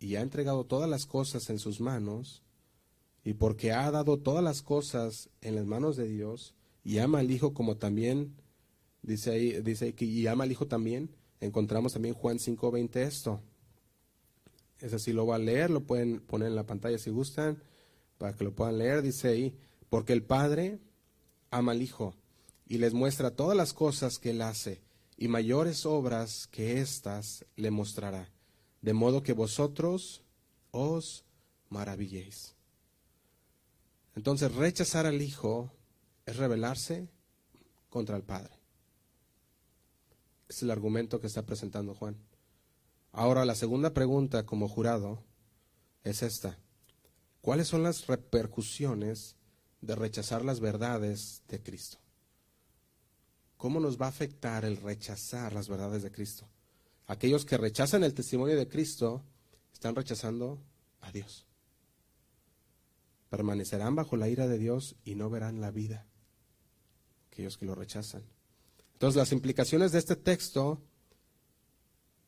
y 0.02 0.16
ha 0.16 0.22
entregado 0.22 0.66
todas 0.66 0.90
las 0.90 1.06
cosas 1.06 1.52
en 1.52 1.60
sus 1.60 1.80
manos, 1.80 2.42
y 3.24 3.36
porque 3.36 3.72
ha 3.72 3.92
dado 3.92 4.18
todas 4.18 4.44
las 4.44 4.64
cosas 4.64 5.30
en 5.42 5.56
las 5.56 5.68
manos 5.68 5.96
de 5.96 6.08
Dios, 6.08 6.56
y 6.84 6.98
ama 6.98 7.20
al 7.20 7.30
Hijo 7.30 7.54
como 7.54 7.78
también, 7.78 8.36
dice 9.04 9.30
ahí, 9.30 9.62
dice 9.62 9.94
que 9.94 10.06
y 10.06 10.26
ama 10.26 10.46
al 10.46 10.52
Hijo 10.52 10.66
también, 10.66 11.12
encontramos 11.40 11.94
también 11.94 12.16
Juan 12.16 12.40
5.20 12.40 12.96
esto. 12.96 13.42
Es 14.80 14.92
así, 14.92 15.14
lo 15.14 15.28
va 15.28 15.36
a 15.36 15.40
leer, 15.40 15.70
lo 15.70 15.84
pueden 15.84 16.20
poner 16.20 16.48
en 16.48 16.56
la 16.56 16.66
pantalla 16.66 16.98
si 16.98 17.12
gustan, 17.12 17.62
para 18.18 18.36
que 18.36 18.44
lo 18.44 18.56
puedan 18.56 18.80
leer, 18.80 19.04
dice 19.04 19.28
ahí, 19.28 19.56
porque 19.92 20.14
el 20.14 20.24
Padre 20.24 20.80
ama 21.52 21.74
al 21.74 21.82
Hijo 21.84 22.16
y 22.68 22.80
les 22.80 22.96
muestra 22.96 23.36
todas 23.36 23.56
las 23.56 23.72
cosas 23.74 24.18
que 24.18 24.32
él 24.32 24.42
hace, 24.42 24.82
y 25.16 25.28
mayores 25.28 25.86
obras 25.86 26.48
que 26.48 26.82
éstas 26.82 27.46
le 27.56 27.70
mostrará, 27.70 28.32
de 28.82 28.94
modo 28.94 29.24
que 29.24 29.34
vosotros 29.34 30.24
os 30.72 31.26
maravilléis. 31.70 32.56
Entonces, 34.16 34.54
rechazar 34.54 35.06
al 35.06 35.22
Hijo 35.22 35.72
es 36.26 36.38
rebelarse 36.38 37.08
contra 37.90 38.18
el 38.18 38.24
Padre. 38.24 38.54
Es 40.50 40.62
el 40.64 40.72
argumento 40.72 41.22
que 41.22 41.28
está 41.28 41.46
presentando 41.46 41.96
Juan. 41.96 42.18
Ahora, 43.12 43.46
la 43.46 43.56
segunda 43.56 43.94
pregunta 43.94 44.46
como 44.46 44.68
jurado 44.68 45.24
es 46.04 46.24
esta. 46.24 46.58
¿Cuáles 47.42 47.68
son 47.68 47.84
las 47.84 48.08
repercusiones 48.08 49.36
de 49.82 49.96
rechazar 49.96 50.44
las 50.44 50.60
verdades 50.60 51.42
de 51.48 51.62
Cristo? 51.62 51.98
¿Cómo 53.58 53.80
nos 53.80 54.00
va 54.00 54.08
a 54.08 54.10
afectar 54.10 54.66
el 54.66 54.78
rechazar 54.78 55.54
las 55.54 55.70
verdades 55.70 56.04
de 56.04 56.12
Cristo? 56.12 56.48
Aquellos 57.12 57.44
que 57.44 57.58
rechazan 57.58 58.06
el 58.06 58.14
testimonio 58.14 58.56
de 58.56 58.70
Cristo 58.70 59.22
están 59.74 59.98
rechazando 59.98 60.64
a 61.02 61.12
Dios. 61.12 61.46
Permanecerán 63.30 63.96
bajo 63.96 64.16
la 64.16 64.30
ira 64.30 64.48
de 64.48 64.58
Dios 64.58 64.96
y 65.04 65.16
no 65.16 65.30
verán 65.30 65.60
la 65.60 65.72
vida. 65.72 66.08
Aquellos 67.28 67.58
que 67.58 67.66
lo 67.66 67.76
rechazan. 67.76 68.24
Entonces 68.94 69.18
las 69.18 69.34
implicaciones 69.34 69.92
de 69.92 70.00
este 70.00 70.16
texto 70.16 70.82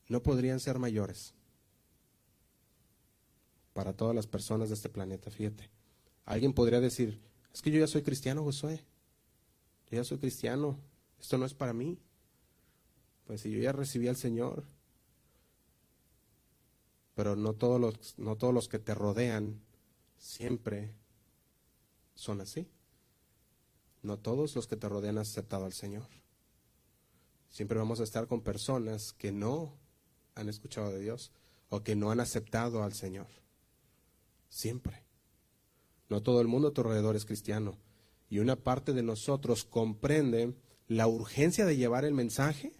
no 0.08 0.22
podrían 0.22 0.60
ser 0.60 0.78
mayores 0.78 1.32
para 3.72 3.94
todas 3.94 4.14
las 4.14 4.26
personas 4.26 4.68
de 4.68 4.74
este 4.74 4.90
planeta, 4.90 5.30
fíjate. 5.30 5.70
Alguien 6.26 6.52
podría 6.52 6.80
decir, 6.80 7.22
es 7.54 7.62
que 7.62 7.70
yo 7.70 7.80
ya 7.80 7.86
soy 7.86 8.02
cristiano, 8.02 8.44
Josué. 8.44 8.84
Yo 9.90 9.96
ya 9.96 10.04
soy 10.04 10.18
cristiano. 10.18 10.78
Esto 11.18 11.38
no 11.38 11.46
es 11.46 11.54
para 11.54 11.72
mí. 11.72 11.98
Pues 13.26 13.40
si 13.40 13.50
yo 13.50 13.60
ya 13.60 13.72
recibí 13.72 14.08
al 14.08 14.16
Señor. 14.16 14.64
Pero 17.14 17.36
no 17.36 17.54
todos 17.54 17.80
los, 17.80 18.18
no 18.18 18.36
todos 18.36 18.52
los 18.52 18.68
que 18.68 18.78
te 18.78 18.94
rodean 18.94 19.60
siempre 20.18 20.94
son 22.14 22.40
así. 22.40 22.68
No 24.02 24.18
todos 24.18 24.54
los 24.54 24.66
que 24.66 24.76
te 24.76 24.88
rodean 24.88 25.16
han 25.16 25.22
aceptado 25.22 25.64
al 25.64 25.72
Señor. 25.72 26.08
Siempre 27.48 27.78
vamos 27.78 28.00
a 28.00 28.04
estar 28.04 28.26
con 28.26 28.42
personas 28.42 29.12
que 29.12 29.32
no 29.32 29.78
han 30.34 30.48
escuchado 30.48 30.90
de 30.90 31.00
Dios 31.00 31.32
o 31.68 31.82
que 31.82 31.96
no 31.96 32.10
han 32.10 32.20
aceptado 32.20 32.82
al 32.82 32.92
Señor. 32.92 33.28
Siempre. 34.48 35.04
No 36.08 36.22
todo 36.22 36.40
el 36.40 36.48
mundo 36.48 36.68
a 36.68 36.72
tu 36.72 36.82
alrededor 36.82 37.16
es 37.16 37.24
cristiano. 37.24 37.78
Y 38.28 38.40
una 38.40 38.56
parte 38.56 38.92
de 38.92 39.02
nosotros 39.02 39.64
comprende 39.64 40.54
la 40.88 41.06
urgencia 41.06 41.64
de 41.64 41.76
llevar 41.76 42.04
el 42.04 42.14
mensaje 42.14 42.72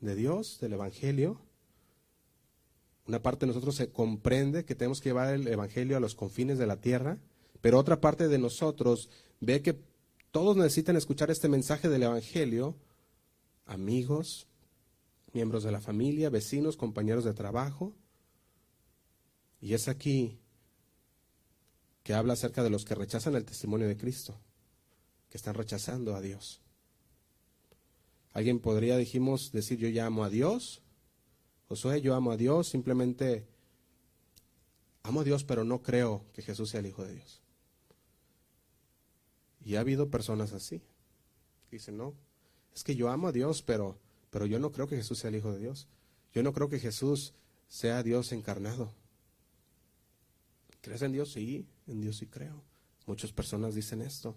de 0.00 0.14
Dios, 0.14 0.58
del 0.60 0.74
Evangelio. 0.74 1.40
Una 3.06 3.22
parte 3.22 3.46
de 3.46 3.48
nosotros 3.48 3.76
se 3.76 3.90
comprende 3.90 4.64
que 4.64 4.74
tenemos 4.74 5.00
que 5.00 5.10
llevar 5.10 5.34
el 5.34 5.48
Evangelio 5.48 5.96
a 5.96 6.00
los 6.00 6.14
confines 6.14 6.58
de 6.58 6.66
la 6.66 6.80
tierra, 6.80 7.18
pero 7.60 7.78
otra 7.78 8.00
parte 8.00 8.28
de 8.28 8.38
nosotros 8.38 9.10
ve 9.40 9.62
que 9.62 9.80
todos 10.30 10.56
necesitan 10.56 10.96
escuchar 10.96 11.30
este 11.30 11.48
mensaje 11.48 11.88
del 11.88 12.04
Evangelio, 12.04 12.76
amigos, 13.66 14.46
miembros 15.32 15.64
de 15.64 15.72
la 15.72 15.80
familia, 15.80 16.30
vecinos, 16.30 16.76
compañeros 16.76 17.24
de 17.24 17.34
trabajo. 17.34 17.94
Y 19.60 19.74
es 19.74 19.88
aquí 19.88 20.38
que 22.02 22.14
habla 22.14 22.32
acerca 22.34 22.62
de 22.62 22.70
los 22.70 22.84
que 22.84 22.94
rechazan 22.94 23.34
el 23.34 23.44
testimonio 23.44 23.88
de 23.88 23.96
Cristo, 23.96 24.40
que 25.28 25.36
están 25.36 25.54
rechazando 25.54 26.14
a 26.14 26.20
Dios. 26.20 26.60
Alguien 28.32 28.60
podría, 28.60 28.96
dijimos, 28.96 29.52
decir 29.52 29.78
yo 29.78 29.88
ya 29.88 30.06
amo 30.06 30.24
a 30.24 30.30
Dios. 30.30 30.82
Josué, 31.68 32.00
yo 32.00 32.14
amo 32.14 32.32
a 32.32 32.36
Dios, 32.36 32.68
simplemente 32.68 33.46
amo 35.02 35.20
a 35.20 35.24
Dios, 35.24 35.44
pero 35.44 35.64
no 35.64 35.82
creo 35.82 36.24
que 36.32 36.42
Jesús 36.42 36.70
sea 36.70 36.80
el 36.80 36.86
Hijo 36.86 37.04
de 37.04 37.14
Dios. 37.14 37.42
Y 39.64 39.76
ha 39.76 39.80
habido 39.80 40.10
personas 40.10 40.52
así. 40.52 40.82
dicen, 41.70 41.96
no, 41.96 42.14
es 42.74 42.82
que 42.84 42.96
yo 42.96 43.08
amo 43.10 43.28
a 43.28 43.32
Dios, 43.32 43.62
pero 43.62 43.98
pero 44.30 44.46
yo 44.46 44.58
no 44.58 44.72
creo 44.72 44.86
que 44.86 44.96
Jesús 44.96 45.18
sea 45.18 45.28
el 45.28 45.36
Hijo 45.36 45.52
de 45.52 45.58
Dios. 45.58 45.88
Yo 46.32 46.42
no 46.42 46.52
creo 46.52 46.68
que 46.68 46.78
Jesús 46.78 47.34
sea 47.68 48.02
Dios 48.02 48.32
encarnado. 48.32 48.94
¿Crees 50.80 51.02
en 51.02 51.12
Dios? 51.12 51.32
Sí, 51.32 51.66
en 51.86 52.00
Dios 52.00 52.16
sí 52.18 52.26
creo. 52.26 52.62
Muchas 53.06 53.32
personas 53.32 53.74
dicen 53.74 54.00
esto. 54.00 54.36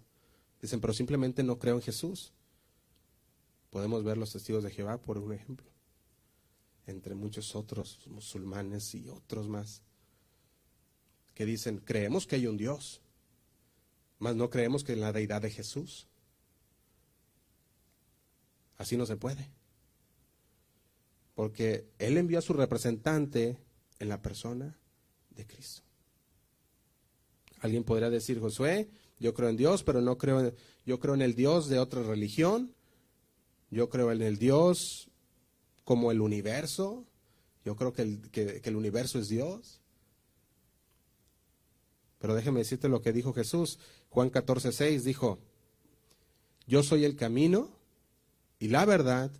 Dicen, 0.62 0.82
pero 0.82 0.94
simplemente 0.94 1.44
no 1.44 1.60
creo 1.60 1.76
en 1.76 1.82
Jesús. 1.82 2.34
Podemos 3.74 4.06
ver 4.06 4.18
los 4.18 4.32
testigos 4.32 4.64
de 4.64 4.72
Jehová, 4.72 5.02
por 5.02 5.18
un 5.18 5.34
ejemplo, 5.34 5.68
entre 6.88 7.16
muchos 7.16 7.56
otros 7.56 8.08
musulmanes 8.08 8.96
y 8.96 9.10
otros 9.10 9.50
más, 9.50 9.82
que 11.34 11.46
dicen, 11.46 11.80
creemos 11.80 12.26
que 12.26 12.38
hay 12.38 12.48
un 12.48 12.56
Dios, 12.56 13.02
mas 14.20 14.36
no 14.36 14.50
creemos 14.50 14.86
que 14.86 14.94
en 14.94 15.02
la 15.02 15.12
deidad 15.12 15.42
de 15.42 15.50
Jesús. 15.50 16.08
Así 18.78 18.96
no 18.96 19.06
se 19.06 19.18
puede 19.18 19.50
porque 21.36 21.90
Él 22.00 22.18
envió 22.18 22.40
a 22.40 22.44
su 22.44 22.54
representante 22.54 23.58
en 24.00 24.10
la 24.10 24.22
persona 24.22 24.78
de 25.32 25.46
Cristo. 25.46 25.82
Alguien 27.60 27.84
podría 27.84 28.10
decir, 28.10 28.40
Josué, 28.40 28.90
yo 29.20 29.34
creo 29.34 29.50
en 29.50 29.58
Dios, 29.58 29.84
pero 29.84 30.02
no 30.02 30.18
creo 30.18 30.42
en, 30.42 30.56
yo 30.86 31.00
creo 31.00 31.16
en 31.16 31.22
el 31.22 31.34
Dios 31.34 31.70
de 31.70 31.80
otra 31.80 32.04
religión, 32.04 32.76
yo 33.74 33.90
creo 33.90 34.12
en 34.12 34.22
el 34.22 34.38
Dios 34.38 35.10
como 35.84 36.12
el 36.12 36.22
universo, 36.22 37.06
yo 37.66 37.76
creo 37.76 37.94
que 37.94 38.02
el, 38.02 38.76
universo 38.76 39.20
es 39.20 39.30
Dios. 39.30 39.82
Pero 42.20 42.36
déjeme 42.36 42.60
decirte 42.60 42.90
lo 42.90 43.02
que 43.02 43.14
dijo 43.14 43.34
Jesús. 43.34 43.80
Juan 44.10 44.30
14, 44.30 44.72
6 44.72 45.04
dijo, 45.04 45.40
yo 46.68 46.84
soy 46.84 47.06
el 47.06 47.16
camino 47.16 47.70
y 48.60 48.70
la 48.70 48.86
verdad 48.86 49.32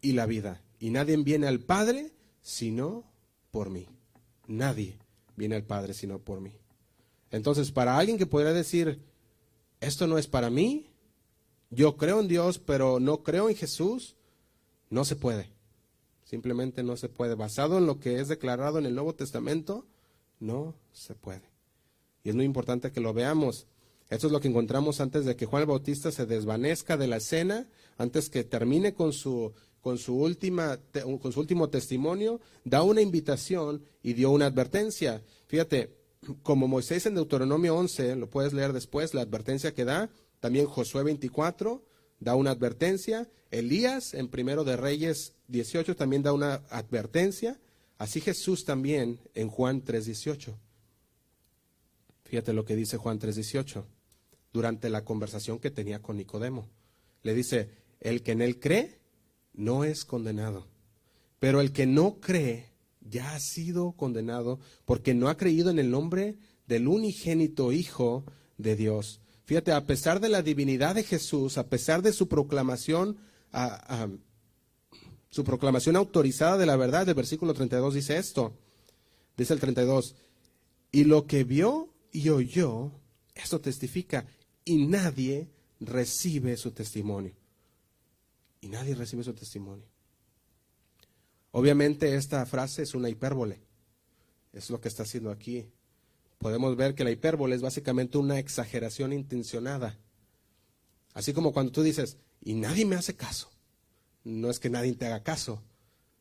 y 0.00 0.12
la 0.12 0.26
vida. 0.26 0.62
Y 0.78 0.90
nadie 0.90 1.16
viene 1.16 1.46
al 1.46 1.60
Padre 1.60 2.12
sino 2.42 3.04
por 3.50 3.70
mí. 3.70 3.88
Nadie 4.46 4.98
viene 5.36 5.56
al 5.56 5.64
Padre 5.64 5.94
sino 5.94 6.18
por 6.18 6.40
mí. 6.40 6.52
Entonces, 7.30 7.72
para 7.72 7.98
alguien 7.98 8.18
que 8.18 8.26
podría 8.26 8.52
decir, 8.52 9.00
esto 9.80 10.06
no 10.06 10.18
es 10.18 10.28
para 10.28 10.50
mí, 10.50 10.93
yo 11.74 11.96
creo 11.96 12.20
en 12.20 12.28
Dios, 12.28 12.58
pero 12.58 13.00
no 13.00 13.22
creo 13.22 13.48
en 13.48 13.56
Jesús, 13.56 14.16
no 14.90 15.04
se 15.04 15.16
puede. 15.16 15.50
Simplemente 16.24 16.82
no 16.82 16.96
se 16.96 17.08
puede. 17.08 17.34
Basado 17.34 17.78
en 17.78 17.86
lo 17.86 18.00
que 18.00 18.20
es 18.20 18.28
declarado 18.28 18.78
en 18.78 18.86
el 18.86 18.94
Nuevo 18.94 19.14
Testamento, 19.14 19.86
no 20.40 20.74
se 20.92 21.14
puede. 21.14 21.50
Y 22.22 22.30
es 22.30 22.34
muy 22.34 22.44
importante 22.44 22.92
que 22.92 23.00
lo 23.00 23.12
veamos. 23.12 23.66
Esto 24.10 24.26
es 24.26 24.32
lo 24.32 24.40
que 24.40 24.48
encontramos 24.48 25.00
antes 25.00 25.24
de 25.24 25.36
que 25.36 25.46
Juan 25.46 25.62
el 25.62 25.68
Bautista 25.68 26.10
se 26.10 26.26
desvanezca 26.26 26.96
de 26.96 27.08
la 27.08 27.16
escena, 27.16 27.68
antes 27.98 28.30
que 28.30 28.44
termine 28.44 28.94
con 28.94 29.12
su 29.12 29.52
con 29.84 29.98
su, 29.98 30.16
última, 30.16 30.78
con 31.20 31.30
su 31.30 31.40
último 31.40 31.68
testimonio, 31.68 32.40
da 32.64 32.82
una 32.82 33.02
invitación 33.02 33.84
y 34.02 34.14
dio 34.14 34.30
una 34.30 34.46
advertencia. 34.46 35.22
Fíjate, 35.46 35.94
como 36.42 36.66
Moisés 36.66 37.04
en 37.04 37.16
Deuteronomio 37.16 37.76
11, 37.76 38.16
lo 38.16 38.30
puedes 38.30 38.54
leer 38.54 38.72
después, 38.72 39.12
la 39.12 39.20
advertencia 39.20 39.74
que 39.74 39.84
da, 39.84 40.08
también 40.44 40.66
Josué 40.66 41.04
24 41.04 41.82
da 42.20 42.34
una 42.34 42.50
advertencia, 42.50 43.30
Elías 43.50 44.12
en 44.12 44.28
Primero 44.28 44.62
de 44.62 44.76
Reyes 44.76 45.32
18 45.48 45.96
también 45.96 46.22
da 46.22 46.34
una 46.34 46.56
advertencia, 46.68 47.58
así 47.96 48.20
Jesús 48.20 48.66
también 48.66 49.20
en 49.32 49.48
Juan 49.48 49.82
3.18. 49.82 50.54
Fíjate 52.24 52.52
lo 52.52 52.66
que 52.66 52.76
dice 52.76 52.98
Juan 52.98 53.18
3.18 53.18 53.84
durante 54.52 54.90
la 54.90 55.02
conversación 55.02 55.58
que 55.58 55.70
tenía 55.70 56.02
con 56.02 56.18
Nicodemo. 56.18 56.68
Le 57.22 57.32
dice, 57.32 57.70
el 58.00 58.22
que 58.22 58.32
en 58.32 58.42
él 58.42 58.60
cree, 58.60 58.98
no 59.54 59.84
es 59.84 60.04
condenado. 60.04 60.66
Pero 61.38 61.62
el 61.62 61.72
que 61.72 61.86
no 61.86 62.20
cree 62.20 62.66
ya 63.00 63.34
ha 63.34 63.40
sido 63.40 63.92
condenado 63.92 64.60
porque 64.84 65.14
no 65.14 65.30
ha 65.30 65.38
creído 65.38 65.70
en 65.70 65.78
el 65.78 65.90
nombre 65.90 66.36
del 66.66 66.86
unigénito 66.86 67.72
Hijo 67.72 68.26
de 68.58 68.76
Dios. 68.76 69.22
Fíjate, 69.44 69.72
a 69.72 69.86
pesar 69.86 70.20
de 70.20 70.28
la 70.28 70.42
divinidad 70.42 70.94
de 70.94 71.04
Jesús, 71.04 71.58
a 71.58 71.68
pesar 71.68 72.02
de 72.02 72.12
su 72.12 72.28
proclamación, 72.28 73.18
su 75.30 75.44
proclamación 75.44 75.96
autorizada 75.96 76.56
de 76.56 76.66
la 76.66 76.76
verdad, 76.76 77.08
el 77.08 77.14
versículo 77.14 77.54
32 77.54 77.94
dice 77.94 78.16
esto, 78.16 78.54
dice 79.36 79.52
el 79.52 79.60
32, 79.60 80.14
y 80.92 81.04
lo 81.04 81.26
que 81.26 81.44
vio 81.44 81.88
y 82.10 82.28
oyó, 82.30 82.92
esto 83.34 83.60
testifica, 83.60 84.26
y 84.64 84.86
nadie 84.86 85.48
recibe 85.80 86.56
su 86.56 86.70
testimonio 86.70 87.34
y 88.64 88.68
nadie 88.68 88.94
recibe 88.94 89.22
su 89.22 89.34
testimonio. 89.34 89.84
Obviamente 91.52 92.16
esta 92.16 92.44
frase 92.46 92.82
es 92.82 92.94
una 92.94 93.10
hipérbole, 93.10 93.60
es 94.54 94.70
lo 94.70 94.80
que 94.80 94.88
está 94.88 95.02
haciendo 95.02 95.30
aquí. 95.30 95.68
Podemos 96.44 96.76
ver 96.76 96.94
que 96.94 97.04
la 97.04 97.10
hipérbole 97.10 97.56
es 97.56 97.62
básicamente 97.62 98.18
una 98.18 98.38
exageración 98.38 99.14
intencionada. 99.14 99.98
Así 101.14 101.32
como 101.32 101.54
cuando 101.54 101.72
tú 101.72 101.82
dices, 101.82 102.18
y 102.42 102.52
nadie 102.52 102.84
me 102.84 102.96
hace 102.96 103.16
caso. 103.16 103.48
No 104.24 104.50
es 104.50 104.60
que 104.60 104.68
nadie 104.68 104.92
te 104.92 105.06
haga 105.06 105.22
caso, 105.22 105.62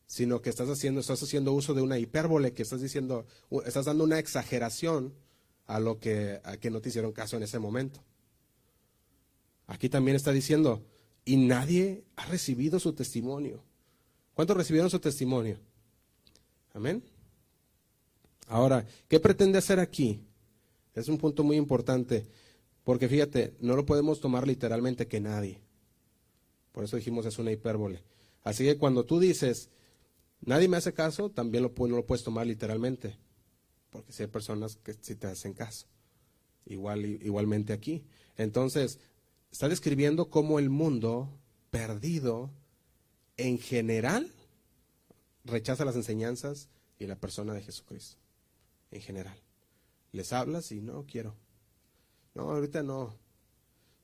sino 0.06 0.42
que 0.42 0.50
estás 0.50 0.70
haciendo, 0.70 1.02
estás 1.02 1.22
haciendo 1.22 1.52
uso 1.52 1.74
de 1.74 1.82
una 1.82 2.00
hipérbole, 2.00 2.54
que 2.54 2.62
estás 2.62 2.80
diciendo, 2.80 3.26
estás 3.66 3.84
dando 3.84 4.06
una 4.06 4.18
exageración 4.18 5.14
a 5.66 5.82
lo 5.82 6.00
que, 6.00 6.40
a 6.46 6.56
que 6.56 6.72
no 6.72 6.80
te 6.80 6.88
hicieron 6.88 7.12
caso 7.12 7.36
en 7.36 7.44
ese 7.44 7.60
momento. 7.60 8.02
Aquí 9.68 9.90
también 9.90 10.16
está 10.16 10.32
diciendo, 10.32 10.86
y 11.26 11.36
nadie 11.36 12.06
ha 12.16 12.28
recibido 12.28 12.80
su 12.80 12.94
testimonio. 12.94 13.62
¿Cuántos 14.36 14.56
recibieron 14.56 14.90
su 14.90 15.02
testimonio? 15.02 15.60
Amén. 16.74 17.04
Ahora, 18.48 18.86
¿qué 19.08 19.20
pretende 19.20 19.58
hacer 19.58 19.80
aquí? 19.80 20.22
Es 20.94 21.08
un 21.08 21.18
punto 21.18 21.44
muy 21.44 21.58
importante, 21.58 22.28
porque 22.84 23.08
fíjate, 23.08 23.56
no 23.60 23.76
lo 23.76 23.86
podemos 23.86 24.20
tomar 24.20 24.48
literalmente 24.48 25.08
que 25.08 25.20
nadie. 25.20 25.62
Por 26.72 26.84
eso 26.84 26.98
dijimos 26.98 27.26
es 27.26 27.40
una 27.40 27.52
hipérbole. 27.52 28.04
Así 28.44 28.66
que 28.66 28.78
cuando 28.78 29.06
tú 29.06 29.20
dices, 29.20 29.70
nadie 30.42 30.68
me 30.68 30.78
hace 30.78 30.94
caso, 30.94 31.30
también 31.30 31.64
lo, 31.64 31.74
no 31.76 31.96
lo 31.96 32.06
puedes 32.06 32.24
tomar 32.24 32.46
literalmente, 32.46 33.18
porque 33.90 34.12
si 34.12 34.24
hay 34.24 34.30
personas 34.30 34.76
que 34.76 34.96
sí 35.00 35.16
te 35.16 35.28
hacen 35.28 35.54
caso. 35.54 35.88
Igual, 36.66 37.06
igualmente 37.06 37.74
aquí. 37.74 38.04
Entonces, 38.38 39.00
está 39.52 39.70
describiendo 39.70 40.30
cómo 40.30 40.60
el 40.60 40.70
mundo 40.70 41.30
perdido 41.70 42.52
en 43.38 43.60
general 43.60 44.32
rechaza 45.44 45.86
las 45.86 45.96
enseñanzas 45.96 46.70
y 47.00 47.08
la 47.08 47.16
persona 47.16 47.54
de 47.54 47.62
Jesucristo. 47.62 48.23
En 48.94 49.02
general. 49.02 49.36
Les 50.12 50.32
hablas 50.34 50.72
y 50.72 50.80
no 50.80 51.06
quiero. 51.08 51.36
No, 52.36 52.52
ahorita 52.52 52.84
no. 52.84 53.18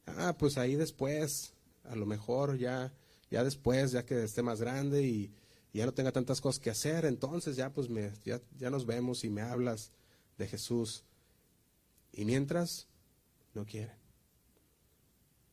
Ah, 0.07 0.35
pues 0.35 0.57
ahí 0.57 0.75
después, 0.75 1.53
a 1.83 1.95
lo 1.95 2.07
mejor 2.07 2.57
ya, 2.57 2.91
ya 3.29 3.43
después, 3.43 3.91
ya 3.91 4.03
que 4.03 4.23
esté 4.23 4.41
más 4.41 4.59
grande 4.59 5.03
y, 5.03 5.31
ya 5.71 5.85
no 5.85 5.93
tenga 5.93 6.11
tantas 6.11 6.41
cosas 6.41 6.59
que 6.59 6.71
hacer, 6.71 7.05
entonces 7.05 7.55
ya 7.55 7.71
pues 7.71 7.89
me, 7.89 8.11
ya, 8.25 8.41
ya 8.57 8.71
nos 8.71 8.87
vemos 8.87 9.23
y 9.23 9.29
me 9.29 9.43
hablas 9.43 9.91
de 10.39 10.47
Jesús. 10.47 11.03
Y 12.11 12.25
mientras, 12.25 12.87
no 13.53 13.65
quieren. 13.67 13.95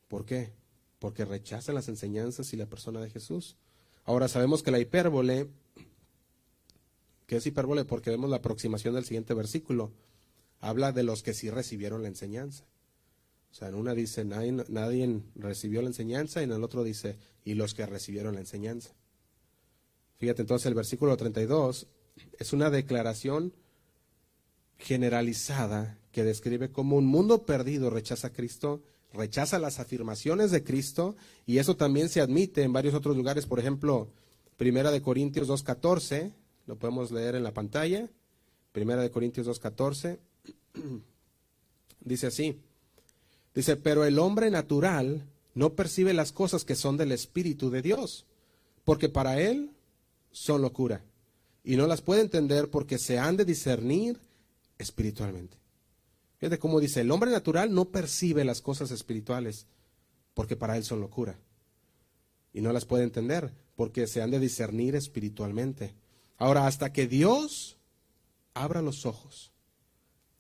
¿Por 0.08 0.24
qué? 0.24 0.54
Porque 0.98 1.26
rechazan 1.26 1.74
las 1.74 1.88
enseñanzas 1.88 2.54
y 2.54 2.56
la 2.56 2.64
persona 2.64 3.02
de 3.02 3.10
Jesús. 3.10 3.58
Ahora 4.04 4.28
sabemos 4.28 4.62
que 4.62 4.70
la 4.70 4.78
hipérbole, 4.78 5.50
que 7.26 7.36
es 7.36 7.46
hipérbole 7.46 7.84
porque 7.84 8.10
vemos 8.10 8.30
la 8.30 8.36
aproximación 8.36 8.94
del 8.94 9.04
siguiente 9.04 9.34
versículo, 9.34 9.92
habla 10.60 10.92
de 10.92 11.02
los 11.02 11.22
que 11.22 11.34
sí 11.34 11.50
recibieron 11.50 12.02
la 12.02 12.08
enseñanza. 12.08 12.64
O 13.50 13.54
sea, 13.54 13.68
en 13.68 13.74
una 13.74 13.94
dice, 13.94 14.24
nadie, 14.24 14.52
nadie 14.68 15.22
recibió 15.34 15.80
la 15.82 15.88
enseñanza, 15.88 16.40
y 16.40 16.44
en 16.44 16.52
el 16.52 16.62
otro 16.62 16.84
dice, 16.84 17.16
y 17.44 17.54
los 17.54 17.74
que 17.74 17.86
recibieron 17.86 18.34
la 18.34 18.40
enseñanza. 18.40 18.90
Fíjate 20.18 20.42
entonces, 20.42 20.66
el 20.66 20.74
versículo 20.74 21.16
32 21.16 21.86
es 22.38 22.52
una 22.52 22.70
declaración 22.70 23.52
generalizada 24.78 25.98
que 26.12 26.24
describe 26.24 26.70
cómo 26.70 26.96
un 26.96 27.06
mundo 27.06 27.44
perdido 27.44 27.90
rechaza 27.90 28.28
a 28.28 28.32
Cristo 28.32 28.82
rechaza 29.16 29.58
las 29.58 29.80
afirmaciones 29.80 30.50
de 30.50 30.62
Cristo 30.62 31.16
y 31.46 31.58
eso 31.58 31.76
también 31.76 32.08
se 32.08 32.20
admite 32.20 32.62
en 32.62 32.72
varios 32.72 32.94
otros 32.94 33.16
lugares, 33.16 33.46
por 33.46 33.58
ejemplo, 33.58 34.08
Primera 34.56 34.90
de 34.90 35.02
Corintios 35.02 35.48
2.14, 35.48 36.32
lo 36.66 36.76
podemos 36.76 37.10
leer 37.10 37.34
en 37.34 37.42
la 37.42 37.54
pantalla, 37.54 38.08
Primera 38.72 39.02
de 39.02 39.10
Corintios 39.10 39.46
2.14, 39.46 40.18
dice 42.00 42.26
así, 42.26 42.60
dice, 43.54 43.76
pero 43.76 44.04
el 44.04 44.18
hombre 44.18 44.50
natural 44.50 45.26
no 45.54 45.74
percibe 45.74 46.12
las 46.12 46.32
cosas 46.32 46.64
que 46.64 46.74
son 46.74 46.96
del 46.96 47.12
Espíritu 47.12 47.70
de 47.70 47.82
Dios, 47.82 48.26
porque 48.84 49.08
para 49.08 49.40
él 49.40 49.70
son 50.30 50.60
locura, 50.60 51.02
y 51.64 51.76
no 51.76 51.86
las 51.86 52.02
puede 52.02 52.20
entender 52.20 52.68
porque 52.70 52.98
se 52.98 53.18
han 53.18 53.36
de 53.36 53.44
discernir 53.44 54.20
espiritualmente. 54.78 55.56
Fíjate 56.38 56.58
cómo 56.58 56.80
dice, 56.80 57.00
el 57.00 57.10
hombre 57.10 57.30
natural 57.30 57.72
no 57.72 57.86
percibe 57.86 58.44
las 58.44 58.60
cosas 58.60 58.90
espirituales 58.90 59.66
porque 60.34 60.54
para 60.54 60.76
él 60.76 60.84
son 60.84 61.00
locura. 61.00 61.38
Y 62.52 62.60
no 62.60 62.72
las 62.72 62.84
puede 62.84 63.04
entender 63.04 63.52
porque 63.74 64.06
se 64.06 64.20
han 64.20 64.30
de 64.30 64.38
discernir 64.38 64.94
espiritualmente. 64.94 65.94
Ahora, 66.38 66.66
hasta 66.66 66.92
que 66.92 67.06
Dios 67.06 67.76
abra 68.54 68.82
los 68.82 69.06
ojos, 69.06 69.52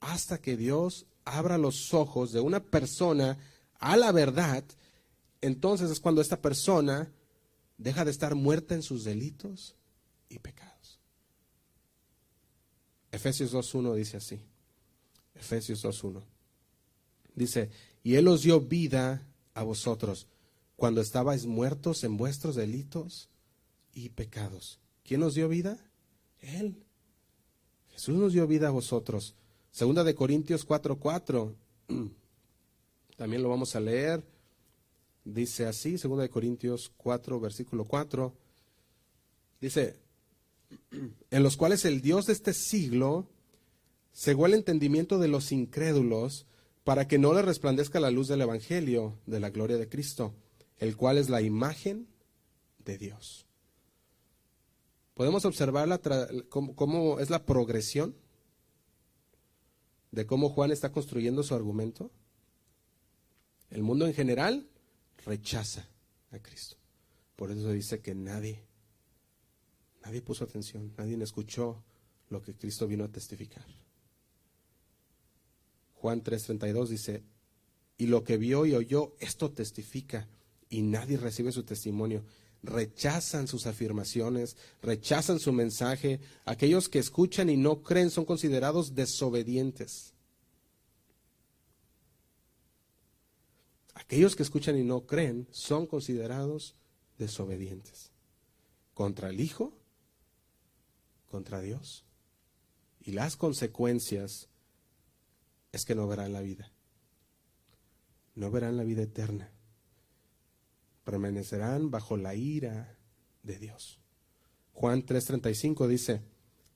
hasta 0.00 0.40
que 0.40 0.56
Dios 0.56 1.06
abra 1.24 1.58
los 1.58 1.94
ojos 1.94 2.32
de 2.32 2.40
una 2.40 2.60
persona 2.60 3.38
a 3.78 3.96
la 3.96 4.12
verdad, 4.12 4.64
entonces 5.40 5.90
es 5.90 6.00
cuando 6.00 6.20
esta 6.20 6.40
persona 6.40 7.12
deja 7.78 8.04
de 8.04 8.10
estar 8.10 8.34
muerta 8.34 8.74
en 8.74 8.82
sus 8.82 9.04
delitos 9.04 9.76
y 10.28 10.38
pecados. 10.38 11.00
Efesios 13.10 13.54
2.1 13.54 13.94
dice 13.94 14.16
así. 14.18 14.40
Efesios 15.34 15.84
2.1. 15.84 16.22
Dice, 17.34 17.70
y 18.02 18.14
Él 18.14 18.28
os 18.28 18.42
dio 18.42 18.60
vida 18.60 19.26
a 19.54 19.62
vosotros 19.62 20.26
cuando 20.76 21.00
estabais 21.00 21.46
muertos 21.46 22.04
en 22.04 22.16
vuestros 22.16 22.54
delitos 22.54 23.28
y 23.92 24.10
pecados. 24.10 24.80
¿Quién 25.04 25.20
nos 25.20 25.34
dio 25.34 25.48
vida? 25.48 25.78
Él. 26.46 26.76
Jesús 27.90 28.16
nos 28.16 28.32
dio 28.32 28.46
vida 28.46 28.68
a 28.68 28.72
vosotros. 28.72 29.34
Segunda 29.70 30.04
de 30.04 30.14
Corintios 30.14 30.66
4.4. 30.66 31.54
También 33.16 33.42
lo 33.42 33.48
vamos 33.48 33.74
a 33.74 33.80
leer. 33.80 34.22
Dice 35.24 35.66
así, 35.66 35.98
segunda 35.98 36.22
de 36.22 36.30
Corintios 36.30 36.92
4, 36.96 37.40
versículo 37.40 37.84
4. 37.84 38.32
Dice, 39.60 39.96
en 41.30 41.42
los 41.42 41.56
cuales 41.56 41.84
el 41.84 42.00
Dios 42.00 42.26
de 42.26 42.32
este 42.32 42.52
siglo 42.52 43.26
Según 44.12 44.46
el 44.48 44.54
entendimiento 44.54 45.18
de 45.18 45.28
los 45.28 45.52
incrédulos, 45.52 46.46
para 46.84 47.08
que 47.08 47.18
no 47.18 47.34
le 47.34 47.42
resplandezca 47.42 47.98
la 47.98 48.10
luz 48.10 48.28
del 48.28 48.42
Evangelio 48.42 49.18
de 49.26 49.40
la 49.40 49.50
gloria 49.50 49.76
de 49.76 49.88
Cristo, 49.88 50.34
el 50.78 50.96
cual 50.96 51.18
es 51.18 51.28
la 51.28 51.42
imagen 51.42 52.06
de 52.84 52.96
Dios. 52.96 53.45
Podemos 55.16 55.46
observar 55.46 55.88
la 55.88 55.98
cómo, 56.50 56.76
cómo 56.76 57.20
es 57.20 57.30
la 57.30 57.46
progresión 57.46 58.14
de 60.10 60.26
cómo 60.26 60.50
Juan 60.50 60.70
está 60.72 60.92
construyendo 60.92 61.42
su 61.42 61.54
argumento. 61.54 62.10
El 63.70 63.82
mundo 63.82 64.06
en 64.06 64.12
general 64.12 64.68
rechaza 65.24 65.88
a 66.32 66.38
Cristo. 66.38 66.76
Por 67.34 67.50
eso 67.50 67.72
dice 67.72 68.02
que 68.02 68.14
nadie, 68.14 68.62
nadie 70.04 70.20
puso 70.20 70.44
atención, 70.44 70.92
nadie 70.98 71.16
escuchó 71.24 71.82
lo 72.28 72.42
que 72.42 72.54
Cristo 72.54 72.86
vino 72.86 73.04
a 73.04 73.08
testificar. 73.08 73.64
Juan 75.94 76.22
3:32 76.22 76.88
dice, 76.88 77.24
y 77.96 78.08
lo 78.08 78.22
que 78.22 78.36
vio 78.36 78.66
y 78.66 78.74
oyó, 78.74 79.14
esto 79.18 79.50
testifica, 79.50 80.28
y 80.68 80.82
nadie 80.82 81.16
recibe 81.16 81.52
su 81.52 81.62
testimonio. 81.62 82.22
Rechazan 82.62 83.46
sus 83.46 83.66
afirmaciones, 83.66 84.56
rechazan 84.82 85.38
su 85.38 85.52
mensaje. 85.52 86.20
Aquellos 86.44 86.88
que 86.88 86.98
escuchan 86.98 87.48
y 87.50 87.56
no 87.56 87.82
creen 87.82 88.10
son 88.10 88.24
considerados 88.24 88.94
desobedientes. 88.94 90.14
Aquellos 93.94 94.36
que 94.36 94.42
escuchan 94.42 94.78
y 94.78 94.84
no 94.84 95.06
creen 95.06 95.48
son 95.50 95.86
considerados 95.86 96.74
desobedientes. 97.18 98.10
Contra 98.94 99.30
el 99.30 99.40
Hijo, 99.40 99.72
contra 101.30 101.60
Dios. 101.60 102.04
Y 103.00 103.12
las 103.12 103.36
consecuencias 103.36 104.48
es 105.72 105.84
que 105.84 105.94
no 105.94 106.06
verán 106.06 106.32
la 106.32 106.40
vida. 106.40 106.72
No 108.34 108.50
verán 108.50 108.76
la 108.76 108.84
vida 108.84 109.02
eterna. 109.02 109.50
Permanecerán 111.06 111.92
bajo 111.92 112.16
la 112.16 112.34
ira 112.34 112.98
de 113.44 113.58
Dios. 113.58 114.00
Juan 114.72 115.06
3:35 115.06 115.86
dice, 115.86 116.22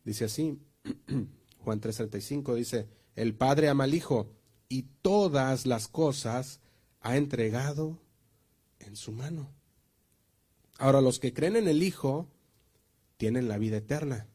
dice 0.04 0.26
así, 0.26 0.60
Juan 1.58 1.80
3:35 1.80 2.54
dice, 2.54 2.88
el 3.16 3.34
Padre 3.34 3.68
ama 3.68 3.84
al 3.84 3.92
Hijo 3.92 4.32
y 4.68 4.84
todas 5.02 5.66
las 5.66 5.88
cosas 5.88 6.60
ha 7.00 7.16
entregado 7.16 7.98
en 8.78 8.94
su 8.94 9.10
mano. 9.10 9.50
Ahora 10.78 11.00
los 11.00 11.18
que 11.18 11.34
creen 11.34 11.56
en 11.56 11.66
el 11.66 11.82
Hijo 11.82 12.28
tienen 13.16 13.48
la 13.48 13.58
vida 13.58 13.78
eterna. 13.78 14.28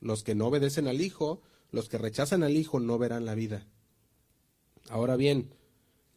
Los 0.00 0.24
que 0.24 0.34
no 0.34 0.46
obedecen 0.46 0.88
al 0.88 1.02
Hijo 1.02 1.42
los 1.70 1.88
que 1.88 1.98
rechazan 1.98 2.42
al 2.42 2.56
Hijo 2.56 2.80
no 2.80 2.98
verán 2.98 3.24
la 3.24 3.34
vida. 3.34 3.66
Ahora 4.88 5.16
bien, 5.16 5.54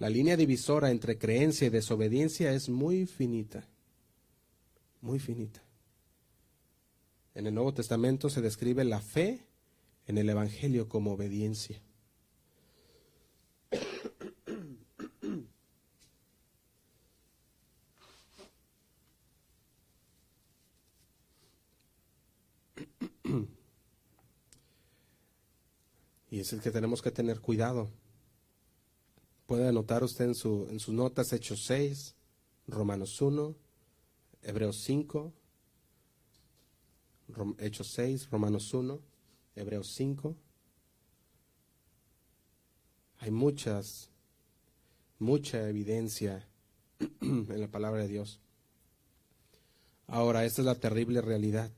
la 0.02 0.10
línea 0.10 0.36
divisora 0.36 0.90
entre 0.90 1.20
creencia 1.20 1.68
y 1.68 1.70
desobediencia 1.70 2.52
es 2.54 2.70
muy 2.70 3.06
finita, 3.06 3.68
muy 5.00 5.20
finita. 5.20 5.62
En 7.36 7.46
el 7.46 7.54
Nuevo 7.54 7.72
Testamento 7.76 8.28
se 8.28 8.42
describe 8.42 8.84
la 8.84 9.00
fe 9.00 9.46
en 10.08 10.18
el 10.18 10.28
Evangelio 10.28 10.90
como 10.90 11.12
obediencia. 11.12 11.84
Y 26.32 26.40
es 26.40 26.54
el 26.54 26.62
que 26.62 26.72
tenemos 26.72 27.04
que 27.04 27.12
tener 27.12 27.40
cuidado 27.40 27.92
Puede 29.52 29.68
anotar 29.68 30.02
usted 30.02 30.24
en, 30.24 30.34
su, 30.34 30.66
en 30.70 30.80
sus 30.80 30.94
notas 30.94 31.34
Hechos 31.34 31.66
6, 31.66 32.16
Romanos 32.68 33.22
1, 33.22 33.54
Hebreos 34.44 34.78
5, 34.78 35.34
Hechos 37.58 37.88
6, 37.88 38.30
Romanos 38.30 38.74
1, 38.74 39.02
Hebreos 39.58 39.92
5. 39.94 40.38
Hay 43.18 43.32
muchas, 43.32 44.10
mucha 45.20 45.68
evidencia 45.68 46.48
en 47.20 47.60
la 47.60 47.68
palabra 47.68 48.04
de 48.04 48.08
Dios. 48.08 48.40
Ahora, 50.08 50.46
esta 50.46 50.62
es 50.62 50.66
la 50.66 50.76
terrible 50.76 51.20
realidad. 51.20 51.74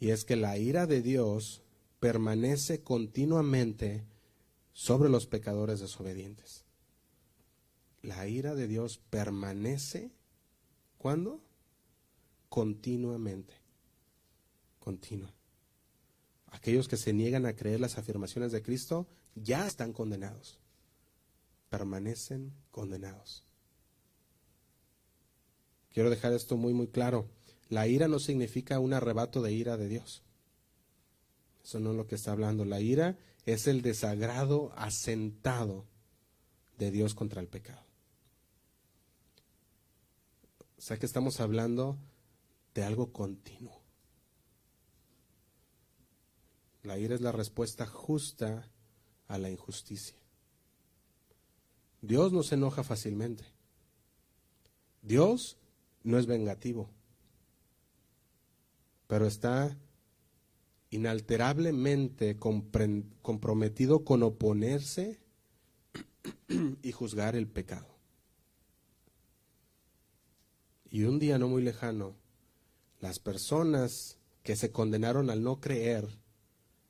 Y 0.00 0.10
es 0.10 0.24
que 0.24 0.34
la 0.34 0.58
ira 0.58 0.88
de 0.88 1.00
Dios 1.00 1.62
permanece 2.00 2.82
continuamente 2.82 4.09
sobre 4.72 5.08
los 5.08 5.26
pecadores 5.26 5.80
desobedientes. 5.80 6.64
La 8.02 8.26
ira 8.26 8.54
de 8.54 8.66
Dios 8.66 8.98
permanece, 9.10 10.10
¿cuándo? 10.96 11.40
Continuamente. 12.48 13.54
Continua. 14.78 15.34
Aquellos 16.46 16.88
que 16.88 16.96
se 16.96 17.12
niegan 17.12 17.46
a 17.46 17.54
creer 17.54 17.80
las 17.80 17.98
afirmaciones 17.98 18.52
de 18.52 18.62
Cristo 18.62 19.06
ya 19.34 19.66
están 19.66 19.92
condenados. 19.92 20.58
Permanecen 21.68 22.52
condenados. 22.70 23.44
Quiero 25.92 26.10
dejar 26.10 26.32
esto 26.32 26.56
muy, 26.56 26.72
muy 26.72 26.88
claro. 26.88 27.28
La 27.68 27.86
ira 27.86 28.08
no 28.08 28.18
significa 28.18 28.80
un 28.80 28.92
arrebato 28.92 29.42
de 29.42 29.52
ira 29.52 29.76
de 29.76 29.88
Dios. 29.88 30.22
Eso 31.62 31.78
no 31.78 31.90
es 31.90 31.96
lo 31.96 32.06
que 32.06 32.14
está 32.14 32.32
hablando. 32.32 32.64
La 32.64 32.80
ira 32.80 33.16
es 33.52 33.66
el 33.66 33.82
desagrado 33.82 34.72
asentado 34.76 35.86
de 36.78 36.90
Dios 36.90 37.14
contra 37.14 37.40
el 37.40 37.48
pecado. 37.48 37.82
O 40.78 40.80
sea 40.80 40.98
que 40.98 41.06
estamos 41.06 41.40
hablando 41.40 41.98
de 42.74 42.84
algo 42.84 43.12
continuo. 43.12 43.80
La 46.82 46.98
ira 46.98 47.14
es 47.14 47.20
la 47.20 47.32
respuesta 47.32 47.86
justa 47.86 48.70
a 49.28 49.38
la 49.38 49.50
injusticia. 49.50 50.16
Dios 52.00 52.32
no 52.32 52.42
se 52.42 52.54
enoja 52.54 52.82
fácilmente. 52.82 53.44
Dios 55.02 55.58
no 56.02 56.18
es 56.18 56.26
vengativo, 56.26 56.88
pero 59.06 59.26
está 59.26 59.76
inalterablemente 60.90 62.36
comprometido 62.36 64.04
con 64.04 64.22
oponerse 64.24 65.20
y 66.82 66.92
juzgar 66.92 67.36
el 67.36 67.46
pecado. 67.46 67.86
Y 70.90 71.04
un 71.04 71.20
día 71.20 71.38
no 71.38 71.48
muy 71.48 71.62
lejano, 71.62 72.16
las 73.00 73.20
personas 73.20 74.18
que 74.42 74.56
se 74.56 74.72
condenaron 74.72 75.30
al 75.30 75.42
no 75.42 75.60
creer 75.60 76.08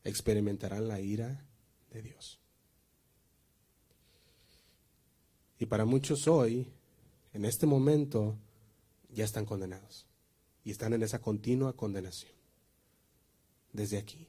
experimentarán 0.04 0.88
la 0.88 1.00
ira 1.00 1.44
de 1.90 2.00
Dios. 2.00 2.40
Y 5.58 5.66
para 5.66 5.84
muchos 5.84 6.26
hoy, 6.26 6.72
en 7.34 7.44
este 7.44 7.66
momento, 7.66 8.38
ya 9.10 9.24
están 9.24 9.44
condenados 9.44 10.06
y 10.64 10.70
están 10.70 10.94
en 10.94 11.02
esa 11.02 11.20
continua 11.20 11.76
condenación 11.76 12.39
desde 13.72 13.98
aquí. 13.98 14.28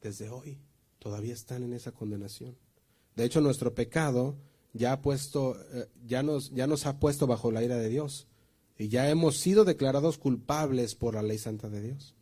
Desde 0.00 0.28
hoy 0.28 0.58
todavía 0.98 1.34
están 1.34 1.62
en 1.62 1.72
esa 1.72 1.92
condenación. 1.92 2.56
De 3.14 3.24
hecho, 3.24 3.40
nuestro 3.40 3.74
pecado 3.74 4.36
ya 4.72 4.92
ha 4.92 5.00
puesto, 5.00 5.56
eh, 5.72 5.88
ya 6.06 6.22
nos, 6.22 6.50
ya 6.52 6.66
nos 6.66 6.86
ha 6.86 6.98
puesto 6.98 7.26
bajo 7.26 7.50
la 7.50 7.62
ira 7.62 7.76
de 7.76 7.88
Dios. 7.88 8.26
Y 8.78 8.88
ya 8.88 9.08
hemos 9.08 9.38
sido 9.38 9.64
declarados 9.64 10.18
culpables 10.18 10.94
por 10.94 11.14
la 11.14 11.22
ley 11.22 11.38
santa 11.38 11.70
de 11.70 11.80
Dios. 11.80 12.14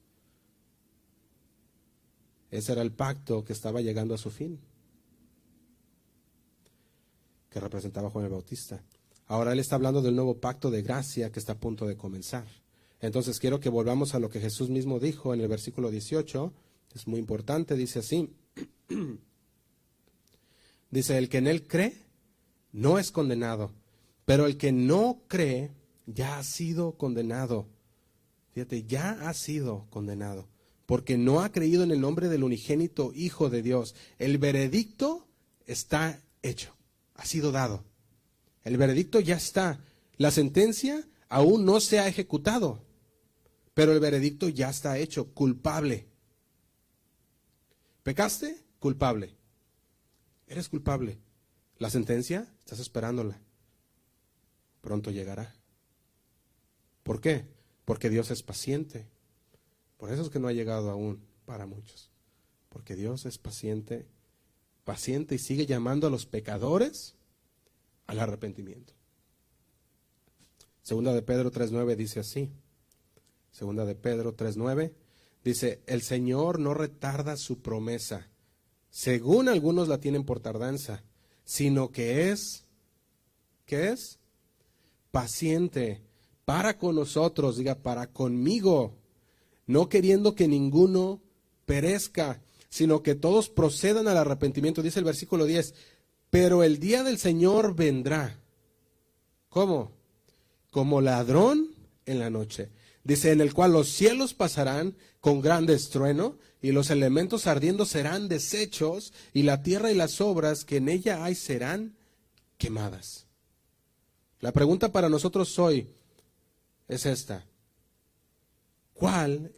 Ese 2.50 2.72
era 2.72 2.82
el 2.82 2.92
pacto 2.92 3.44
que 3.44 3.52
estaba 3.52 3.80
llegando 3.80 4.14
a 4.14 4.18
su 4.18 4.30
fin, 4.30 4.60
que 7.50 7.58
representaba 7.58 8.10
Juan 8.10 8.26
el 8.26 8.30
Bautista. 8.30 8.84
Ahora 9.26 9.52
él 9.52 9.58
está 9.58 9.74
hablando 9.74 10.02
del 10.02 10.14
nuevo 10.14 10.38
pacto 10.38 10.70
de 10.70 10.82
gracia 10.82 11.32
que 11.32 11.40
está 11.40 11.54
a 11.54 11.58
punto 11.58 11.86
de 11.86 11.96
comenzar. 11.96 12.46
Entonces 13.04 13.38
quiero 13.38 13.60
que 13.60 13.68
volvamos 13.68 14.14
a 14.14 14.18
lo 14.18 14.30
que 14.30 14.40
Jesús 14.40 14.70
mismo 14.70 14.98
dijo 14.98 15.34
en 15.34 15.42
el 15.42 15.48
versículo 15.48 15.90
18. 15.90 16.54
Es 16.94 17.06
muy 17.06 17.20
importante, 17.20 17.76
dice 17.76 17.98
así. 17.98 18.30
dice, 20.90 21.18
el 21.18 21.28
que 21.28 21.36
en 21.36 21.46
él 21.46 21.66
cree 21.66 21.98
no 22.72 22.98
es 22.98 23.10
condenado, 23.10 23.72
pero 24.24 24.46
el 24.46 24.56
que 24.56 24.72
no 24.72 25.20
cree 25.28 25.70
ya 26.06 26.38
ha 26.38 26.42
sido 26.44 26.96
condenado. 26.96 27.68
Fíjate, 28.54 28.84
ya 28.84 29.10
ha 29.28 29.34
sido 29.34 29.86
condenado, 29.90 30.48
porque 30.86 31.18
no 31.18 31.42
ha 31.42 31.52
creído 31.52 31.84
en 31.84 31.90
el 31.90 32.00
nombre 32.00 32.30
del 32.30 32.42
unigénito 32.42 33.12
Hijo 33.14 33.50
de 33.50 33.60
Dios. 33.60 33.94
El 34.18 34.38
veredicto 34.38 35.28
está 35.66 36.22
hecho, 36.42 36.74
ha 37.16 37.26
sido 37.26 37.52
dado. 37.52 37.84
El 38.62 38.78
veredicto 38.78 39.20
ya 39.20 39.36
está. 39.36 39.84
La 40.16 40.30
sentencia 40.30 41.06
aún 41.28 41.66
no 41.66 41.80
se 41.80 41.98
ha 41.98 42.08
ejecutado. 42.08 42.83
Pero 43.74 43.92
el 43.92 44.00
veredicto 44.00 44.48
ya 44.48 44.70
está 44.70 44.98
hecho, 44.98 45.34
culpable. 45.34 46.06
¿Pecaste? 48.04 48.64
Culpable. 48.78 49.36
Eres 50.46 50.68
culpable. 50.68 51.18
La 51.78 51.90
sentencia, 51.90 52.52
estás 52.60 52.78
esperándola. 52.78 53.40
Pronto 54.80 55.10
llegará. 55.10 55.56
¿Por 57.02 57.20
qué? 57.20 57.46
Porque 57.84 58.10
Dios 58.10 58.30
es 58.30 58.42
paciente. 58.42 59.08
Por 59.96 60.12
eso 60.12 60.22
es 60.22 60.30
que 60.30 60.38
no 60.38 60.48
ha 60.48 60.52
llegado 60.52 60.90
aún 60.90 61.26
para 61.44 61.66
muchos. 61.66 62.10
Porque 62.68 62.94
Dios 62.94 63.26
es 63.26 63.38
paciente, 63.38 64.06
paciente 64.84 65.34
y 65.34 65.38
sigue 65.38 65.66
llamando 65.66 66.06
a 66.06 66.10
los 66.10 66.26
pecadores 66.26 67.16
al 68.06 68.20
arrepentimiento. 68.20 68.92
Segunda 70.82 71.12
de 71.12 71.22
Pedro 71.22 71.50
3.9 71.50 71.96
dice 71.96 72.20
así. 72.20 72.52
Segunda 73.54 73.84
de 73.84 73.94
Pedro 73.94 74.36
3.9, 74.36 74.92
dice, 75.44 75.80
el 75.86 76.02
Señor 76.02 76.58
no 76.58 76.74
retarda 76.74 77.36
su 77.36 77.62
promesa, 77.62 78.28
según 78.90 79.48
algunos 79.48 79.86
la 79.86 80.00
tienen 80.00 80.24
por 80.24 80.40
tardanza, 80.40 81.04
sino 81.44 81.92
que 81.92 82.32
es, 82.32 82.64
¿qué 83.64 83.90
es? 83.90 84.18
Paciente 85.12 86.02
para 86.44 86.78
con 86.78 86.96
nosotros, 86.96 87.56
diga, 87.56 87.76
para 87.76 88.08
conmigo, 88.08 88.96
no 89.68 89.88
queriendo 89.88 90.34
que 90.34 90.48
ninguno 90.48 91.22
perezca, 91.64 92.42
sino 92.68 93.04
que 93.04 93.14
todos 93.14 93.50
procedan 93.50 94.08
al 94.08 94.16
arrepentimiento, 94.16 94.82
dice 94.82 94.98
el 94.98 95.04
versículo 95.04 95.44
10, 95.44 95.74
pero 96.28 96.64
el 96.64 96.80
día 96.80 97.04
del 97.04 97.18
Señor 97.18 97.76
vendrá. 97.76 98.36
¿Cómo? 99.48 99.92
Como 100.72 101.00
ladrón 101.00 101.68
en 102.04 102.18
la 102.18 102.30
noche. 102.30 102.70
Dice, 103.04 103.32
en 103.32 103.42
el 103.42 103.52
cual 103.52 103.72
los 103.72 103.88
cielos 103.90 104.32
pasarán 104.32 104.96
con 105.20 105.42
gran 105.42 105.68
estruendo 105.68 106.38
y 106.62 106.72
los 106.72 106.88
elementos 106.88 107.46
ardiendo 107.46 107.84
serán 107.84 108.28
deshechos 108.28 109.12
y 109.34 109.42
la 109.42 109.62
tierra 109.62 109.92
y 109.92 109.94
las 109.94 110.22
obras 110.22 110.64
que 110.64 110.78
en 110.78 110.88
ella 110.88 111.22
hay 111.22 111.34
serán 111.34 111.96
quemadas. 112.56 113.26
La 114.40 114.52
pregunta 114.52 114.90
para 114.90 115.10
nosotros 115.10 115.58
hoy 115.58 115.90
es 116.88 117.04
esta. 117.04 117.46
¿Cuál, 118.94 119.52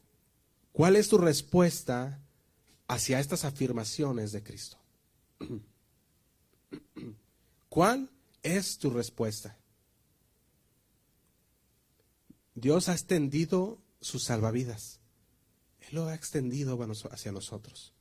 cuál 0.72 0.96
es 0.96 1.08
tu 1.08 1.18
respuesta 1.18 2.20
hacia 2.88 3.20
estas 3.20 3.44
afirmaciones 3.44 4.32
de 4.32 4.42
Cristo? 4.42 4.78
¿Cuál 7.68 8.10
es 8.42 8.78
tu 8.78 8.90
respuesta? 8.90 9.56
Dios 12.56 12.88
ha 12.88 12.92
extendido 12.92 13.78
sus 14.00 14.24
salvavidas. 14.24 14.98
Él 15.80 15.96
lo 15.96 16.06
ha 16.06 16.14
extendido 16.14 16.78
hacia 17.12 17.30
nosotros, 17.30 17.92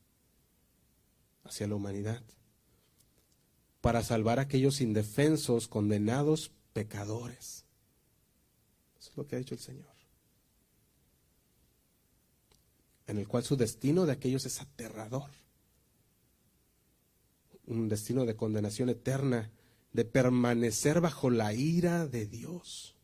hacia 1.44 1.68
la 1.68 1.76
humanidad, 1.76 2.24
para 3.82 4.02
salvar 4.02 4.40
a 4.40 4.44
aquellos 4.44 4.80
indefensos, 4.80 5.68
condenados, 5.68 6.52
pecadores. 6.72 7.66
Eso 8.98 9.12
es 9.12 9.18
lo 9.18 9.28
que 9.28 9.36
ha 9.36 9.40
dicho 9.40 9.56
el 9.56 9.60
Señor. 9.60 9.94
En 13.08 13.18
el 13.18 13.28
cual 13.28 13.44
su 13.44 13.58
destino 13.58 14.06
de 14.06 14.14
aquellos 14.14 14.46
es 14.46 14.62
aterrador. 14.62 15.32
Un 17.68 17.90
destino 17.90 18.26
de 18.26 18.38
condenación 18.38 18.88
eterna, 18.88 19.52
de 19.92 20.06
permanecer 20.06 21.02
bajo 21.02 21.30
la 21.30 21.54
ira 21.54 22.08
de 22.08 22.26
Dios. 22.26 22.95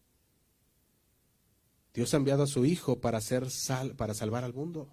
Dios 1.93 2.13
ha 2.13 2.17
enviado 2.17 2.43
a 2.43 2.47
su 2.47 2.65
Hijo 2.65 2.99
para, 2.99 3.17
hacer 3.17 3.49
sal, 3.49 3.95
para 3.95 4.13
salvar 4.13 4.43
al 4.43 4.53
mundo. 4.53 4.87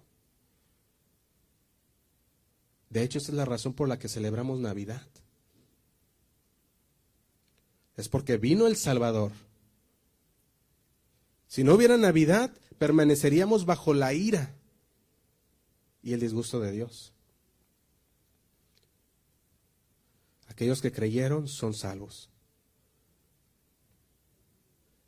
De 2.89 3.03
hecho, 3.03 3.19
esa 3.19 3.31
es 3.31 3.37
la 3.37 3.45
razón 3.45 3.73
por 3.73 3.87
la 3.87 3.99
que 3.99 4.09
celebramos 4.09 4.59
Navidad. 4.59 5.07
Es 7.95 8.09
porque 8.09 8.37
vino 8.37 8.67
el 8.67 8.75
Salvador. 8.75 9.31
Si 11.47 11.63
no 11.63 11.75
hubiera 11.75 11.97
Navidad, 11.97 12.51
permaneceríamos 12.77 13.65
bajo 13.65 13.93
la 13.93 14.13
ira 14.13 14.55
y 16.01 16.13
el 16.13 16.19
disgusto 16.19 16.59
de 16.59 16.71
Dios. 16.71 17.13
Aquellos 20.47 20.81
que 20.81 20.91
creyeron 20.91 21.47
son 21.47 21.73
salvos. 21.73 22.29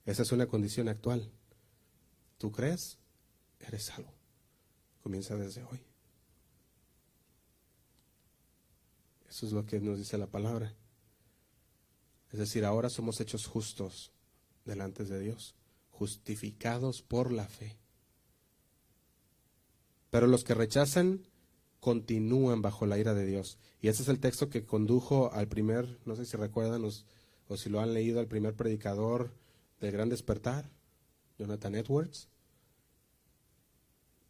Esa 0.06 0.24
es 0.24 0.32
una 0.32 0.48
condición 0.48 0.88
actual. 0.88 1.32
¿Tú 2.42 2.52
crees? 2.52 2.98
Eres 3.60 3.84
salvo. 3.84 4.12
Comienza 5.04 5.36
desde 5.36 5.64
hoy. 5.64 5.80
Eso 9.30 9.46
es 9.46 9.52
lo 9.52 9.64
que 9.68 9.80
nos 9.80 10.00
dice 10.00 10.18
la 10.18 10.26
palabra. 10.26 10.74
Es 12.32 12.40
decir, 12.40 12.66
ahora 12.66 12.90
somos 12.90 13.22
hechos 13.22 13.46
justos 13.46 14.12
delante 14.66 15.06
de 15.06 15.20
Dios, 15.20 15.54
justificados 15.92 17.04
por 17.04 17.32
la 17.32 17.48
fe. 17.48 17.78
Pero 20.10 20.26
los 20.26 20.44
que 20.44 20.56
rechazan 20.56 21.28
continúan 21.80 22.64
bajo 22.64 22.88
la 22.88 22.98
ira 22.98 23.14
de 23.14 23.28
Dios. 23.28 23.60
Y 23.82 23.90
ese 23.90 24.02
es 24.02 24.10
el 24.10 24.20
texto 24.20 24.50
que 24.50 24.66
condujo 24.66 25.32
al 25.32 25.48
primer, 25.48 26.00
no 26.06 26.16
sé 26.16 26.26
si 26.26 26.38
recuerdan 26.38 26.84
o 26.86 27.58
si 27.58 27.70
lo 27.70 27.82
han 27.82 27.94
leído, 27.94 28.20
al 28.20 28.28
primer 28.28 28.56
predicador 28.56 29.32
del 29.80 29.92
Gran 29.92 30.10
Despertar, 30.10 30.72
Jonathan 31.42 31.74
Edwards. 31.74 32.30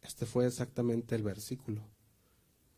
Este 0.00 0.24
fue 0.24 0.46
exactamente 0.46 1.14
el 1.14 1.22
versículo 1.22 1.82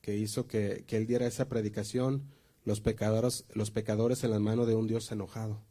que 0.01 0.17
hizo 0.17 0.47
que, 0.47 0.85
él 0.89 1.07
diera 1.07 1.27
esa 1.27 1.49
predicación, 1.49 2.29
los 2.65 2.81
pecadores, 2.81 3.47
los 3.55 3.71
pecadores 3.71 4.25
en 4.25 4.33
la 4.33 4.41
mano 4.41 4.67
de 4.67 4.75
un 4.75 4.89
Dios 4.89 5.11
enojado. 5.13 5.63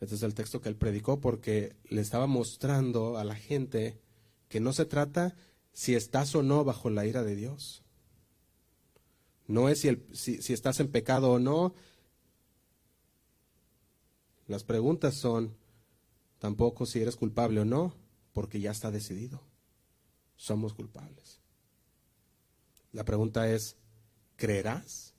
Este 0.00 0.14
es 0.14 0.22
el 0.22 0.34
texto 0.34 0.60
que 0.60 0.68
él 0.68 0.76
predicó 0.76 1.20
porque 1.20 1.74
le 1.88 2.00
estaba 2.00 2.26
mostrando 2.26 3.18
a 3.18 3.24
la 3.24 3.34
gente 3.34 4.00
que 4.48 4.60
no 4.60 4.72
se 4.72 4.84
trata 4.84 5.34
si 5.72 5.94
estás 5.94 6.34
o 6.34 6.42
no 6.42 6.64
bajo 6.64 6.88
la 6.88 7.04
ira 7.04 7.24
de 7.24 7.34
Dios. 7.34 7.82
No 9.48 9.68
es 9.68 9.80
si, 9.80 9.88
el, 9.88 10.06
si 10.12 10.52
estás 10.52 10.80
en 10.80 10.88
pecado 10.88 11.32
o 11.32 11.38
no. 11.38 11.74
Las 14.46 14.64
preguntas 14.64 15.14
son 15.14 15.56
tampoco 16.38 16.86
si 16.86 17.00
eres 17.00 17.16
culpable 17.16 17.60
o 17.60 17.64
no, 17.64 17.94
porque 18.32 18.60
ya 18.60 18.70
está 18.70 18.90
decidido 18.90 19.42
somos 20.36 20.74
culpables. 20.74 21.40
La 22.92 23.04
pregunta 23.04 23.50
es, 23.50 23.76
¿creerás? 24.36 25.14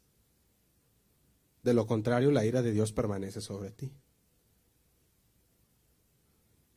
De 1.64 1.74
lo 1.74 1.86
contrario, 1.86 2.32
la 2.32 2.46
ira 2.46 2.62
de 2.62 2.72
Dios 2.72 2.94
permanece 2.94 3.42
sobre 3.42 3.72
ti. 3.72 3.92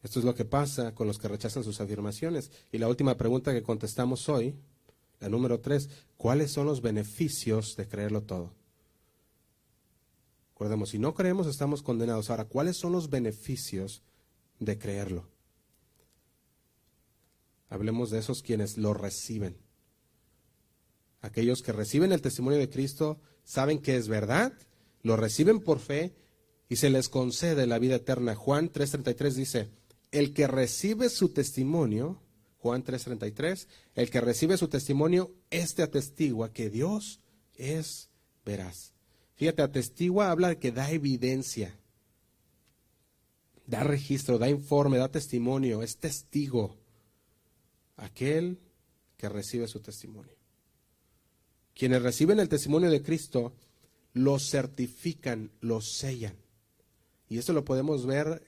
Esto 0.02 0.18
es 0.18 0.24
lo 0.24 0.34
que 0.34 0.46
pasa 0.46 0.94
con 0.94 1.06
los 1.06 1.18
que 1.18 1.28
rechazan 1.28 1.62
sus 1.62 1.80
afirmaciones. 1.80 2.50
Y 2.72 2.78
la 2.78 2.88
última 2.88 3.16
pregunta 3.16 3.52
que 3.52 3.62
contestamos 3.62 4.28
hoy, 4.28 4.56
la 5.20 5.28
número 5.28 5.60
tres, 5.60 5.90
¿cuáles 6.16 6.50
son 6.50 6.66
los 6.66 6.80
beneficios 6.80 7.76
de 7.76 7.86
creerlo 7.86 8.22
todo? 8.22 8.54
Recordemos, 10.60 10.90
si 10.90 10.98
no 10.98 11.14
creemos 11.14 11.46
estamos 11.46 11.82
condenados. 11.82 12.28
Ahora, 12.28 12.44
¿cuáles 12.44 12.76
son 12.76 12.92
los 12.92 13.08
beneficios 13.08 14.02
de 14.58 14.76
creerlo? 14.76 15.26
Hablemos 17.70 18.10
de 18.10 18.18
esos 18.18 18.42
quienes 18.42 18.76
lo 18.76 18.92
reciben. 18.92 19.56
Aquellos 21.22 21.62
que 21.62 21.72
reciben 21.72 22.12
el 22.12 22.20
testimonio 22.20 22.58
de 22.58 22.68
Cristo 22.68 23.18
saben 23.42 23.78
que 23.78 23.96
es 23.96 24.08
verdad, 24.08 24.52
lo 25.02 25.16
reciben 25.16 25.60
por 25.60 25.78
fe 25.78 26.14
y 26.68 26.76
se 26.76 26.90
les 26.90 27.08
concede 27.08 27.66
la 27.66 27.78
vida 27.78 27.94
eterna. 27.94 28.34
Juan 28.34 28.70
3:33 28.70 29.30
dice, 29.36 29.70
el 30.10 30.34
que 30.34 30.46
recibe 30.46 31.08
su 31.08 31.30
testimonio, 31.30 32.20
Juan 32.58 32.84
3:33, 32.84 33.66
el 33.94 34.10
que 34.10 34.20
recibe 34.20 34.58
su 34.58 34.68
testimonio, 34.68 35.34
este 35.48 35.82
atestigua 35.82 36.52
que 36.52 36.68
Dios 36.68 37.22
es 37.54 38.10
veraz. 38.44 38.92
Fíjate, 39.40 39.62
atestigua 39.62 40.30
habla 40.30 40.48
de 40.48 40.58
que 40.58 40.70
da 40.70 40.92
evidencia, 40.92 41.74
da 43.64 43.82
registro, 43.82 44.36
da 44.36 44.50
informe, 44.50 44.98
da 44.98 45.08
testimonio, 45.08 45.80
es 45.82 45.96
testigo 45.96 46.76
aquel 47.96 48.58
que 49.16 49.30
recibe 49.30 49.66
su 49.66 49.80
testimonio. 49.80 50.36
Quienes 51.72 52.02
reciben 52.02 52.38
el 52.38 52.50
testimonio 52.50 52.90
de 52.90 53.00
Cristo 53.00 53.54
lo 54.12 54.38
certifican, 54.38 55.50
lo 55.62 55.80
sellan. 55.80 56.36
Y 57.26 57.38
eso 57.38 57.54
lo 57.54 57.64
podemos 57.64 58.04
ver 58.04 58.42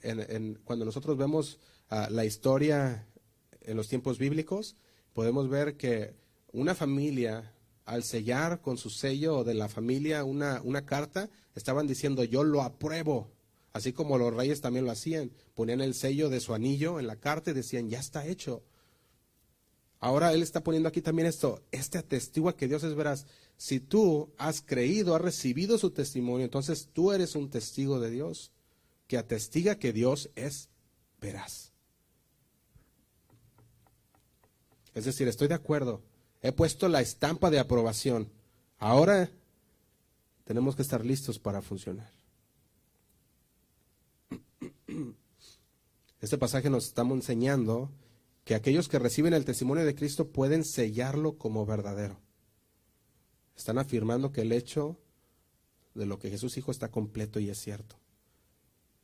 cuando 0.65 0.85
nosotros 0.85 1.17
vemos 1.17 1.59
ah, 1.89 2.09
la 2.11 2.27
historia 2.27 3.09
en 3.63 3.79
los 3.79 3.89
tiempos 3.89 4.19
bíblicos, 4.19 4.77
podemos 5.15 5.49
ver 5.49 5.79
que 5.79 6.13
una 6.53 6.75
familia, 6.75 7.51
al 7.85 8.05
sellar 8.05 8.61
con 8.61 8.79
su 8.79 8.91
sello 8.91 9.45
de 9.45 9.55
la 9.55 9.69
familia 9.69 10.25
una, 10.25 10.61
una 10.63 10.85
carta, 10.87 11.31
estaban 11.55 11.87
diciendo, 11.87 12.25
yo 12.25 12.45
lo 12.45 12.63
apruebo. 12.63 13.31
Así 13.73 13.93
como 13.93 14.19
los 14.19 14.35
reyes 14.35 14.61
también 14.61 14.85
lo 14.85 14.91
hacían, 14.91 15.33
ponían 15.55 15.81
el 15.81 15.95
sello 15.95 16.29
de 16.29 16.41
su 16.41 16.55
anillo 16.55 17.01
en 17.01 17.07
la 17.07 17.17
carta 17.17 17.51
y 17.51 17.55
decían, 17.55 17.89
ya 17.89 17.99
está 17.99 18.27
hecho. 18.27 18.63
Ahora 19.99 20.33
Él 20.33 20.43
está 20.43 20.63
poniendo 20.63 20.89
aquí 20.89 21.01
también 21.01 21.29
esto, 21.29 21.63
este 21.71 21.97
atestigua 21.97 22.57
que 22.57 22.67
Dios 22.67 22.83
es 22.83 22.95
veraz. 22.95 23.25
Si 23.57 23.79
tú 23.79 24.33
has 24.37 24.61
creído, 24.61 25.15
has 25.15 25.23
recibido 25.23 25.79
su 25.79 25.91
testimonio, 25.91 26.45
entonces 26.45 26.89
tú 26.93 27.13
eres 27.13 27.37
un 27.37 27.49
testigo 27.51 28.01
de 28.01 28.11
Dios 28.11 28.51
que 29.07 29.17
atestiga 29.17 29.77
que 29.77 29.93
Dios 29.93 30.31
es 30.35 30.69
veraz. 31.21 31.73
Es 34.95 35.05
decir, 35.05 35.29
estoy 35.29 35.49
de 35.49 35.55
acuerdo, 35.55 36.03
he 36.43 36.53
puesto 36.53 36.89
la 36.89 37.01
estampa 37.01 37.51
de 37.51 37.59
aprobación. 37.61 38.31
Ahora 38.79 39.31
tenemos 40.45 40.77
que 40.77 40.83
estar 40.83 41.05
listos 41.07 41.39
para 41.39 41.63
funcionar. 41.63 42.11
Este 46.21 46.39
pasaje 46.39 46.71
nos 46.71 46.87
estamos 46.87 47.17
enseñando 47.17 47.91
que 48.45 48.55
aquellos 48.55 48.89
que 48.89 49.01
reciben 49.01 49.35
el 49.35 49.45
testimonio 49.45 49.85
de 49.85 49.97
Cristo 49.97 50.29
pueden 50.29 50.65
sellarlo 50.65 51.37
como 51.37 51.67
verdadero. 51.67 52.21
Están 53.57 53.79
afirmando 53.79 54.31
que 54.31 54.43
el 54.43 54.53
hecho 54.53 54.99
de 55.95 56.07
lo 56.07 56.21
que 56.21 56.31
Jesús 56.31 56.55
dijo 56.55 56.71
está 56.71 56.91
completo 56.93 57.41
y 57.41 57.51
es 57.51 57.59
cierto. 57.59 57.97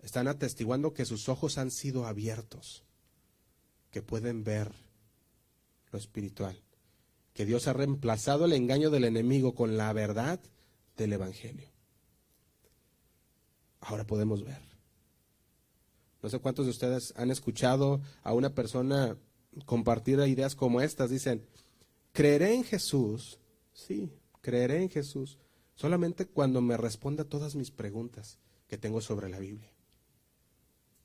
Están 0.01 0.28
atestiguando 0.28 0.93
que 0.93 1.05
sus 1.05 1.28
ojos 1.28 1.59
han 1.59 1.72
sido 1.72 2.07
abiertos, 2.07 2.84
que 3.91 4.01
pueden 4.01 4.45
ver 4.45 4.72
lo 5.91 5.99
espiritual, 5.99 6.62
que 7.39 7.47
Dios 7.47 7.68
ha 7.68 7.72
reemplazado 7.72 8.47
el 8.47 8.53
engaño 8.53 8.91
del 8.91 9.05
enemigo 9.05 9.55
con 9.55 9.76
la 9.76 9.93
verdad 9.93 10.41
del 10.97 11.12
Evangelio. 11.12 11.68
Ahora 13.78 14.05
podemos 14.05 14.43
ver. 14.43 14.61
No 16.20 16.30
sé 16.30 16.41
cuántos 16.41 16.66
de 16.66 16.72
ustedes 16.72 17.14
han 17.14 17.30
escuchado 17.30 18.01
a 18.24 18.32
una 18.32 18.57
persona 18.57 19.16
compartir 19.66 20.18
ideas 20.18 20.57
como 20.57 20.80
estas. 20.80 21.11
Dicen, 21.11 21.47
creeré 22.11 22.55
en 22.55 22.64
Jesús, 22.64 23.39
sí, 23.72 24.11
creeré 24.41 24.82
en 24.82 24.91
Jesús, 24.91 25.39
solamente 25.76 26.26
cuando 26.26 26.61
me 26.61 26.76
responda 26.76 27.22
todas 27.22 27.55
mis 27.55 27.70
preguntas 27.70 28.41
que 28.66 28.78
tengo 28.78 29.01
sobre 29.01 29.28
la 29.28 29.39
Biblia. 29.39 29.72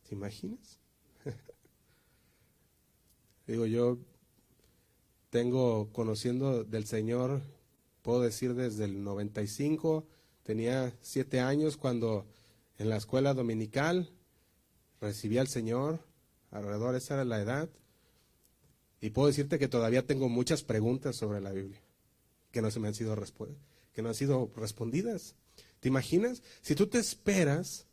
¿Te 0.09 0.15
imaginas? 0.15 0.79
Digo, 3.45 3.67
yo 3.67 3.99
tengo 5.34 5.91
conociendo 5.91 6.63
del 6.63 6.86
Señor, 6.86 7.41
puedo 8.03 8.21
decir 8.21 8.53
desde 8.53 8.86
el 8.86 9.03
95, 9.03 10.05
tenía 10.43 10.93
siete 11.01 11.39
años 11.39 11.75
cuando 11.75 12.27
en 12.77 12.88
la 12.88 12.97
escuela 12.97 13.34
dominical 13.34 14.11
recibí 15.01 15.39
al 15.39 15.47
Señor, 15.47 16.01
alrededor 16.51 16.93
esa 16.93 17.15
era 17.15 17.25
la 17.25 17.41
edad, 17.41 17.67
y 19.01 19.09
puedo 19.09 19.27
decirte 19.27 19.57
que 19.57 19.67
todavía 19.67 20.05
tengo 20.05 20.29
muchas 20.29 20.61
preguntas 20.61 21.15
sobre 21.15 21.41
la 21.41 21.51
Biblia 21.51 21.81
que 22.51 22.61
no 22.61 22.69
se 22.69 22.79
me 22.79 22.89
han 22.89 22.93
sido 22.93 23.17
que 23.91 24.03
no 24.03 24.09
han 24.09 24.15
sido 24.15 24.51
respondidas. 24.55 25.34
¿Te 25.79 25.88
imaginas? 25.88 26.43
Si 26.61 26.75
tú 26.75 26.86
te 26.86 26.99
esperas 26.99 27.88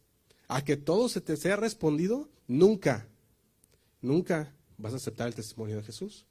a 0.46 0.62
que 0.62 0.76
todo 0.76 1.08
se 1.08 1.22
te 1.22 1.38
sea 1.38 1.56
respondido, 1.56 2.28
nunca, 2.46 3.08
nunca 4.02 4.54
vas 4.76 4.92
a 4.92 4.96
aceptar 4.96 5.26
el 5.26 5.34
testimonio 5.34 5.76
de 5.78 5.84
Jesús. 5.84 6.26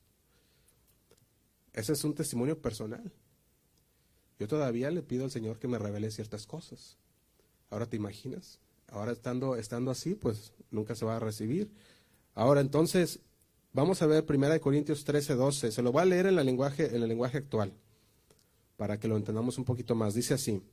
Ese 1.74 1.94
es 1.94 2.04
un 2.04 2.14
testimonio 2.14 2.60
personal. 2.60 3.12
Yo 4.40 4.48
todavía 4.48 4.90
le 4.92 5.02
pido 5.02 5.26
al 5.26 5.32
Señor 5.32 5.60
que 5.60 5.68
me 5.68 5.80
revele 5.80 6.12
ciertas 6.12 6.46
cosas. 6.48 6.98
Ahora 7.70 7.86
te 7.86 7.98
imaginas. 7.98 8.60
Ahora 8.88 9.12
estando, 9.12 9.56
estando 9.56 9.92
así, 9.92 10.16
pues 10.16 10.54
nunca 10.72 10.96
se 10.96 11.06
va 11.06 11.18
a 11.18 11.20
recibir. 11.20 11.72
Ahora 12.34 12.62
entonces, 12.62 13.20
Vamos 13.72 14.02
a 14.02 14.08
ver 14.08 14.26
1 14.28 14.62
Corintios 14.62 15.04
13, 15.04 15.36
12. 15.36 15.72
Se 15.72 15.82
lo 15.84 15.92
voy 15.92 16.02
a 16.02 16.06
leer 16.06 16.26
en, 16.26 16.36
la 16.36 16.44
lenguaje, 16.44 16.96
en 16.96 17.04
el 17.04 17.10
lenguaje 17.10 17.38
actual 17.38 17.74
para 18.78 19.00
que 19.00 19.08
lo 19.08 19.18
entendamos 19.18 19.58
un 19.58 19.66
poquito 19.66 19.94
más. 19.94 20.14
Dice 20.16 20.34
así. 20.34 20.64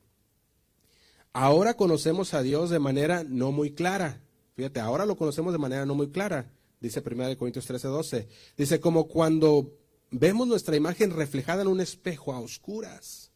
Ahora 1.32 1.74
conocemos 1.74 2.32
a 2.32 2.42
Dios 2.42 2.70
de 2.70 2.78
manera 2.78 3.22
no 3.24 3.53
muy 3.53 3.72
clara. 3.72 4.22
Fíjate, 4.55 4.80
ahora 4.80 5.05
lo 5.05 5.16
conocemos 5.16 5.53
de 5.53 5.59
manera 5.59 5.84
no 5.84 5.94
muy 5.94 6.09
clara. 6.09 6.51
Dice 6.80 7.03
1 7.05 7.36
Corintios 7.36 7.66
13, 7.66 7.88
12. 7.88 8.28
Dice, 8.57 8.80
como 8.80 9.09
cuando 9.09 9.72
vemos 10.11 10.46
nuestra 10.46 10.76
imagen 10.76 11.11
reflejada 11.11 11.62
en 11.62 11.68
un 11.68 11.80
espejo 11.80 12.32
a 12.32 12.40
oscuras. 12.40 13.30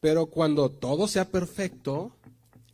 Pero 0.00 0.26
cuando 0.26 0.70
todo 0.70 1.08
sea 1.08 1.30
perfecto, 1.30 2.16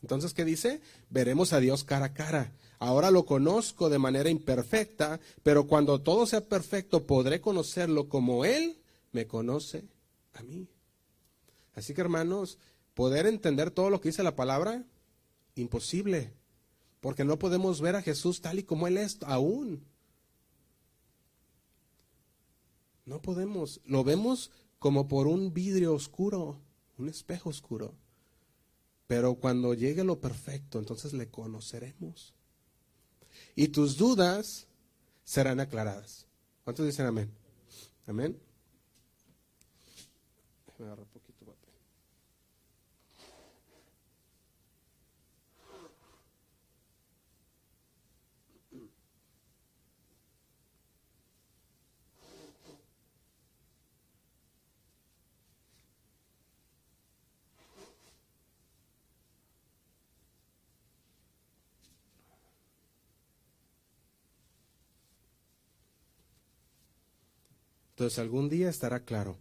entonces, 0.02 0.34
¿qué 0.34 0.44
dice? 0.44 0.80
Veremos 1.10 1.52
a 1.52 1.60
Dios 1.60 1.82
cara 1.82 2.06
a 2.06 2.14
cara. 2.14 2.52
Ahora 2.78 3.10
lo 3.10 3.24
conozco 3.24 3.88
de 3.88 3.98
manera 3.98 4.30
imperfecta, 4.30 5.18
pero 5.42 5.66
cuando 5.66 6.00
todo 6.00 6.26
sea 6.26 6.42
perfecto 6.42 7.06
podré 7.06 7.40
conocerlo 7.40 8.08
como 8.08 8.44
Él 8.44 8.78
me 9.12 9.26
conoce 9.26 9.84
a 10.34 10.42
mí. 10.42 10.68
Así 11.74 11.94
que 11.94 12.02
hermanos, 12.02 12.58
poder 12.94 13.26
entender 13.26 13.70
todo 13.70 13.90
lo 13.90 14.00
que 14.00 14.10
dice 14.10 14.22
la 14.22 14.36
palabra, 14.36 14.84
imposible, 15.54 16.32
porque 17.00 17.24
no 17.24 17.38
podemos 17.38 17.80
ver 17.80 17.96
a 17.96 18.02
Jesús 18.02 18.40
tal 18.40 18.58
y 18.58 18.62
como 18.62 18.86
Él 18.86 18.98
es 18.98 19.18
aún. 19.22 19.84
No 23.06 23.22
podemos, 23.22 23.80
lo 23.86 24.04
vemos 24.04 24.50
como 24.78 25.08
por 25.08 25.26
un 25.26 25.54
vidrio 25.54 25.94
oscuro, 25.94 26.60
un 26.98 27.08
espejo 27.08 27.48
oscuro. 27.48 27.94
Pero 29.06 29.36
cuando 29.36 29.72
llegue 29.72 30.04
lo 30.04 30.20
perfecto, 30.20 30.78
entonces 30.78 31.12
le 31.12 31.30
conoceremos 31.30 32.34
y 33.54 33.68
tus 33.68 33.96
dudas 33.96 34.66
serán 35.24 35.60
aclaradas. 35.60 36.26
¿Cuántos 36.64 36.86
dicen 36.86 37.06
amén? 37.06 37.30
Amén. 38.06 38.38
Entonces 67.96 68.18
algún 68.18 68.50
día 68.50 68.68
estará 68.68 69.00
claro. 69.06 69.38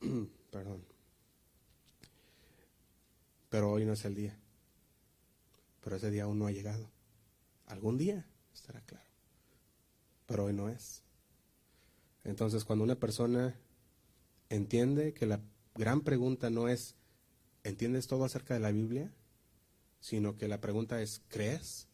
Perdón. 0.50 0.84
Pero 3.48 3.70
hoy 3.70 3.84
no 3.84 3.92
es 3.92 4.04
el 4.04 4.16
día. 4.16 4.36
Pero 5.80 5.94
ese 5.94 6.10
día 6.10 6.24
aún 6.24 6.40
no 6.40 6.48
ha 6.48 6.50
llegado. 6.50 6.90
Algún 7.66 7.96
día 7.96 8.26
estará 8.52 8.80
claro. 8.80 9.06
Pero 10.26 10.46
hoy 10.46 10.52
no 10.52 10.68
es. 10.68 11.04
Entonces 12.24 12.64
cuando 12.64 12.82
una 12.82 12.96
persona 12.96 13.54
entiende 14.48 15.14
que 15.14 15.26
la 15.26 15.40
gran 15.76 16.00
pregunta 16.00 16.50
no 16.50 16.66
es, 16.66 16.96
¿entiendes 17.62 18.08
todo 18.08 18.24
acerca 18.24 18.52
de 18.52 18.60
la 18.60 18.72
Biblia? 18.72 19.12
Sino 20.00 20.36
que 20.36 20.48
la 20.48 20.60
pregunta 20.60 21.00
es, 21.02 21.22
¿crees 21.28 21.86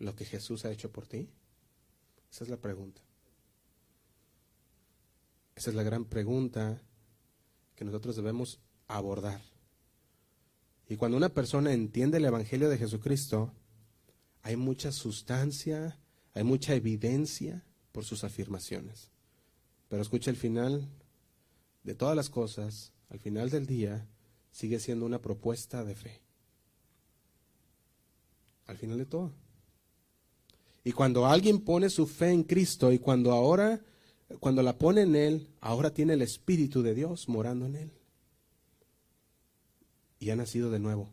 lo 0.00 0.16
que 0.16 0.24
Jesús 0.24 0.64
ha 0.64 0.72
hecho 0.72 0.90
por 0.90 1.06
ti? 1.06 1.30
Esa 2.32 2.42
es 2.42 2.50
la 2.50 2.56
pregunta. 2.56 3.00
Esa 5.56 5.70
es 5.70 5.76
la 5.76 5.82
gran 5.82 6.04
pregunta 6.04 6.82
que 7.76 7.84
nosotros 7.84 8.16
debemos 8.16 8.60
abordar. 8.86 9.40
Y 10.88 10.96
cuando 10.96 11.16
una 11.16 11.30
persona 11.30 11.72
entiende 11.72 12.18
el 12.18 12.24
Evangelio 12.24 12.68
de 12.68 12.78
Jesucristo, 12.78 13.52
hay 14.42 14.56
mucha 14.56 14.92
sustancia, 14.92 15.98
hay 16.34 16.44
mucha 16.44 16.74
evidencia 16.74 17.64
por 17.92 18.04
sus 18.04 18.24
afirmaciones. 18.24 19.10
Pero 19.88 20.02
escucha 20.02 20.30
el 20.30 20.36
final 20.36 20.88
de 21.82 21.94
todas 21.94 22.16
las 22.16 22.28
cosas, 22.28 22.92
al 23.08 23.18
final 23.18 23.50
del 23.50 23.66
día, 23.66 24.08
sigue 24.50 24.78
siendo 24.78 25.06
una 25.06 25.20
propuesta 25.20 25.84
de 25.84 25.94
fe. 25.94 26.20
Al 28.66 28.76
final 28.76 28.98
de 28.98 29.06
todo. 29.06 29.32
Y 30.84 30.92
cuando 30.92 31.26
alguien 31.26 31.60
pone 31.60 31.88
su 31.88 32.06
fe 32.06 32.30
en 32.30 32.42
Cristo 32.42 32.92
y 32.92 32.98
cuando 32.98 33.32
ahora 33.32 33.82
cuando 34.40 34.62
la 34.62 34.78
pone 34.78 35.02
en 35.02 35.16
él, 35.16 35.48
ahora 35.60 35.92
tiene 35.92 36.14
el 36.14 36.22
Espíritu 36.22 36.82
de 36.82 36.94
Dios 36.94 37.28
morando 37.28 37.66
en 37.66 37.76
él. 37.76 37.92
Y 40.18 40.30
ha 40.30 40.36
nacido 40.36 40.70
de 40.70 40.78
nuevo, 40.78 41.10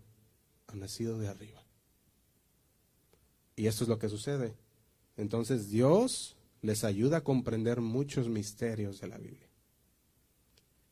ha 0.67 0.75
nacido 0.75 1.19
de 1.19 1.27
arriba. 1.27 1.61
Y 3.55 3.67
esto 3.67 3.83
es 3.83 3.89
lo 3.89 3.99
que 3.99 4.09
sucede. 4.09 4.55
Entonces 5.17 5.69
Dios 5.69 6.35
les 6.61 6.83
ayuda 6.83 7.17
a 7.17 7.23
comprender 7.23 7.81
muchos 7.81 8.29
misterios 8.29 9.01
de 9.01 9.07
la 9.07 9.17
Biblia. 9.17 9.49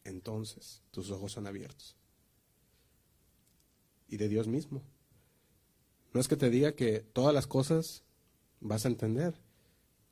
Entonces 0.04 0.82
tus 0.92 1.10
ojos 1.12 1.32
son 1.32 1.48
abiertos. 1.48 1.96
Y 4.08 4.18
de 4.18 4.28
Dios 4.28 4.48
mismo. 4.48 4.82
No 6.14 6.20
es 6.20 6.28
que 6.28 6.36
te 6.36 6.50
diga 6.50 6.74
que 6.74 7.00
todas 7.00 7.34
las 7.34 7.48
cosas 7.48 8.04
vas 8.60 8.86
a 8.86 8.90
entender. 8.90 9.36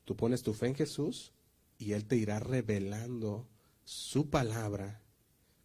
Tú 0.04 0.16
pones 0.16 0.42
tu 0.42 0.54
fe 0.54 0.68
en 0.68 0.74
Jesús 0.74 1.32
y 1.78 1.92
Él 1.92 2.04
te 2.04 2.16
irá 2.16 2.40
revelando 2.40 3.46
su 3.84 4.28
palabra 4.28 5.00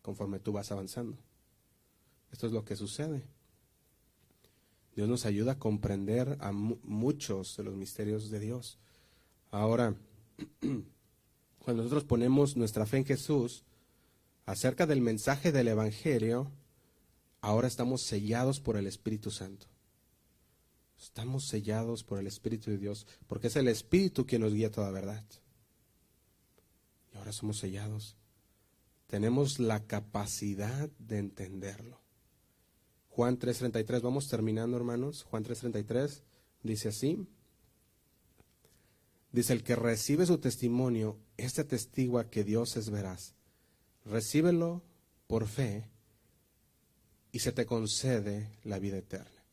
conforme 0.01 0.39
tú 0.39 0.53
vas 0.53 0.71
avanzando. 0.71 1.17
Esto 2.31 2.47
es 2.47 2.53
lo 2.53 2.63
que 2.63 2.75
sucede. 2.75 3.25
Dios 4.95 5.09
nos 5.09 5.25
ayuda 5.25 5.53
a 5.53 5.59
comprender 5.59 6.37
a 6.39 6.51
muchos 6.51 7.57
de 7.57 7.63
los 7.63 7.75
misterios 7.75 8.29
de 8.29 8.39
Dios. 8.39 8.77
Ahora, 9.49 9.95
cuando 11.59 11.83
nosotros 11.83 12.03
ponemos 12.03 12.55
nuestra 12.55 12.85
fe 12.85 12.97
en 12.97 13.05
Jesús, 13.05 13.63
acerca 14.45 14.85
del 14.85 15.01
mensaje 15.01 15.51
del 15.51 15.69
Evangelio, 15.69 16.51
ahora 17.41 17.67
estamos 17.67 18.01
sellados 18.03 18.59
por 18.59 18.77
el 18.77 18.85
Espíritu 18.85 19.31
Santo. 19.31 19.65
Estamos 21.01 21.47
sellados 21.47 22.03
por 22.03 22.19
el 22.19 22.27
Espíritu 22.27 22.69
de 22.69 22.77
Dios, 22.77 23.07
porque 23.27 23.47
es 23.47 23.55
el 23.55 23.67
Espíritu 23.67 24.27
quien 24.27 24.41
nos 24.43 24.53
guía 24.53 24.71
toda 24.71 24.91
verdad 24.91 25.23
y 27.13 27.17
ahora 27.17 27.31
somos 27.31 27.59
sellados. 27.59 28.17
Tenemos 29.07 29.59
la 29.59 29.85
capacidad 29.85 30.89
de 30.97 31.19
entenderlo. 31.19 32.01
Juan 33.09 33.37
3:33, 33.37 34.01
vamos 34.01 34.27
terminando 34.27 34.75
hermanos. 34.75 35.23
Juan 35.23 35.43
3:33 35.43 36.23
dice 36.63 36.89
así. 36.89 37.27
Dice, 39.31 39.53
el 39.53 39.63
que 39.63 39.75
recibe 39.75 40.27
su 40.27 40.37
testimonio, 40.37 41.17
este 41.37 41.63
testigua 41.63 42.29
que 42.29 42.43
Dios 42.43 42.77
es 42.77 42.91
veraz. 42.91 43.33
Recíbelo 44.05 44.83
por 45.25 45.47
fe 45.47 45.89
y 47.31 47.39
se 47.39 47.51
te 47.51 47.65
concede 47.65 48.51
la 48.63 48.77
vida 48.77 48.97
eterna. 48.97 49.43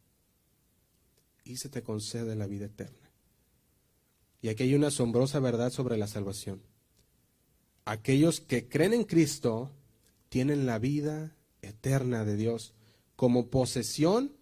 Y 1.45 1.57
se 1.57 1.71
te 1.71 1.83
concede 1.83 2.37
la 2.37 2.47
vida 2.47 2.67
eterna. 2.67 3.11
Y 4.43 4.49
aquí 4.49 4.65
hay 4.65 4.75
una 4.75 4.89
asombrosa 4.89 5.41
verdad 5.41 5.71
sobre 5.71 5.97
la 5.97 6.07
salvación 6.07 6.70
aquellos 7.85 8.41
que 8.41 8.69
creen 8.69 8.93
en 8.93 9.05
Cristo 9.05 9.71
tienen 10.29 10.67
la 10.67 10.79
vida 10.79 11.37
eterna 11.63 12.25
de 12.25 12.37
Dios 12.37 12.75
como 13.17 13.49
posesión 13.49 14.33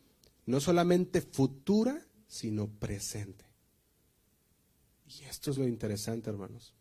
no 0.47 0.61
solamente 0.61 1.21
futura, 1.21 2.07
sino 2.27 2.69
presente. 2.69 3.45
Y 5.07 5.25
esto 5.25 5.51
es 5.51 5.59
lo 5.59 5.67
interesante, 5.67 6.31
hermanos. 6.31 6.75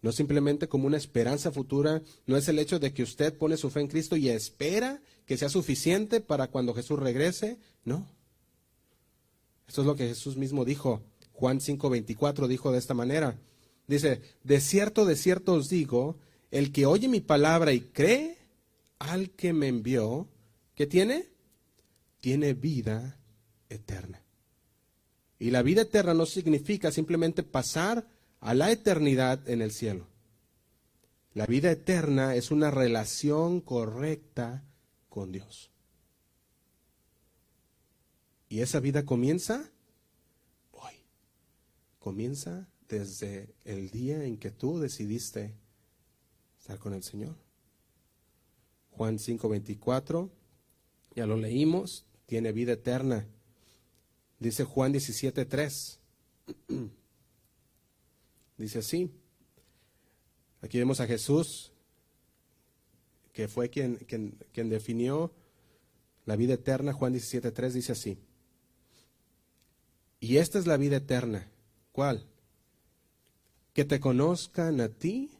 No 0.00 0.12
simplemente 0.12 0.68
como 0.68 0.86
una 0.86 0.96
esperanza 0.96 1.50
futura, 1.50 2.02
no 2.26 2.36
es 2.36 2.48
el 2.48 2.58
hecho 2.58 2.78
de 2.78 2.94
que 2.94 3.02
usted 3.02 3.36
pone 3.36 3.56
su 3.56 3.68
fe 3.70 3.80
en 3.80 3.88
Cristo 3.88 4.16
y 4.16 4.28
espera 4.28 5.02
que 5.26 5.36
sea 5.36 5.48
suficiente 5.48 6.20
para 6.20 6.46
cuando 6.46 6.74
Jesús 6.74 6.98
regrese, 6.98 7.58
no. 7.84 8.06
Esto 9.66 9.82
es 9.82 9.86
lo 9.86 9.96
que 9.96 10.08
Jesús 10.08 10.36
mismo 10.36 10.64
dijo. 10.64 11.02
Juan 11.32 11.60
5:24 11.60 12.46
dijo 12.46 12.72
de 12.72 12.78
esta 12.78 12.94
manera, 12.94 13.38
Dice, 13.88 14.20
de 14.44 14.60
cierto, 14.60 15.04
de 15.04 15.16
cierto 15.16 15.54
os 15.54 15.68
digo, 15.68 16.16
el 16.52 16.70
que 16.70 16.86
oye 16.86 17.08
mi 17.08 17.20
palabra 17.20 17.72
y 17.72 17.80
cree 17.80 18.38
al 19.00 19.30
que 19.30 19.52
me 19.52 19.66
envió, 19.66 20.28
¿qué 20.76 20.86
tiene? 20.86 21.26
Tiene 22.20 22.54
vida 22.54 23.18
eterna. 23.68 24.22
Y 25.40 25.50
la 25.50 25.62
vida 25.62 25.82
eterna 25.82 26.14
no 26.14 26.26
significa 26.26 26.92
simplemente 26.92 27.42
pasar 27.42 28.06
a 28.40 28.54
la 28.54 28.70
eternidad 28.70 29.48
en 29.48 29.62
el 29.62 29.72
cielo. 29.72 30.06
La 31.34 31.46
vida 31.46 31.70
eterna 31.70 32.36
es 32.36 32.50
una 32.50 32.70
relación 32.70 33.60
correcta 33.60 34.64
con 35.08 35.32
Dios. 35.32 35.70
Y 38.48 38.60
esa 38.60 38.78
vida 38.78 39.04
comienza 39.04 39.70
comienza 42.08 42.66
desde 42.88 43.54
el 43.64 43.90
día 43.90 44.24
en 44.24 44.38
que 44.38 44.50
tú 44.50 44.78
decidiste 44.78 45.54
estar 46.58 46.78
con 46.78 46.94
el 46.94 47.02
Señor. 47.02 47.36
Juan 48.90 49.18
5:24, 49.18 50.30
ya 51.14 51.26
lo 51.26 51.36
leímos, 51.36 52.06
tiene 52.26 52.52
vida 52.52 52.72
eterna. 52.72 53.26
Dice 54.38 54.64
Juan 54.64 54.92
17:3. 54.92 55.98
Dice 58.58 58.78
así. 58.78 59.10
Aquí 60.60 60.78
vemos 60.78 60.98
a 61.00 61.06
Jesús, 61.06 61.72
que 63.32 63.46
fue 63.46 63.70
quien, 63.70 63.96
quien, 63.96 64.36
quien 64.52 64.68
definió 64.68 65.32
la 66.26 66.34
vida 66.34 66.54
eterna. 66.54 66.92
Juan 66.92 67.14
17:3 67.14 67.70
dice 67.72 67.92
así. 67.92 68.18
Y 70.18 70.38
esta 70.38 70.58
es 70.58 70.66
la 70.66 70.76
vida 70.76 70.96
eterna. 70.96 71.48
¿Cuál? 71.92 72.26
Que 73.78 73.84
te 73.84 74.00
conozcan 74.00 74.80
a 74.80 74.88
ti, 74.88 75.30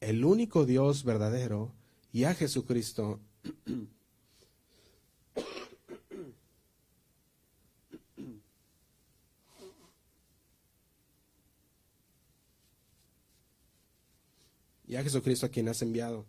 el 0.00 0.22
único 0.26 0.66
Dios 0.66 1.02
verdadero, 1.02 1.72
y 2.12 2.24
a 2.24 2.34
Jesucristo. 2.34 3.20
y 14.86 14.96
a 14.96 15.02
Jesucristo 15.02 15.46
a 15.46 15.48
quien 15.48 15.70
has 15.70 15.80
enviado. 15.80 16.26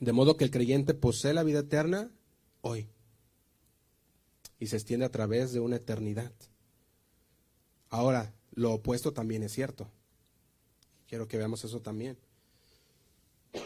De 0.00 0.12
modo 0.12 0.36
que 0.36 0.44
el 0.44 0.50
creyente 0.50 0.92
posee 0.92 1.32
la 1.32 1.44
vida 1.44 1.60
eterna 1.60 2.10
hoy 2.60 2.88
y 4.60 4.66
se 4.66 4.76
extiende 4.76 5.06
a 5.06 5.10
través 5.10 5.54
de 5.54 5.60
una 5.60 5.76
eternidad. 5.76 6.34
Ahora, 7.88 8.34
lo 8.58 8.72
opuesto 8.72 9.12
también 9.12 9.42
es 9.42 9.52
cierto. 9.52 9.88
Quiero 11.06 11.28
que 11.28 11.38
veamos 11.38 11.64
eso 11.64 11.80
también. 11.80 12.18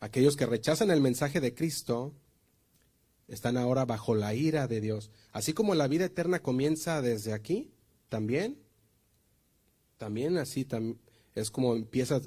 Aquellos 0.00 0.36
que 0.36 0.46
rechazan 0.46 0.90
el 0.90 1.00
mensaje 1.00 1.40
de 1.40 1.54
Cristo 1.54 2.14
están 3.28 3.56
ahora 3.56 3.84
bajo 3.84 4.14
la 4.14 4.34
ira 4.34 4.66
de 4.66 4.80
Dios. 4.80 5.10
Así 5.32 5.52
como 5.52 5.74
la 5.74 5.88
vida 5.88 6.06
eterna 6.06 6.42
comienza 6.42 7.02
desde 7.02 7.32
aquí, 7.32 7.72
también, 8.08 8.58
también 9.98 10.38
así 10.38 10.66
es 11.34 11.50
como 11.50 11.74
empieza 11.74 12.20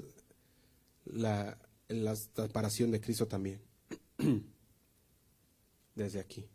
la, 1.04 1.58
la 1.88 2.14
separación 2.16 2.90
de 2.90 3.00
Cristo 3.00 3.26
también. 3.26 3.60
desde 5.94 6.20
aquí. 6.20 6.48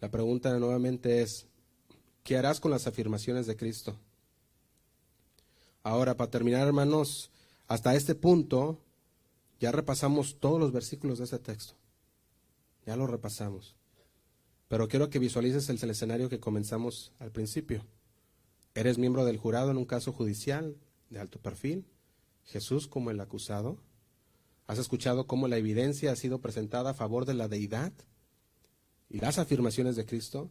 La 0.00 0.10
pregunta 0.10 0.58
nuevamente 0.58 1.22
es, 1.22 1.46
¿qué 2.22 2.36
harás 2.36 2.60
con 2.60 2.70
las 2.70 2.86
afirmaciones 2.86 3.46
de 3.46 3.56
Cristo? 3.56 3.96
Ahora, 5.82 6.16
para 6.16 6.30
terminar, 6.30 6.66
hermanos, 6.66 7.30
hasta 7.66 7.94
este 7.94 8.14
punto 8.14 8.78
ya 9.58 9.72
repasamos 9.72 10.38
todos 10.38 10.58
los 10.58 10.72
versículos 10.72 11.18
de 11.18 11.24
este 11.24 11.38
texto. 11.38 11.74
Ya 12.86 12.96
lo 12.96 13.06
repasamos. 13.06 13.74
Pero 14.68 14.88
quiero 14.88 15.10
que 15.10 15.18
visualices 15.18 15.68
el, 15.68 15.90
escenario 15.90 16.28
que 16.28 16.40
comenzamos 16.40 17.12
al 17.18 17.30
principio. 17.30 17.84
Eres 18.74 18.98
miembro 18.98 19.24
del 19.24 19.38
jurado 19.38 19.70
en 19.70 19.76
un 19.76 19.84
caso 19.84 20.12
judicial 20.12 20.76
de 21.10 21.18
alto 21.18 21.40
perfil, 21.40 21.86
Jesús 22.44 22.86
como 22.86 23.10
el 23.10 23.20
acusado, 23.20 23.78
¿Has 24.70 24.78
escuchado 24.78 25.26
cómo 25.26 25.48
la 25.48 25.56
evidencia 25.56 26.12
ha 26.12 26.16
sido 26.16 26.40
presentada 26.40 26.90
a 26.90 26.94
favor 26.94 27.26
de 27.26 27.34
la 27.34 27.48
deidad 27.48 27.92
y 29.08 29.18
las 29.18 29.38
afirmaciones 29.38 29.96
de 29.96 30.06
Cristo? 30.06 30.48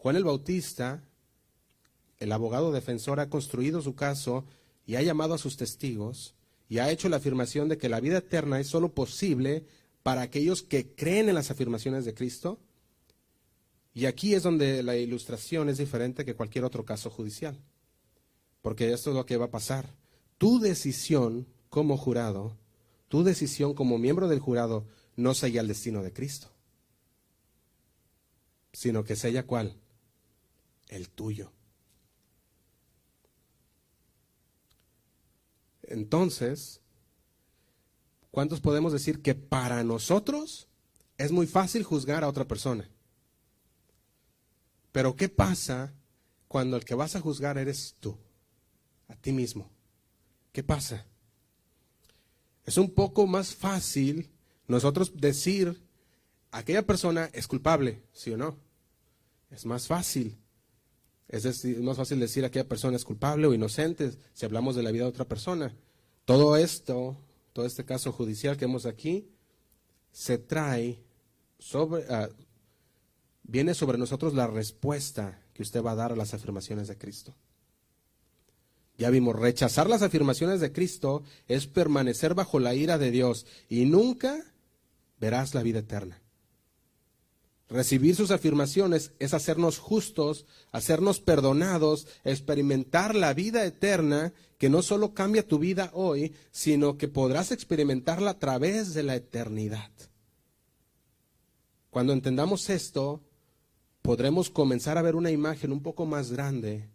Juan 0.00 0.16
el 0.16 0.24
Bautista, 0.24 1.04
el 2.18 2.32
abogado 2.32 2.72
defensor, 2.72 3.20
ha 3.20 3.28
construido 3.28 3.82
su 3.82 3.94
caso 3.94 4.44
y 4.86 4.96
ha 4.96 5.02
llamado 5.02 5.34
a 5.34 5.38
sus 5.38 5.56
testigos 5.56 6.34
y 6.68 6.78
ha 6.78 6.90
hecho 6.90 7.08
la 7.08 7.16
afirmación 7.16 7.68
de 7.68 7.78
que 7.78 7.88
la 7.88 8.00
vida 8.00 8.18
eterna 8.18 8.60
es 8.60 8.68
sólo 8.68 8.94
posible 8.94 9.64
para 10.02 10.22
aquellos 10.22 10.62
que 10.62 10.94
creen 10.94 11.28
en 11.28 11.34
las 11.34 11.50
afirmaciones 11.50 12.04
de 12.04 12.14
Cristo. 12.14 12.58
Y 13.92 14.06
aquí 14.06 14.34
es 14.34 14.42
donde 14.42 14.82
la 14.82 14.96
ilustración 14.96 15.68
es 15.68 15.78
diferente 15.78 16.24
que 16.24 16.36
cualquier 16.36 16.64
otro 16.64 16.84
caso 16.84 17.10
judicial. 17.10 17.58
Porque 18.62 18.92
esto 18.92 19.10
es 19.10 19.16
lo 19.16 19.26
que 19.26 19.36
va 19.36 19.46
a 19.46 19.50
pasar. 19.50 19.94
Tu 20.38 20.60
decisión 20.60 21.46
como 21.68 21.96
jurado 21.96 22.56
tu 23.10 23.24
decisión 23.24 23.74
como 23.74 23.98
miembro 23.98 24.28
del 24.28 24.38
jurado 24.38 24.86
no 25.16 25.34
sella 25.34 25.62
el 25.62 25.66
destino 25.66 26.00
de 26.04 26.12
Cristo, 26.12 26.46
sino 28.72 29.02
que 29.02 29.16
sella 29.16 29.48
cuál? 29.48 29.79
El 30.90 31.08
tuyo. 31.08 31.50
Entonces, 35.82 36.80
¿cuántos 38.30 38.60
podemos 38.60 38.92
decir 38.92 39.22
que 39.22 39.34
para 39.34 39.82
nosotros 39.82 40.68
es 41.16 41.32
muy 41.32 41.46
fácil 41.46 41.82
juzgar 41.82 42.22
a 42.22 42.28
otra 42.28 42.46
persona? 42.46 42.90
Pero 44.92 45.16
¿qué 45.16 45.28
pasa 45.28 45.94
cuando 46.48 46.76
el 46.76 46.84
que 46.84 46.94
vas 46.94 47.16
a 47.16 47.20
juzgar 47.20 47.56
eres 47.56 47.96
tú, 47.98 48.18
a 49.08 49.16
ti 49.16 49.32
mismo? 49.32 49.70
¿Qué 50.52 50.62
pasa? 50.62 51.06
es 52.70 52.78
un 52.78 52.90
poco 52.90 53.26
más 53.26 53.54
fácil 53.54 54.30
nosotros 54.68 55.12
decir 55.16 55.82
aquella 56.52 56.86
persona 56.86 57.28
es 57.32 57.48
culpable, 57.48 58.04
¿sí 58.12 58.30
o 58.30 58.36
no? 58.36 58.56
Es 59.50 59.66
más 59.66 59.88
fácil. 59.88 60.39
Es 61.30 61.44
decir, 61.44 61.80
más 61.80 61.96
fácil 61.96 62.18
decir 62.18 62.44
aquella 62.44 62.66
persona 62.66 62.96
es 62.96 63.04
culpable 63.04 63.46
o 63.46 63.54
inocente 63.54 64.10
si 64.34 64.44
hablamos 64.44 64.74
de 64.74 64.82
la 64.82 64.90
vida 64.90 65.04
de 65.04 65.10
otra 65.10 65.28
persona. 65.28 65.72
Todo 66.24 66.56
esto, 66.56 67.16
todo 67.52 67.66
este 67.66 67.84
caso 67.84 68.10
judicial 68.10 68.56
que 68.56 68.66
vemos 68.66 68.84
aquí, 68.84 69.28
se 70.10 70.38
trae 70.38 71.04
sobre, 71.60 72.04
ah, 72.10 72.28
viene 73.44 73.74
sobre 73.74 73.96
nosotros 73.96 74.34
la 74.34 74.48
respuesta 74.48 75.40
que 75.54 75.62
usted 75.62 75.84
va 75.84 75.92
a 75.92 75.96
dar 75.96 76.12
a 76.12 76.16
las 76.16 76.34
afirmaciones 76.34 76.88
de 76.88 76.98
Cristo. 76.98 77.32
Ya 78.98 79.08
vimos, 79.08 79.36
rechazar 79.36 79.88
las 79.88 80.02
afirmaciones 80.02 80.60
de 80.60 80.72
Cristo 80.72 81.22
es 81.46 81.68
permanecer 81.68 82.34
bajo 82.34 82.58
la 82.58 82.74
ira 82.74 82.98
de 82.98 83.12
Dios 83.12 83.46
y 83.68 83.84
nunca 83.84 84.52
verás 85.20 85.54
la 85.54 85.62
vida 85.62 85.78
eterna. 85.78 86.20
Recibir 87.70 88.16
sus 88.16 88.32
afirmaciones 88.32 89.12
es 89.20 89.32
hacernos 89.32 89.78
justos, 89.78 90.44
hacernos 90.72 91.20
perdonados, 91.20 92.08
experimentar 92.24 93.14
la 93.14 93.32
vida 93.32 93.64
eterna 93.64 94.32
que 94.58 94.68
no 94.68 94.82
solo 94.82 95.14
cambia 95.14 95.46
tu 95.46 95.60
vida 95.60 95.90
hoy, 95.94 96.34
sino 96.50 96.98
que 96.98 97.06
podrás 97.06 97.52
experimentarla 97.52 98.32
a 98.32 98.38
través 98.40 98.92
de 98.92 99.04
la 99.04 99.14
eternidad. 99.14 99.92
Cuando 101.90 102.12
entendamos 102.12 102.68
esto, 102.70 103.22
podremos 104.02 104.50
comenzar 104.50 104.98
a 104.98 105.02
ver 105.02 105.14
una 105.14 105.30
imagen 105.30 105.70
un 105.70 105.80
poco 105.80 106.06
más 106.06 106.32
grande 106.32 106.88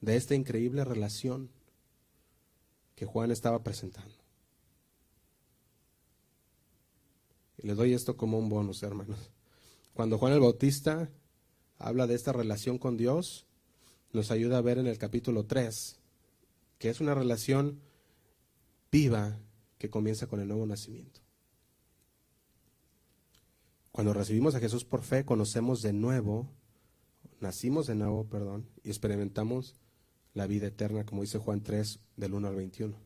de 0.00 0.16
esta 0.16 0.36
increíble 0.36 0.84
relación 0.84 1.50
que 2.94 3.06
Juan 3.06 3.32
estaba 3.32 3.64
presentando. 3.64 4.14
Y 7.58 7.66
le 7.66 7.74
doy 7.74 7.92
esto 7.92 8.16
como 8.16 8.38
un 8.38 8.48
bonus, 8.48 8.84
hermanos. 8.84 9.33
Cuando 9.94 10.18
Juan 10.18 10.32
el 10.32 10.40
Bautista 10.40 11.08
habla 11.78 12.06
de 12.06 12.14
esta 12.14 12.32
relación 12.32 12.78
con 12.78 12.96
Dios, 12.96 13.46
nos 14.12 14.30
ayuda 14.30 14.58
a 14.58 14.62
ver 14.62 14.78
en 14.78 14.86
el 14.86 14.98
capítulo 14.98 15.46
3 15.46 16.00
que 16.78 16.90
es 16.90 17.00
una 17.00 17.14
relación 17.14 17.80
viva 18.90 19.38
que 19.78 19.88
comienza 19.88 20.26
con 20.26 20.40
el 20.40 20.48
nuevo 20.48 20.66
nacimiento. 20.66 21.20
Cuando 23.92 24.12
recibimos 24.12 24.54
a 24.54 24.60
Jesús 24.60 24.84
por 24.84 25.02
fe, 25.02 25.24
conocemos 25.24 25.80
de 25.80 25.92
nuevo, 25.92 26.50
nacimos 27.40 27.86
de 27.86 27.94
nuevo, 27.94 28.24
perdón, 28.24 28.68
y 28.82 28.88
experimentamos 28.88 29.76
la 30.34 30.46
vida 30.46 30.66
eterna, 30.66 31.06
como 31.06 31.22
dice 31.22 31.38
Juan 31.38 31.62
3, 31.62 32.00
del 32.16 32.34
1 32.34 32.48
al 32.48 32.56
21. 32.56 32.96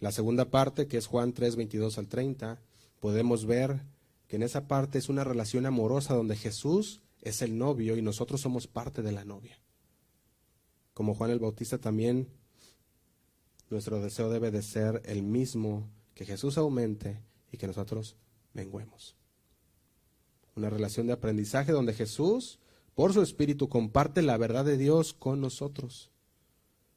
La 0.00 0.10
segunda 0.10 0.50
parte, 0.50 0.88
que 0.88 0.96
es 0.96 1.06
Juan 1.06 1.34
3, 1.34 1.56
22 1.56 1.98
al 1.98 2.08
30, 2.08 2.60
podemos 2.98 3.44
ver 3.44 3.82
que 4.28 4.36
en 4.36 4.42
esa 4.42 4.68
parte 4.68 4.98
es 4.98 5.08
una 5.08 5.24
relación 5.24 5.66
amorosa 5.66 6.14
donde 6.14 6.36
Jesús 6.36 7.00
es 7.22 7.42
el 7.42 7.58
novio 7.58 7.96
y 7.96 8.02
nosotros 8.02 8.40
somos 8.40 8.66
parte 8.66 9.02
de 9.02 9.10
la 9.10 9.24
novia. 9.24 9.58
Como 10.94 11.14
Juan 11.14 11.30
el 11.30 11.38
Bautista 11.38 11.78
también, 11.78 12.28
nuestro 13.70 14.00
deseo 14.00 14.28
debe 14.28 14.50
de 14.50 14.62
ser 14.62 15.02
el 15.06 15.22
mismo, 15.22 15.88
que 16.14 16.26
Jesús 16.26 16.58
aumente 16.58 17.20
y 17.50 17.56
que 17.56 17.66
nosotros 17.66 18.16
menguemos. 18.52 19.16
Una 20.56 20.70
relación 20.70 21.06
de 21.06 21.14
aprendizaje 21.14 21.72
donde 21.72 21.94
Jesús 21.94 22.58
por 22.94 23.14
su 23.14 23.22
Espíritu 23.22 23.68
comparte 23.68 24.22
la 24.22 24.36
verdad 24.36 24.64
de 24.64 24.76
Dios 24.76 25.14
con 25.14 25.40
nosotros. 25.40 26.10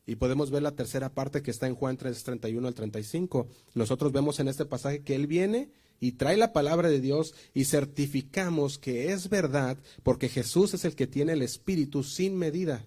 Y 0.06 0.16
podemos 0.16 0.50
ver 0.50 0.64
la 0.64 0.76
tercera 0.76 1.14
parte 1.14 1.44
que 1.44 1.52
está 1.52 1.68
en 1.68 1.76
Juan 1.76 1.96
3, 1.96 2.24
31 2.24 2.68
al 2.68 2.74
35. 2.74 3.48
Nosotros 3.76 4.12
vemos 4.12 4.40
en 4.40 4.48
este 4.48 4.66
pasaje 4.66 5.04
que 5.04 5.16
Él 5.16 5.28
viene 5.28 5.72
y 6.02 6.14
trae 6.14 6.36
la 6.36 6.52
palabra 6.52 6.90
de 6.90 7.00
Dios 7.00 7.36
y 7.54 7.66
certificamos 7.66 8.80
que 8.80 9.14
es 9.14 9.30
verdad 9.30 9.78
porque 10.02 10.28
Jesús 10.28 10.74
es 10.74 10.84
el 10.84 10.96
que 10.96 11.06
tiene 11.06 11.34
el 11.34 11.44
Espíritu 11.44 12.04
sin 12.04 12.36
medida. 12.36 12.84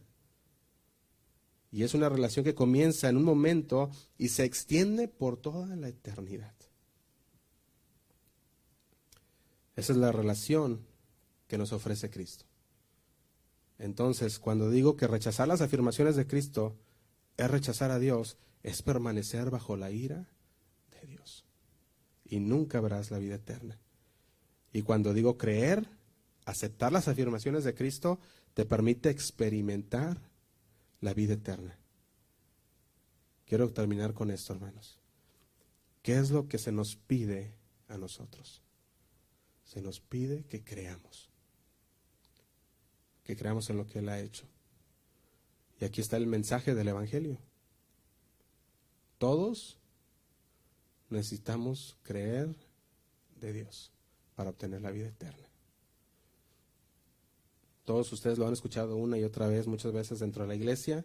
Y 1.70 1.85
es 1.85 1.95
una 1.95 2.09
relación 2.09 2.45
que 2.45 2.57
comienza 2.57 3.09
en 3.09 3.16
un 3.16 3.23
momento 3.23 3.91
y 4.19 4.28
se 4.28 4.45
extiende 4.45 5.07
por 5.07 5.36
toda 5.36 5.77
la 5.77 5.89
eternidad. 5.89 6.55
Esa 9.77 9.93
es 9.93 9.99
la 9.99 10.12
relación 10.12 10.85
que 11.47 11.57
nos 11.57 11.73
ofrece 11.73 12.11
Cristo. 12.11 12.45
Entonces, 13.78 14.41
cuando 14.41 14.70
digo 14.70 14.97
que 14.97 15.07
rechazar 15.07 15.47
las 15.47 15.61
afirmaciones 15.61 16.16
de 16.16 16.27
Cristo 16.27 16.77
es 17.36 17.51
rechazar 17.51 17.93
a 17.93 17.99
Dios, 18.01 18.39
es 18.65 18.82
permanecer 18.82 19.51
bajo 19.51 19.77
la 19.77 19.93
ira. 19.93 20.34
Y 22.24 22.40
nunca 22.40 22.80
verás 22.80 23.10
la 23.10 23.18
vida 23.18 23.36
eterna. 23.36 23.78
Y 24.72 24.82
cuando 24.82 25.12
digo 25.12 25.38
creer, 25.38 25.88
aceptar 26.44 26.92
las 26.92 27.09
afirmaciones 27.09 27.64
de 27.64 27.74
Cristo, 27.74 28.18
te 28.55 28.64
permite 28.64 29.10
experimentar 29.10 30.18
la 31.01 31.14
vida 31.14 31.34
eterna. 31.34 31.78
Quiero 33.46 33.70
terminar 33.72 34.14
con 34.14 34.30
esto, 34.30 34.52
hermanos. 34.52 34.98
¿Qué 36.02 36.16
es 36.16 36.30
lo 36.30 36.48
que 36.48 36.59
se 36.59 36.72
nos 36.72 36.96
pide 36.96 37.55
a 37.88 37.98
nosotros? 37.98 38.62
Se 39.64 39.80
nos 39.80 40.01
pide 40.01 40.44
que 40.44 40.62
creamos. 40.62 41.30
Que 43.22 43.36
creamos 43.36 43.70
en 43.70 43.76
lo 43.76 43.86
que 43.86 44.01
Él 44.01 44.09
ha 44.09 44.20
hecho. 44.20 44.46
Y 45.80 45.84
aquí 45.84 46.01
está 46.01 46.16
el 46.16 46.26
mensaje 46.26 46.74
del 46.74 46.88
Evangelio. 46.88 47.38
Todos 49.18 49.78
necesitamos 51.10 51.97
creer 52.02 52.55
de 53.40 53.52
Dios 53.52 53.93
para 54.35 54.51
obtener 54.51 54.82
la 54.82 54.90
vida 54.90 55.09
eterna. 55.09 55.48
Todos 57.85 58.12
ustedes 58.12 58.39
lo 58.39 58.47
han 58.47 58.52
escuchado 58.52 58.97
una 58.97 59.18
y 59.18 59.24
otra 59.24 59.47
vez, 59.47 59.66
muchas 59.66 59.93
veces 59.93 60.18
dentro 60.18 60.43
de 60.43 60.48
la 60.48 60.55
iglesia. 60.55 61.05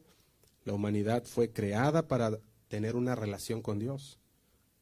La 0.63 0.73
humanidad 0.73 1.23
fue 1.25 1.51
creada 1.51 2.07
para 2.07 2.39
tener 2.69 2.95
una 2.95 3.15
relación 3.15 3.61
con 3.61 3.79
Dios. 3.79 4.17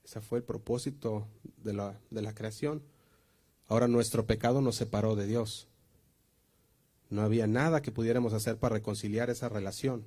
Ese 0.04 0.22
fue 0.22 0.40
el 0.40 0.44
propósito 0.44 1.28
de 1.64 1.74
la, 1.74 2.00
de 2.12 2.22
la 2.22 2.34
creación. 2.34 2.84
Ahora 3.68 3.88
nuestro 3.88 4.26
pecado 4.26 4.62
nos 4.62 4.76
separó 4.76 5.16
de 5.16 5.26
Dios. 5.26 5.68
No 7.10 7.22
había 7.22 7.48
nada 7.48 7.82
que 7.82 7.92
pudiéramos 7.92 8.34
hacer 8.34 8.58
para 8.58 8.76
reconciliar 8.76 9.30
esa 9.30 9.50
relación. 9.50 10.06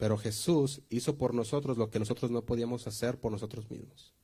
Pero 0.00 0.16
Jesús 0.16 0.80
hizo 0.88 1.18
por 1.18 1.34
nosotros 1.34 1.76
lo 1.76 1.90
que 1.90 1.98
nosotros 1.98 2.30
no 2.30 2.46
podíamos 2.46 2.86
hacer 2.86 3.20
por 3.20 3.30
nosotros 3.30 3.70
mismos. 3.70 4.14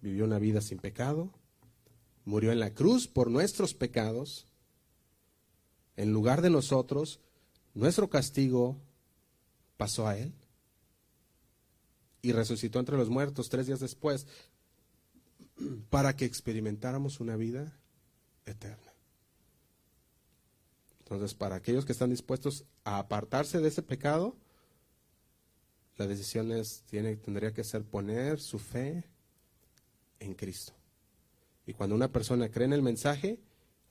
Vivió 0.00 0.24
una 0.24 0.40
vida 0.40 0.60
sin 0.60 0.78
pecado, 0.78 1.30
murió 2.24 2.50
en 2.50 2.58
la 2.58 2.74
cruz 2.74 3.06
por 3.06 3.30
nuestros 3.30 3.72
pecados, 3.72 4.48
en 5.94 6.12
lugar 6.12 6.42
de 6.42 6.50
nosotros, 6.50 7.20
nuestro 7.72 8.10
castigo 8.10 8.80
pasó 9.76 10.08
a 10.08 10.18
él 10.18 10.34
y 12.20 12.32
resucitó 12.32 12.80
entre 12.80 12.96
los 12.96 13.10
muertos 13.10 13.48
tres 13.48 13.68
días 13.68 13.78
después 13.78 14.26
para 15.88 16.16
que 16.16 16.24
experimentáramos 16.24 17.20
una 17.20 17.36
vida 17.36 17.78
eterna. 18.44 18.91
Entonces, 21.14 21.36
para 21.36 21.56
aquellos 21.56 21.84
que 21.84 21.92
están 21.92 22.10
dispuestos 22.10 22.64
a 22.84 22.98
apartarse 22.98 23.60
de 23.60 23.68
ese 23.68 23.82
pecado, 23.82 24.34
la 25.96 26.06
decisión 26.06 26.50
es, 26.52 26.84
tiene, 26.88 27.16
tendría 27.16 27.52
que 27.52 27.64
ser 27.64 27.82
poner 27.82 28.40
su 28.40 28.58
fe 28.58 29.04
en 30.20 30.34
Cristo. 30.34 30.72
Y 31.66 31.74
cuando 31.74 31.94
una 31.94 32.10
persona 32.10 32.48
cree 32.50 32.64
en 32.64 32.72
el 32.72 32.82
mensaje, 32.82 33.38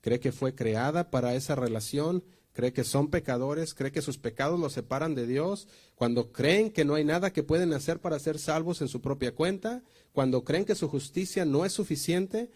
cree 0.02 0.20
que 0.20 0.32
fue 0.32 0.56
creada 0.56 1.12
para 1.12 1.36
esa 1.36 1.56
relación, 1.56 2.24
cree 2.54 2.74
que 2.74 2.84
son 2.84 3.10
pecadores, 3.10 3.74
cree 3.74 3.92
que 3.92 4.02
sus 4.02 4.18
pecados 4.18 4.60
los 4.60 4.74
separan 4.74 5.14
de 5.16 5.28
Dios, 5.28 5.68
cuando 5.96 6.32
creen 6.32 6.72
que 6.72 6.86
no 6.86 6.96
hay 6.96 7.06
nada 7.06 7.32
que 7.32 7.44
pueden 7.44 7.72
hacer 7.74 8.00
para 8.00 8.20
ser 8.20 8.40
salvos 8.40 8.82
en 8.82 8.88
su 8.88 9.00
propia 9.00 9.34
cuenta, 9.36 9.84
cuando 10.12 10.44
creen 10.44 10.66
que 10.66 10.76
su 10.76 10.90
justicia 10.90 11.46
no 11.46 11.66
es 11.66 11.72
suficiente, 11.72 12.50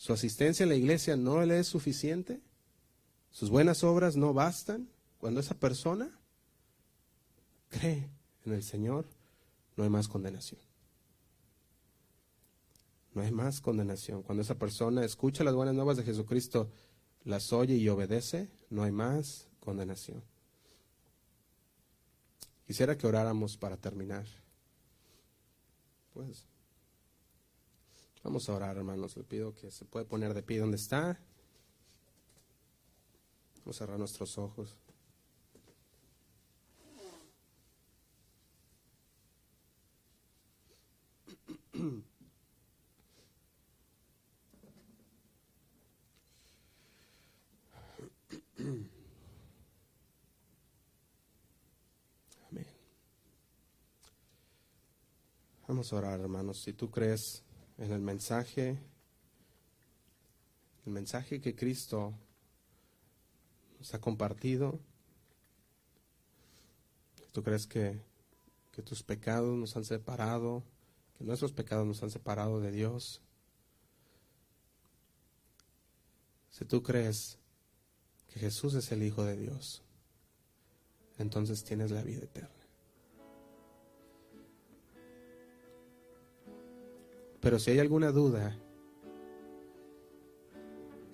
su 0.00 0.14
asistencia 0.14 0.62
en 0.62 0.70
la 0.70 0.76
iglesia 0.76 1.14
no 1.14 1.44
le 1.44 1.58
es 1.58 1.66
suficiente, 1.66 2.40
sus 3.30 3.50
buenas 3.50 3.84
obras 3.84 4.16
no 4.16 4.32
bastan, 4.32 4.88
cuando 5.18 5.40
esa 5.40 5.58
persona 5.58 6.18
cree 7.68 8.08
en 8.46 8.54
el 8.54 8.62
Señor, 8.62 9.04
no 9.76 9.84
hay 9.84 9.90
más 9.90 10.08
condenación. 10.08 10.58
No 13.12 13.20
hay 13.20 13.30
más 13.30 13.60
condenación. 13.60 14.22
Cuando 14.22 14.40
esa 14.40 14.54
persona 14.54 15.04
escucha 15.04 15.44
las 15.44 15.54
buenas 15.54 15.74
nuevas 15.74 15.98
de 15.98 16.04
Jesucristo, 16.04 16.70
las 17.24 17.52
oye 17.52 17.76
y 17.76 17.86
obedece, 17.90 18.48
no 18.70 18.84
hay 18.84 18.92
más 18.92 19.48
condenación. 19.60 20.22
Quisiera 22.66 22.96
que 22.96 23.06
oráramos 23.06 23.58
para 23.58 23.76
terminar. 23.76 24.24
Pues 26.14 26.46
Vamos 28.22 28.48
a 28.48 28.54
orar, 28.54 28.76
hermanos. 28.76 29.16
Le 29.16 29.24
pido 29.24 29.54
que 29.54 29.70
se 29.70 29.84
puede 29.84 30.04
poner 30.04 30.34
de 30.34 30.42
pie 30.42 30.58
donde 30.58 30.76
está. 30.76 31.18
Vamos 33.60 33.76
a 33.76 33.78
cerrar 33.78 33.98
nuestros 33.98 34.36
ojos. 34.38 34.76
Amén. 52.50 52.66
Vamos 55.66 55.92
a 55.92 55.96
orar, 55.96 56.20
hermanos. 56.20 56.60
Si 56.62 56.74
tú 56.74 56.90
crees 56.90 57.42
en 57.80 57.92
el 57.92 58.00
mensaje, 58.00 58.78
el 60.84 60.92
mensaje 60.92 61.40
que 61.40 61.56
Cristo 61.56 62.14
nos 63.78 63.94
ha 63.94 64.00
compartido. 64.00 64.78
¿Tú 67.32 67.42
crees 67.42 67.66
que, 67.66 67.98
que 68.72 68.82
tus 68.82 69.02
pecados 69.02 69.56
nos 69.56 69.76
han 69.76 69.84
separado, 69.84 70.62
que 71.16 71.24
nuestros 71.24 71.52
pecados 71.52 71.86
nos 71.86 72.02
han 72.02 72.10
separado 72.10 72.60
de 72.60 72.70
Dios? 72.70 73.22
Si 76.50 76.66
tú 76.66 76.82
crees 76.82 77.38
que 78.28 78.40
Jesús 78.40 78.74
es 78.74 78.92
el 78.92 79.02
Hijo 79.02 79.24
de 79.24 79.38
Dios, 79.38 79.82
entonces 81.18 81.64
tienes 81.64 81.90
la 81.90 82.02
vida 82.02 82.24
eterna. 82.24 82.59
Pero 87.40 87.58
si 87.58 87.70
hay 87.70 87.78
alguna 87.78 88.12
duda, 88.12 88.56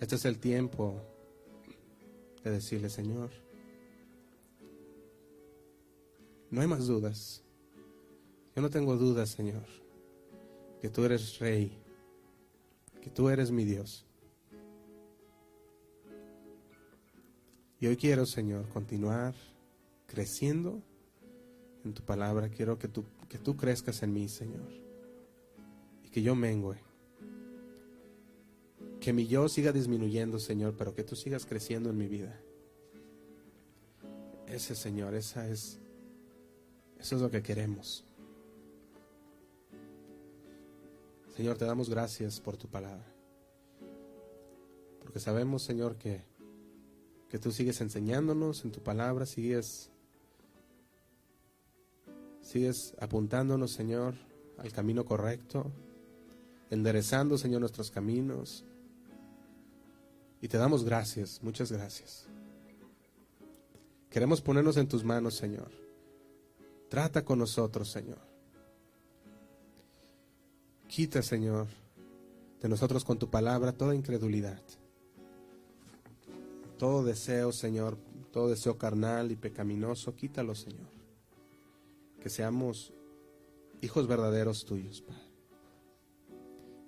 este 0.00 0.16
es 0.16 0.24
el 0.24 0.38
tiempo 0.38 1.00
de 2.42 2.50
decirle, 2.50 2.90
Señor, 2.90 3.30
no 6.50 6.60
hay 6.60 6.66
más 6.66 6.86
dudas. 6.86 7.44
Yo 8.54 8.62
no 8.62 8.70
tengo 8.70 8.96
dudas, 8.96 9.30
Señor, 9.30 9.64
que 10.80 10.88
tú 10.88 11.04
eres 11.04 11.38
rey, 11.38 11.78
que 13.00 13.10
tú 13.10 13.28
eres 13.28 13.52
mi 13.52 13.64
Dios. 13.64 14.04
Y 17.78 17.86
hoy 17.86 17.96
quiero, 17.96 18.26
Señor, 18.26 18.68
continuar 18.70 19.34
creciendo 20.06 20.82
en 21.84 21.92
tu 21.92 22.02
palabra. 22.02 22.48
Quiero 22.48 22.78
que 22.78 22.88
tú, 22.88 23.04
que 23.28 23.38
tú 23.38 23.56
crezcas 23.56 24.02
en 24.02 24.12
mí, 24.12 24.28
Señor 24.28 24.85
que 26.16 26.22
yo 26.22 26.34
mengue. 26.34 26.78
Que 29.00 29.12
mi 29.12 29.26
yo 29.26 29.50
siga 29.50 29.70
disminuyendo, 29.70 30.38
Señor, 30.38 30.74
pero 30.74 30.94
que 30.94 31.04
tú 31.04 31.14
sigas 31.14 31.44
creciendo 31.44 31.90
en 31.90 31.98
mi 31.98 32.08
vida. 32.08 32.40
Ese, 34.46 34.74
Señor, 34.74 35.14
esa 35.14 35.46
es, 35.46 35.78
eso 36.98 37.16
es 37.16 37.20
lo 37.20 37.30
que 37.30 37.42
queremos. 37.42 38.02
Señor, 41.36 41.58
te 41.58 41.66
damos 41.66 41.90
gracias 41.90 42.40
por 42.40 42.56
tu 42.56 42.66
palabra. 42.66 43.04
Porque 45.00 45.20
sabemos, 45.20 45.64
Señor, 45.64 45.96
que, 45.96 46.22
que 47.28 47.38
tú 47.38 47.52
sigues 47.52 47.78
enseñándonos 47.82 48.64
en 48.64 48.72
tu 48.72 48.82
palabra, 48.82 49.26
sigues, 49.26 49.90
sigues 52.40 52.94
apuntándonos, 53.00 53.70
Señor, 53.70 54.14
al 54.56 54.72
camino 54.72 55.04
correcto 55.04 55.70
enderezando, 56.70 57.38
Señor, 57.38 57.60
nuestros 57.60 57.90
caminos. 57.90 58.64
Y 60.40 60.48
te 60.48 60.58
damos 60.58 60.84
gracias, 60.84 61.42
muchas 61.42 61.72
gracias. 61.72 62.26
Queremos 64.10 64.40
ponernos 64.40 64.76
en 64.76 64.88
tus 64.88 65.04
manos, 65.04 65.34
Señor. 65.34 65.70
Trata 66.88 67.24
con 67.24 67.38
nosotros, 67.38 67.90
Señor. 67.90 68.20
Quita, 70.88 71.20
Señor, 71.20 71.66
de 72.60 72.68
nosotros 72.68 73.04
con 73.04 73.18
tu 73.18 73.28
palabra 73.28 73.72
toda 73.72 73.94
incredulidad. 73.94 74.62
Todo 76.78 77.04
deseo, 77.04 77.52
Señor, 77.52 77.96
todo 78.32 78.48
deseo 78.48 78.78
carnal 78.78 79.32
y 79.32 79.36
pecaminoso, 79.36 80.14
quítalo, 80.14 80.54
Señor. 80.54 80.88
Que 82.20 82.30
seamos 82.30 82.92
hijos 83.80 84.06
verdaderos 84.06 84.64
tuyos, 84.64 85.00
Padre. 85.02 85.25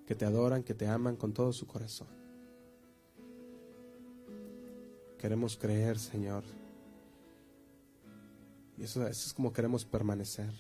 Que 0.09 0.15
te 0.15 0.25
adoran, 0.25 0.63
que 0.63 0.73
te 0.73 0.87
aman 0.87 1.17
con 1.17 1.35
todo 1.35 1.53
su 1.53 1.67
corazón. 1.67 2.09
Queremos 5.19 5.59
creer, 5.59 5.99
Señor. 5.99 6.45
Y 8.79 8.85
eso, 8.85 9.07
es 9.07 9.35
como 9.35 9.53
queremos 9.53 9.85
permanecer. 9.85 10.51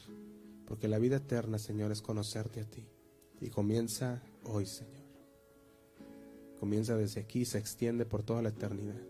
Porque 0.66 0.86
la 0.86 0.98
vida 0.98 1.16
eterna, 1.16 1.58
Señor, 1.58 1.92
es 1.92 2.02
conocerte 2.02 2.60
a 2.60 2.64
ti. 2.66 2.84
Y 3.40 3.48
comienza 3.48 4.20
hoy, 4.44 4.66
Señor. 4.66 5.06
Comienza 6.60 6.94
desde 6.94 7.22
aquí 7.22 7.40
y 7.40 7.44
se 7.46 7.56
extiende 7.56 8.04
por 8.04 8.22
toda 8.22 8.42
la 8.42 8.50
eternidad. 8.50 9.00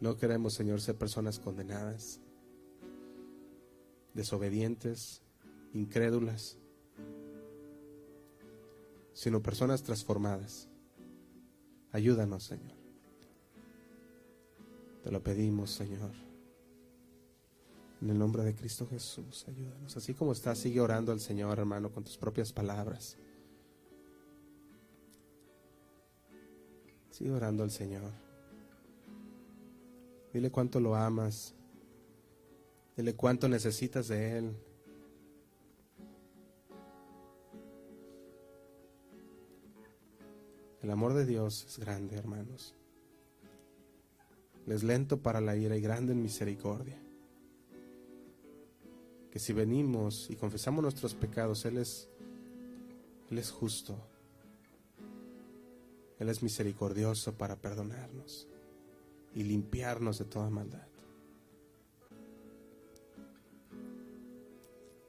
No 0.00 0.16
queremos, 0.16 0.54
Señor, 0.54 0.80
ser 0.80 0.98
personas 0.98 1.38
condenadas, 1.38 2.18
desobedientes, 4.14 5.22
incrédulas, 5.74 6.59
sino 9.20 9.42
personas 9.42 9.82
transformadas. 9.82 10.66
Ayúdanos, 11.92 12.42
Señor. 12.42 12.72
Te 15.04 15.10
lo 15.10 15.22
pedimos, 15.22 15.72
Señor. 15.72 16.12
En 18.00 18.08
el 18.08 18.18
nombre 18.18 18.42
de 18.44 18.54
Cristo 18.54 18.86
Jesús, 18.86 19.44
ayúdanos. 19.46 19.94
Así 19.94 20.14
como 20.14 20.32
estás, 20.32 20.56
sigue 20.56 20.80
orando 20.80 21.12
al 21.12 21.20
Señor, 21.20 21.58
hermano, 21.58 21.92
con 21.92 22.02
tus 22.02 22.16
propias 22.16 22.50
palabras. 22.50 23.18
Sigue 27.10 27.30
orando 27.30 27.62
al 27.62 27.70
Señor. 27.70 28.12
Dile 30.32 30.50
cuánto 30.50 30.80
lo 30.80 30.96
amas. 30.96 31.54
Dile 32.96 33.14
cuánto 33.14 33.50
necesitas 33.50 34.08
de 34.08 34.38
Él. 34.38 34.69
El 40.82 40.90
amor 40.90 41.12
de 41.12 41.26
Dios 41.26 41.66
es 41.68 41.78
grande, 41.78 42.16
hermanos. 42.16 42.74
Es 44.66 44.82
lento 44.82 45.20
para 45.20 45.40
la 45.40 45.56
ira 45.56 45.76
y 45.76 45.80
grande 45.80 46.12
en 46.12 46.22
misericordia. 46.22 46.98
Que 49.30 49.38
si 49.38 49.52
venimos 49.52 50.30
y 50.30 50.36
confesamos 50.36 50.82
nuestros 50.82 51.14
pecados, 51.14 51.64
Él 51.64 51.76
es, 51.76 52.08
Él 53.30 53.38
es 53.38 53.50
justo. 53.50 53.98
Él 56.18 56.28
es 56.28 56.42
misericordioso 56.42 57.34
para 57.34 57.56
perdonarnos 57.56 58.48
y 59.34 59.42
limpiarnos 59.42 60.18
de 60.18 60.24
toda 60.24 60.50
maldad. 60.50 60.86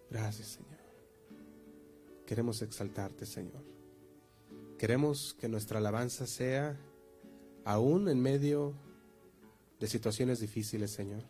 Gracias, 0.10 0.48
Señor. 0.48 0.80
Queremos 2.26 2.62
exaltarte, 2.62 3.26
Señor. 3.26 3.71
Queremos 4.82 5.36
que 5.40 5.48
nuestra 5.48 5.78
alabanza 5.78 6.26
sea 6.26 6.76
aún 7.66 8.10
en 8.10 8.20
medio 8.20 8.74
de 9.80 9.86
situaciones 9.86 10.40
difíciles, 10.40 10.90
Señor. 10.90 11.22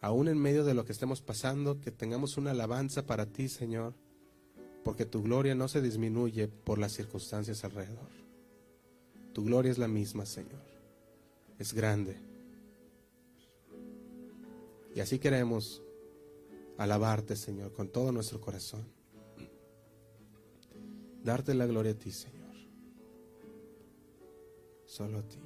Aún 0.00 0.26
en 0.26 0.38
medio 0.38 0.64
de 0.64 0.74
lo 0.74 0.84
que 0.84 0.90
estemos 0.90 1.22
pasando, 1.22 1.80
que 1.80 1.92
tengamos 1.92 2.36
una 2.36 2.50
alabanza 2.50 3.06
para 3.06 3.26
ti, 3.26 3.48
Señor, 3.48 3.94
porque 4.82 5.06
tu 5.06 5.22
gloria 5.22 5.54
no 5.54 5.68
se 5.68 5.80
disminuye 5.80 6.48
por 6.48 6.80
las 6.80 6.90
circunstancias 6.94 7.62
alrededor. 7.62 8.10
Tu 9.32 9.44
gloria 9.44 9.70
es 9.70 9.78
la 9.78 9.86
misma, 9.86 10.26
Señor. 10.26 10.64
Es 11.60 11.72
grande. 11.74 12.16
Y 14.96 14.98
así 14.98 15.20
queremos 15.20 15.80
alabarte, 16.76 17.36
Señor, 17.36 17.72
con 17.72 17.86
todo 17.86 18.10
nuestro 18.10 18.40
corazón. 18.40 18.97
Darte 21.22 21.52
la 21.54 21.66
gloria 21.66 21.92
a 21.92 21.94
ti, 21.94 22.10
Señor. 22.10 22.54
Solo 24.86 25.18
a 25.18 25.22
ti. 25.22 25.38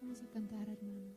Vamos 0.00 0.22
a 0.22 0.26
cantar, 0.28 0.68
hermanos. 0.68 1.11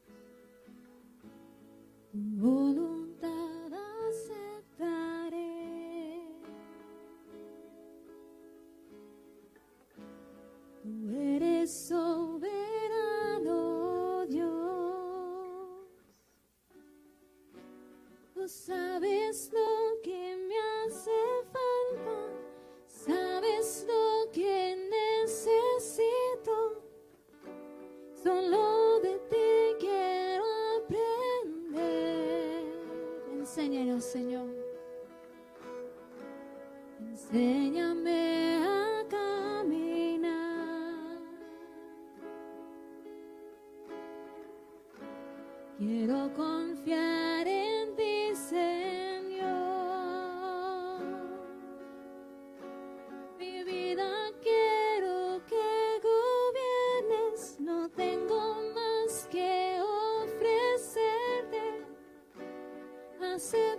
Nasıl 63.35 63.74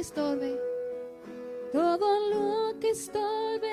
que 0.00 0.04
estorbe, 0.04 0.58
todo 1.72 2.30
lo 2.30 2.80
que 2.80 2.88
estorbe 2.88 3.69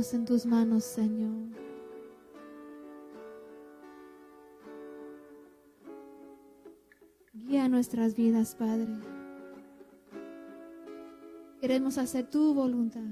en 0.00 0.24
tus 0.24 0.46
manos, 0.46 0.84
Señor. 0.84 1.30
Guía 7.34 7.68
nuestras 7.68 8.16
vidas, 8.16 8.54
Padre. 8.54 8.88
Queremos 11.60 11.98
hacer 11.98 12.30
tu 12.30 12.54
voluntad. 12.54 13.02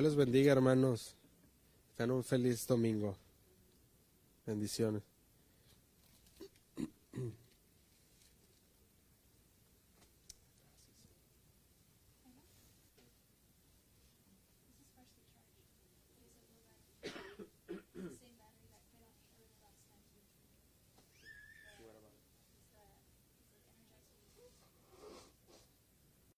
Dios 0.00 0.14
los 0.14 0.16
bendiga, 0.16 0.52
hermanos. 0.52 1.14
Tengan 1.94 2.16
un 2.16 2.24
feliz 2.24 2.66
domingo. 2.66 3.14
Bendiciones. 4.46 5.02